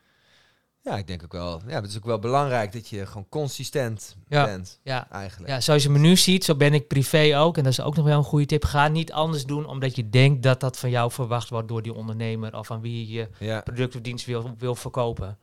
ja, 0.85 0.97
ik 0.97 1.07
denk 1.07 1.23
ook 1.25 1.33
wel. 1.33 1.61
Ja, 1.67 1.81
het 1.81 1.91
is 1.91 1.97
ook 1.97 2.05
wel 2.05 2.19
belangrijk 2.19 2.73
dat 2.73 2.89
je 2.89 3.07
gewoon 3.07 3.27
consistent 3.29 4.17
Ja. 4.29 4.45
bent, 4.45 4.81
Ja. 4.83 5.11
eigenlijk. 5.11 5.51
ja, 5.51 5.61
zoals 5.61 5.83
je 5.83 5.91
me 5.91 5.99
nu 5.99 6.17
ziet, 6.17 6.45
zo 6.45 6.55
ben 6.55 6.75
ik 6.75 6.87
privé 6.89 7.39
ook. 7.39 7.57
En 7.57 7.63
dat 7.65 7.73
is 7.73 7.81
ook 7.81 7.97
nog 7.97 8.05
wel 8.05 8.19
een 8.19 8.25
goede 8.25 8.47
tip. 8.47 8.65
Ga 8.65 8.89
niet 8.89 9.13
anders 9.13 9.45
doen 9.45 9.67
omdat 9.67 9.97
je 9.97 10.11
denkt 10.11 10.43
dat 10.43 10.61
dat 10.61 10.79
van 10.79 10.91
jou 10.91 11.11
verwacht 11.11 11.49
wordt 11.49 11.69
door 11.69 11.83
die 11.83 11.95
ondernemer. 11.95 12.59
Of 12.59 12.71
aan 12.71 12.81
wie 12.81 13.07
je 13.07 13.13
je 13.19 13.29
Ja, 13.47 13.61
product 13.61 13.95
of 13.95 14.01
dienst 14.01 14.27
wil, 14.27 14.55
wil 14.59 14.75
verkopen. 14.75 15.39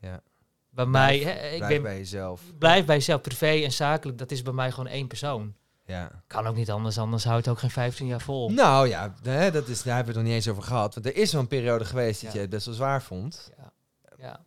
Ja. 0.00 0.20
Bij 0.70 0.86
Blijf- 0.86 0.88
mij, 0.88 1.18
hè, 1.32 1.48
ik 1.50 1.56
blijf 1.58 1.72
ben, 1.72 1.82
bij 1.82 1.96
jezelf. 1.96 2.42
blijf 2.58 2.84
bij 2.84 2.96
jezelf, 2.96 3.20
privé 3.20 3.46
en 3.64 3.72
zakelijk. 3.72 4.18
Dat 4.18 4.30
is 4.30 4.42
bij 4.42 4.52
mij 4.52 4.70
gewoon 4.70 4.86
één 4.86 5.06
persoon. 5.06 5.54
Ja. 5.84 6.22
Kan 6.26 6.46
ook 6.46 6.56
niet 6.56 6.70
anders, 6.70 6.98
anders 6.98 7.24
houdt 7.24 7.44
het 7.44 7.54
ook 7.54 7.60
geen 7.60 7.70
15 7.70 8.06
jaar 8.06 8.20
vol. 8.20 8.50
Nou 8.50 8.88
ja, 8.88 9.14
hè, 9.22 9.50
dat 9.50 9.68
is, 9.68 9.82
daar 9.82 9.94
hebben 9.96 10.12
we 10.14 10.18
het 10.20 10.28
nog 10.28 10.34
niet 10.36 10.44
eens 10.44 10.48
over 10.52 10.62
gehad. 10.68 10.94
Want 10.94 11.06
er 11.06 11.16
is 11.16 11.32
wel 11.32 11.40
een 11.40 11.46
periode 11.48 11.84
geweest 11.84 12.20
dat 12.22 12.30
Ja. 12.30 12.36
je 12.36 12.40
het 12.42 12.50
best 12.50 12.66
wel 12.66 12.74
zwaar 12.74 13.02
vond. 13.02 13.50
Ja. 14.18 14.40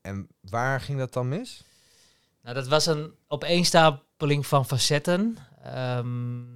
En 0.00 0.28
waar 0.40 0.80
ging 0.80 0.98
dat 0.98 1.12
dan 1.12 1.28
mis? 1.28 1.64
Nou, 2.42 2.54
dat 2.54 2.68
was 2.68 2.86
een 2.86 3.14
opeenstapeling 3.28 4.46
van 4.46 4.66
facetten. 4.66 5.36
Ehm, 5.74 6.06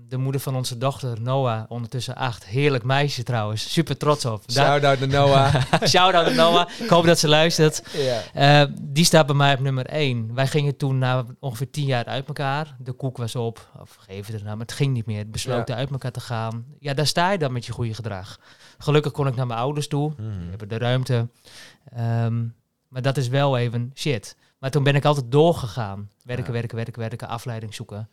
de 0.09 0.16
moeder 0.16 0.40
van 0.40 0.57
onze 0.57 0.79
dochter, 0.79 1.20
Noah, 1.20 1.62
ondertussen 1.68 2.16
acht. 2.16 2.46
Heerlijk 2.46 2.85
meisje 2.85 3.23
trouwens. 3.23 3.73
Super 3.73 3.96
trots 3.96 4.25
op. 4.25 4.42
Shout-out 4.51 4.99
naar 4.99 5.09
Noah. 5.09 5.55
Shout-out 5.88 6.27
aan 6.27 6.35
Noah. 6.35 6.68
Ik 6.79 6.88
hoop 6.88 7.05
dat 7.05 7.18
ze 7.18 7.29
luistert. 7.29 7.83
ja. 7.92 8.20
Eh, 8.62 8.68
die 8.81 9.05
staat 9.05 9.27
bij 9.27 9.35
mij 9.35 9.55
op 9.55 9.61
nummer 9.61 9.87
1. 9.87 10.35
Wij 10.35 10.46
gingen 10.46 10.77
toen 10.77 10.99
na 10.99 11.25
ongeveer 11.38 11.70
10 11.70 11.85
jaar 11.85 12.05
uit 12.05 12.27
elkaar. 12.27 12.77
De 12.79 12.92
koek 12.92 13.16
was 13.16 13.37
op. 13.37 13.68
Of 13.81 13.96
geef 14.01 14.27
het 14.27 14.37
ernaar, 14.37 14.57
maar 14.57 14.66
het 14.66 14.75
ging 14.77 14.92
niet 14.92 15.07
meer. 15.07 15.18
Het 15.18 15.31
besloten 15.31 15.75
uit 15.75 15.90
elkaar 15.90 16.12
te 16.12 16.20
gaan. 16.20 16.64
Ja, 16.79 16.94
daar 16.94 17.07
sta 17.07 17.31
je 17.33 17.38
dan 17.38 17.53
met 17.53 17.66
je 17.66 17.73
goede 17.73 17.94
gedrag. 17.94 18.38
Gelukkig 18.79 19.12
kon 19.12 19.27
ik 19.27 19.35
naar 19.37 19.46
mijn 19.46 19.61
ouders 19.61 19.88
toe. 19.88 20.12
We 20.16 20.23
hebben 20.49 20.68
de 20.68 20.79
ruimte. 20.79 21.29
Ehm, 21.92 22.42
maar 22.88 23.03
dat 23.03 23.16
is 23.16 23.29
wel 23.29 23.57
even 23.59 23.90
shit. 23.94 24.37
Maar 24.59 24.70
toen 24.70 24.83
ben 24.83 24.94
ik 24.94 25.05
altijd 25.05 25.31
doorgegaan. 25.33 26.11
Werken, 26.23 26.46
Ja. 26.46 26.53
werken, 26.53 26.77
werken, 26.77 27.01
werken, 27.01 27.29
afleiding 27.29 27.75
zoeken. 27.75 28.09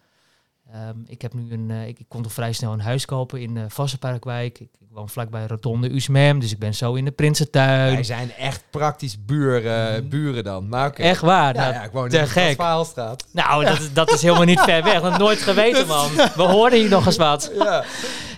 Ehm, 0.74 0.96
ik 1.08 1.22
heb 1.22 1.34
nu 1.34 1.52
een, 1.52 1.72
eh, 1.72 1.88
ik, 1.88 2.00
ik 2.00 2.06
kon 2.08 2.22
toch 2.22 2.32
vrij 2.34 2.54
snel 2.54 2.74
een 2.74 2.80
huis 2.80 3.06
kopen 3.06 3.42
in 3.42 3.56
uh, 3.56 3.64
Vassenparkwijk. 3.68 4.60
Ik, 4.60 4.68
ik 4.80 4.88
woon 4.92 5.10
vlakbij 5.10 5.46
Rotonde 5.48 5.94
Usmem, 5.96 6.40
dus 6.40 6.52
ik 6.52 6.60
ben 6.60 6.74
zo 6.76 6.94
in 6.94 7.06
de 7.06 7.12
Prinsentuin. 7.12 7.94
Wij 7.94 8.04
zijn 8.04 8.32
echt 8.32 8.64
praktisch 8.70 9.26
buren, 9.26 10.10
buren 10.10 10.44
dan. 10.44 10.68
Maar 10.70 10.88
oké. 10.88 11.02
Echt 11.02 11.22
waar. 11.22 11.56
Ja, 11.56 11.62
nou, 11.62 11.74
ja, 11.74 11.84
ik 11.84 11.92
woon 11.92 12.10
te 12.10 12.18
in 12.18 12.24
de 12.24 12.30
gek. 12.30 12.56
Verhaalstraat. 12.56 13.26
nou 13.32 13.66
dat, 13.66 13.80
is- 13.80 13.94
dat 13.94 14.12
is 14.12 14.22
helemaal 14.22 14.44
niet 14.44 14.60
ver 14.70 14.84
weg. 14.84 15.02
Dat 15.02 15.18
nooit 15.18 15.40
geweten, 15.42 15.88
man. 15.88 16.10
We 16.16 16.42
hoorden 16.44 16.80
hier 16.80 16.90
nog 16.90 17.06
eens 17.06 17.18
wat. 17.18 17.52
Ja. 17.58 17.84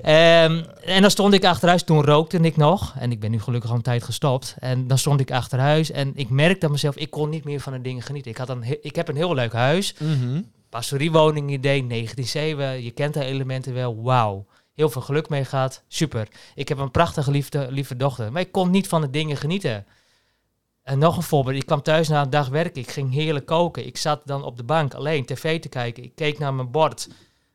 Ehm, 0.02 0.64
en 0.84 1.02
dan 1.02 1.12
stond 1.12 1.34
ik 1.34 1.46
achter 1.46 1.68
huis, 1.70 1.84
toen 1.84 2.04
rookte 2.06 2.38
ik 2.38 2.58
nog. 2.58 2.94
En 3.00 3.12
ik 3.12 3.20
ben 3.20 3.32
nu 3.32 3.40
gelukkig 3.40 3.70
al 3.70 3.76
een 3.76 3.82
tijd 3.82 4.04
gestopt. 4.04 4.56
En 4.60 4.88
dan 4.88 4.98
stond 4.98 5.20
ik 5.20 5.32
achter 5.32 5.60
huis 5.60 5.92
en 5.92 6.12
ik 6.16 6.30
merkte 6.30 6.66
aan 6.66 6.72
mezelf, 6.72 6.96
ik 6.96 7.10
kon 7.10 7.30
niet 7.30 7.44
meer 7.44 7.60
van 7.60 7.74
de 7.74 7.82
dingen 7.82 8.02
genieten. 8.02 8.32
Ik, 8.32 8.38
had 8.38 8.50
een, 8.50 8.64
ik 8.82 8.96
heb 8.96 9.08
een 9.08 9.16
heel 9.16 9.34
leuk 9.34 9.54
huis. 9.54 9.94
Mhm. 10.00 10.42
Pastoriewoning 10.70 11.50
idee, 11.50 11.88
1907. 11.88 12.84
Je 12.84 12.92
kent 12.92 13.14
de 13.14 13.24
elementen 13.24 13.74
wel. 13.74 14.02
Wauw. 14.04 14.46
Heel 14.74 14.90
veel 14.90 15.02
geluk 15.02 15.30
mee 15.30 15.46
gehad. 15.46 15.84
Super. 15.88 16.28
Ik 16.56 16.68
heb 16.68 16.78
een 16.78 16.92
prachtige 16.92 17.32
liefde, 17.32 17.72
lieve 17.72 17.96
dochter. 17.96 18.32
Maar 18.32 18.42
ik 18.42 18.52
kon 18.52 18.70
niet 18.70 18.88
van 18.88 19.02
de 19.02 19.10
dingen 19.10 19.38
genieten. 19.38 19.86
En 20.84 21.00
nog 21.00 21.18
een 21.18 21.24
voorbeeld. 21.24 21.56
Ik 21.56 21.66
kwam 21.66 21.82
thuis 21.82 22.08
na 22.08 22.22
een 22.22 22.30
dag 22.30 22.48
werken. 22.48 22.82
Ik 22.82 22.92
ging 22.92 23.14
heerlijk 23.14 23.46
koken. 23.46 23.86
Ik 23.86 23.98
zat 23.98 24.22
dan 24.26 24.44
op 24.44 24.58
de 24.58 24.64
bank 24.64 24.94
alleen 24.94 25.26
tv 25.26 25.60
te 25.60 25.70
kijken. 25.70 26.04
Ik 26.04 26.16
keek 26.16 26.40
naar 26.40 26.54
mijn 26.54 26.72
bord. 26.72 27.10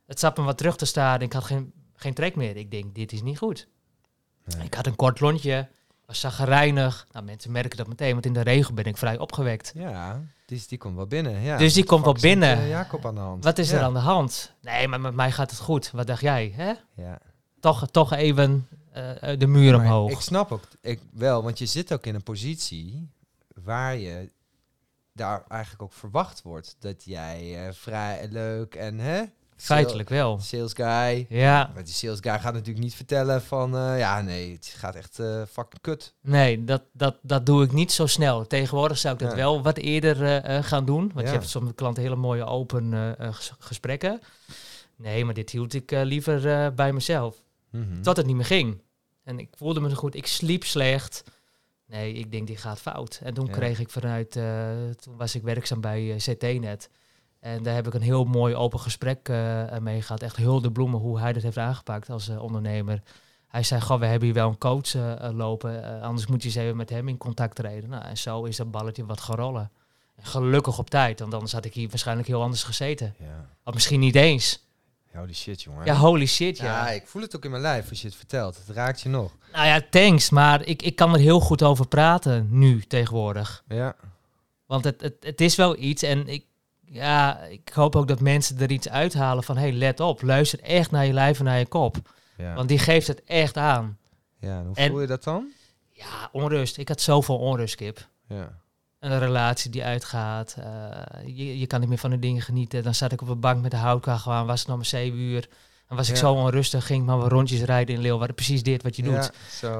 Het 0.06 0.20
zat 0.20 0.36
me 0.36 0.42
wat 0.42 0.58
terug 0.58 0.76
te 0.76 0.84
staren. 0.84 1.26
Ik 1.26 1.32
had 1.32 1.44
geen, 1.44 1.72
geen 1.94 2.14
trek 2.14 2.36
meer. 2.36 2.56
Ik 2.56 2.70
denk, 2.70 2.94
dit 2.94 3.12
is 3.12 3.22
niet 3.22 3.38
goed. 3.38 3.68
Nee. 4.44 4.66
Ik 4.66 4.74
had 4.74 4.86
een 4.86 4.96
kort 4.96 5.20
lontje. 5.20 5.68
Was 6.06 6.20
zagrijnig. 6.20 7.06
Nou, 7.12 7.24
mensen 7.24 7.52
merken 7.52 7.76
dat 7.76 7.86
meteen. 7.86 8.12
Want 8.12 8.26
in 8.26 8.32
de 8.32 8.40
regel 8.40 8.74
ben 8.74 8.84
ik 8.84 8.96
vrij 8.96 9.18
opgewekt. 9.18 9.72
Ja, 9.74 10.20
die, 10.58 10.68
die 10.68 10.78
komt 10.78 10.96
wel 10.96 11.06
binnen. 11.06 11.40
Ja. 11.40 11.56
Dus 11.56 11.72
die 11.74 11.84
komt 11.84 12.04
wel 12.04 12.16
binnen. 12.20 12.58
eh, 12.58 12.68
Jacob 12.68 13.06
aan 13.06 13.14
de 13.14 13.20
hand. 13.20 13.44
Wat 13.44 13.58
is 13.58 13.70
ja. 13.70 13.76
er 13.76 13.82
aan 13.82 13.92
de 13.94 13.98
hand? 13.98 14.52
Nee, 14.60 14.88
maar 14.88 15.00
met 15.00 15.14
mij 15.14 15.32
gaat 15.32 15.50
het 15.50 15.60
goed. 15.60 15.90
Wat 15.90 16.06
dacht 16.06 16.20
jij? 16.20 16.52
Hè? 16.56 16.72
Ja. 17.02 17.18
Toch, 17.60 17.88
toch 17.90 18.12
even 18.12 18.68
eh, 18.92 19.32
eh, 19.32 19.38
de 19.38 19.46
muur 19.46 19.76
Maar 19.76 19.84
omhoog. 19.86 20.10
Ik 20.10 20.20
snap 20.20 20.52
ook 20.52 20.62
ik, 20.80 21.00
wel, 21.12 21.42
want 21.42 21.58
je 21.58 21.66
zit 21.66 21.92
ook 21.92 22.06
in 22.06 22.14
een 22.14 22.22
positie 22.22 23.10
waar 23.64 23.96
je 23.96 24.30
daar 25.12 25.44
eigenlijk 25.48 25.82
ook 25.82 25.92
verwacht 25.92 26.42
wordt 26.42 26.76
dat 26.78 27.04
jij 27.04 27.66
eh, 27.66 27.72
vrij 27.72 28.28
leuk 28.30 28.74
en 28.74 28.98
hè, 28.98 29.22
Feitelijk 29.56 30.08
wel. 30.08 30.38
sales 30.40 30.72
guy. 30.72 31.26
Ja, 31.28 31.70
Maar 31.74 31.84
die 31.84 31.92
sales 31.92 32.18
guy 32.20 32.38
gaat 32.38 32.52
natuurlijk 32.52 32.84
niet 32.84 32.94
vertellen 32.94 33.42
van 33.42 33.76
eh, 33.76 33.98
ja 33.98 34.20
nee, 34.20 34.52
het 34.52 34.74
gaat 34.76 34.94
echt 34.94 35.18
eh 35.18 35.42
fucking 35.50 35.80
kut. 35.80 36.14
nee, 36.20 36.64
dat, 36.64 36.82
dat, 36.92 37.16
dat 37.22 37.46
doe 37.46 37.64
ik 37.64 37.72
niet 37.72 37.92
zo 37.92 38.06
snel. 38.06 38.46
Tegenwoordig 38.46 38.98
zou 38.98 39.14
ik 39.14 39.20
dat 39.20 39.30
Ja. 39.30 39.36
wel 39.36 39.62
wat 39.62 39.76
eerder 39.76 40.22
eh, 40.42 40.62
gaan 40.62 40.84
doen. 40.84 41.00
Want 41.14 41.26
Ja. 41.26 41.32
je 41.32 41.38
hebt 41.38 41.48
soms 41.48 41.64
met 41.66 41.74
klanten 41.74 42.02
hele 42.02 42.16
mooie 42.16 42.44
open 42.44 43.14
ges- 43.18 43.52
gesprekken. 43.58 44.20
Nee, 44.96 45.24
maar 45.24 45.34
dit 45.34 45.50
hield 45.50 45.74
ik 45.74 45.90
liever 45.90 46.74
bij 46.74 46.92
mezelf. 46.92 47.36
Mhm. 47.70 48.02
Tot 48.02 48.16
het 48.16 48.26
niet 48.26 48.36
meer 48.36 48.44
ging. 48.44 48.82
En 49.24 49.38
ik 49.38 49.48
voelde 49.56 49.80
me 49.80 49.88
zo 49.88 49.94
goed. 49.94 50.14
Ik 50.14 50.26
sliep 50.26 50.64
slecht. 50.64 51.22
Nee, 51.86 52.12
ik 52.12 52.32
denk, 52.32 52.46
die 52.46 52.56
gaat 52.56 52.80
fout. 52.80 53.20
En 53.22 53.34
toen 53.34 53.46
Ja. 53.46 53.52
kreeg 53.52 53.80
ik 53.80 53.90
vanuit... 53.90 54.30
toen 55.02 55.16
was 55.16 55.34
ik 55.34 55.42
werkzaam 55.42 55.80
bij 55.80 56.14
CT-net. 56.18 56.88
En 57.44 57.62
daar 57.62 57.74
heb 57.74 57.86
ik 57.86 57.94
een 57.94 58.02
heel 58.02 58.24
mooi 58.24 58.54
open 58.54 58.80
gesprek 58.80 59.28
eh, 59.28 59.78
mee 59.78 60.02
gehad. 60.02 60.22
Echt 60.22 60.36
heel 60.36 60.60
de 60.60 60.72
bloemen 60.72 61.00
hoe 61.00 61.20
hij 61.20 61.32
dat 61.32 61.42
heeft 61.42 61.58
aangepakt 61.58 62.10
als 62.10 62.28
eh, 62.28 62.42
ondernemer. 62.42 63.02
Hij 63.48 63.62
zei, 63.62 63.80
goh, 63.80 63.98
we 63.98 64.06
hebben 64.06 64.24
hier 64.24 64.34
wel 64.36 64.48
een 64.48 64.58
coach 64.58 64.94
eh, 64.94 65.24
eh, 65.24 65.34
lopen. 65.34 65.94
eh, 65.96 66.02
anders 66.02 66.26
moet 66.26 66.42
je 66.42 66.48
eens 66.48 66.56
even 66.56 66.76
met 66.76 66.90
hem 66.90 67.08
in 67.08 67.16
contact 67.16 67.54
treden. 67.56 67.90
Nou, 67.90 68.04
en 68.04 68.16
zo 68.16 68.44
is 68.44 68.56
dat 68.56 68.70
balletje 68.70 69.06
wat 69.06 69.20
gaan 69.20 69.36
rollen. 69.36 69.70
En 70.16 70.24
gelukkig 70.24 70.78
op 70.78 70.90
tijd, 70.90 71.20
want 71.20 71.34
anders 71.34 71.52
had 71.52 71.64
ik 71.64 71.74
hier 71.74 71.88
waarschijnlijk 71.88 72.28
heel 72.28 72.42
anders 72.42 72.62
gezeten. 72.62 73.14
Ja. 73.18 73.46
Of 73.64 73.74
misschien 73.74 74.00
niet 74.00 74.14
eens. 74.16 74.62
Holy 75.14 75.34
shit, 75.34 75.62
jongen. 75.62 75.84
Ja, 75.84 75.94
holy 75.94 76.26
shit, 76.26 76.56
Ja, 76.58 76.64
ja. 76.64 76.90
ik 76.90 77.06
voel 77.06 77.22
het 77.22 77.36
ook 77.36 77.44
in 77.44 77.50
mijn 77.50 77.62
lijf 77.62 77.90
als 77.90 78.00
je 78.00 78.06
het 78.06 78.16
vertelt. 78.16 78.56
Het 78.56 78.76
raakt 78.76 79.00
je 79.00 79.08
nog. 79.08 79.32
Nou 79.52 79.66
ja, 79.66 79.80
thanks. 79.90 80.30
Maar 80.30 80.64
ik, 80.64 80.82
ik 80.82 80.96
kan 80.96 81.12
er 81.14 81.20
heel 81.20 81.40
goed 81.40 81.62
over 81.62 81.88
praten 81.88 82.46
nu 82.50 82.80
tegenwoordig. 82.82 83.64
Ja. 83.68 83.96
Want 84.66 84.84
het, 84.84 85.00
het, 85.00 85.14
het 85.20 85.40
is 85.40 85.56
wel 85.56 85.78
iets. 85.78 86.02
En 86.02 86.28
ik, 86.28 86.44
ja, 86.94 87.40
ik 87.40 87.70
hoop 87.74 87.96
ook 87.96 88.08
dat 88.08 88.20
mensen 88.20 88.58
er 88.60 88.70
iets 88.70 88.88
uithalen 88.88 89.44
van... 89.44 89.56
hey, 89.56 89.72
let 89.72 90.00
op. 90.00 90.22
Luister 90.22 90.60
echt 90.60 90.90
naar 90.90 91.06
je 91.06 91.12
lijf 91.12 91.38
en 91.38 91.44
naar 91.44 91.58
je 91.58 91.66
kop. 91.66 91.96
Ja. 92.36 92.54
Want 92.54 92.68
die 92.68 92.78
geeft 92.78 93.06
het 93.06 93.24
echt 93.24 93.56
aan. 93.56 93.98
ja, 94.38 94.58
en 94.58 94.66
hoe 94.66 94.76
En- 94.76 94.90
voel 94.90 95.00
je 95.00 95.06
dat 95.06 95.24
dan? 95.24 95.50
Ja, 95.90 96.28
onrust. 96.32 96.76
Ik 96.78 96.88
had 96.88 97.00
zoveel 97.00 97.38
onrust, 97.38 97.74
Kip. 97.74 98.08
Ja. 98.28 98.58
Een 98.98 99.18
relatie 99.18 99.70
die 99.70 99.84
uitgaat. 99.84 100.56
eh, 100.58 101.26
je, 101.36 101.58
je 101.58 101.66
kan 101.66 101.80
niet 101.80 101.88
meer 101.88 101.98
van 101.98 102.10
de 102.10 102.18
dingen 102.18 102.42
genieten. 102.42 102.82
Dan 102.82 102.94
zat 102.94 103.12
ik 103.12 103.20
op 103.20 103.28
de 103.28 103.34
bank 103.34 103.62
met 103.62 103.70
de 103.70 103.76
houtkachel 103.76 104.32
aan. 104.32 104.46
Was 104.46 104.58
het 104.58 104.68
nog 104.68 104.76
maar 104.76 104.86
zeven 104.86 105.18
uur. 105.18 105.48
Dan 105.88 105.96
was 105.96 106.08
ik 106.08 106.16
zo 106.16 106.32
onrustig. 106.32 106.86
Ging 106.86 107.00
ik 107.00 107.06
maar 107.06 107.18
rondjes 107.18 107.60
rijden 107.62 107.94
in 107.94 108.00
Leeuwarden. 108.00 108.34
Precies 108.36 108.62
dit 108.62 108.82
wat 108.82 108.96
je 108.96 109.02
doet. 109.02 109.14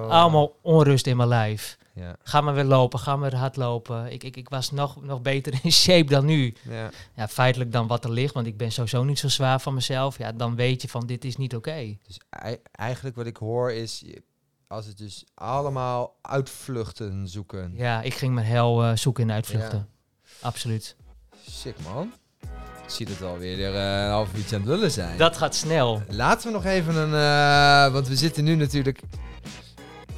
Allemaal 0.09 0.59
onrust 0.63 1.07
in 1.07 1.17
mijn 1.17 1.29
lijf. 1.29 1.77
Ja. 1.95 2.17
Ga 2.23 2.41
maar 2.41 2.55
weer 2.55 2.65
lopen, 2.65 2.99
ga 2.99 3.17
maar 3.17 3.35
hardlopen. 3.35 4.13
Ik, 4.13 4.23
ik, 4.25 4.37
ik 4.37 4.49
was 4.49 4.71
nog, 4.71 5.03
nog 5.03 5.23
beter 5.23 5.59
in 5.63 5.73
shape 5.83 6.11
dan 6.11 6.25
nu. 6.25 6.55
Ja. 6.69 6.91
Ja, 7.17 7.29
feitelijk 7.29 7.73
dan 7.73 7.87
wat 7.87 8.05
er 8.05 8.11
ligt, 8.11 8.35
want 8.35 8.47
ik 8.47 8.57
ben 8.57 8.73
sowieso 8.73 9.05
niet 9.05 9.19
zo 9.19 9.29
zwaar 9.29 9.61
van 9.61 9.75
mezelf. 9.75 10.19
Ja, 10.19 10.33
dan 10.33 10.55
weet 10.57 10.83
je 10.83 10.89
van 10.89 11.07
dit 11.07 11.25
is 11.25 11.37
niet 11.37 11.55
oké. 11.57 11.97
Dus 12.07 12.21
ei- 12.31 12.59
eigenlijk 12.73 13.17
wat 13.17 13.27
ik 13.27 13.37
hoor 13.37 13.73
is, 13.73 14.05
als 14.69 14.87
het 14.87 14.99
dus 14.99 15.25
allemaal 15.35 16.17
uitvluchten 16.23 17.29
zoeken. 17.29 17.73
Ja, 17.77 18.03
ik 18.03 18.15
ging 18.15 18.35
mijn 18.35 18.47
hel 18.47 18.83
eh, 18.85 18.97
zoeken 18.97 19.23
in 19.23 19.33
uitvluchten. 19.33 19.89
Absoluut. 20.41 20.97
Sick 21.51 21.75
man. 21.93 22.13
Ik 22.85 22.91
zie 22.91 23.07
dat 23.07 23.19
we 23.19 23.25
alweer 23.25 23.59
eh, 23.59 24.03
een 24.05 24.11
half 24.11 24.29
uurtje 24.37 24.57
aan 24.57 24.63
het 24.63 24.71
lullen 24.71 24.91
zijn. 24.91 25.19
Dat 25.19 25.37
gaat 25.37 25.55
snel. 25.55 26.03
Laten 26.09 26.47
we 26.47 26.53
nog 26.53 26.65
even 26.65 26.97
een, 26.97 27.15
eh, 27.15 27.93
want 27.93 28.09
we 28.09 28.17
zitten 28.17 28.45
nu 28.45 28.55
natuurlijk 28.55 28.99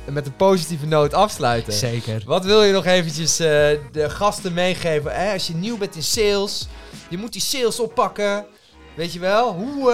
met 0.05 0.27
een 0.27 0.37
positieve 0.37 0.87
noot 0.87 1.15
afsluiten. 1.15 1.73
Zeker. 1.73 2.23
Wat 2.27 2.45
wil 2.45 2.63
je 2.63 2.73
nog 2.73 2.85
eventjes 2.85 3.39
eh, 3.39 3.47
de 3.93 4.11
gasten 4.11 4.53
meegeven? 4.53 5.33
Als 5.33 5.47
je 5.47 5.55
nieuw 5.55 5.77
bent 5.77 5.95
in 5.97 6.03
sales, 6.03 6.67
je 7.09 7.19
moet 7.19 7.33
die 7.33 7.43
sales 7.43 7.81
oppakken. 7.81 8.47
Weet 8.95 9.13
je 9.13 9.19
wel? 9.19 9.53
Hoe, 9.53 9.85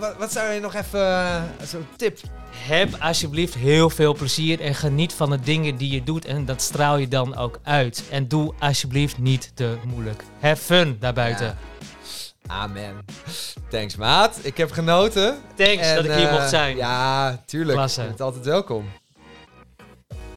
wat, 0.00 0.16
wat 0.18 0.32
zou 0.32 0.52
je 0.52 0.60
nog 0.60 0.74
even, 0.74 1.00
uh, 1.00 1.42
zo'n 1.62 1.86
tip? 1.96 2.18
Heb 2.50 2.96
alsjeblieft 3.00 3.54
heel 3.54 3.90
veel 3.90 4.14
plezier 4.14 4.60
en 4.60 4.74
geniet 4.74 5.12
van 5.12 5.30
de 5.30 5.40
dingen 5.40 5.76
die 5.76 5.92
je 5.92 6.04
doet. 6.04 6.24
En 6.24 6.44
dat 6.44 6.62
straal 6.62 6.96
je 6.96 7.08
dan 7.08 7.36
ook 7.36 7.58
uit. 7.62 8.02
En 8.10 8.28
doe 8.28 8.54
alsjeblieft 8.58 9.18
niet 9.18 9.50
te 9.54 9.76
moeilijk. 9.86 10.22
Have 10.40 10.62
fun 10.62 10.96
daarbuiten. 11.00 11.46
Ja. 11.46 11.56
Amen. 12.46 13.04
Thanks 13.68 13.96
maat, 13.96 14.38
ik 14.42 14.56
heb 14.56 14.70
genoten. 14.70 15.38
Thanks 15.56 15.86
En, 15.86 15.94
dat 15.94 16.04
ik 16.04 16.12
hier 16.12 16.26
eh, 16.26 16.32
mocht 16.32 16.48
zijn. 16.48 16.76
Ja, 16.76 17.42
tuurlijk. 17.46 17.76
Klasse. 17.78 18.00
Je 18.00 18.06
bent 18.06 18.20
altijd 18.20 18.44
welkom. 18.44 18.90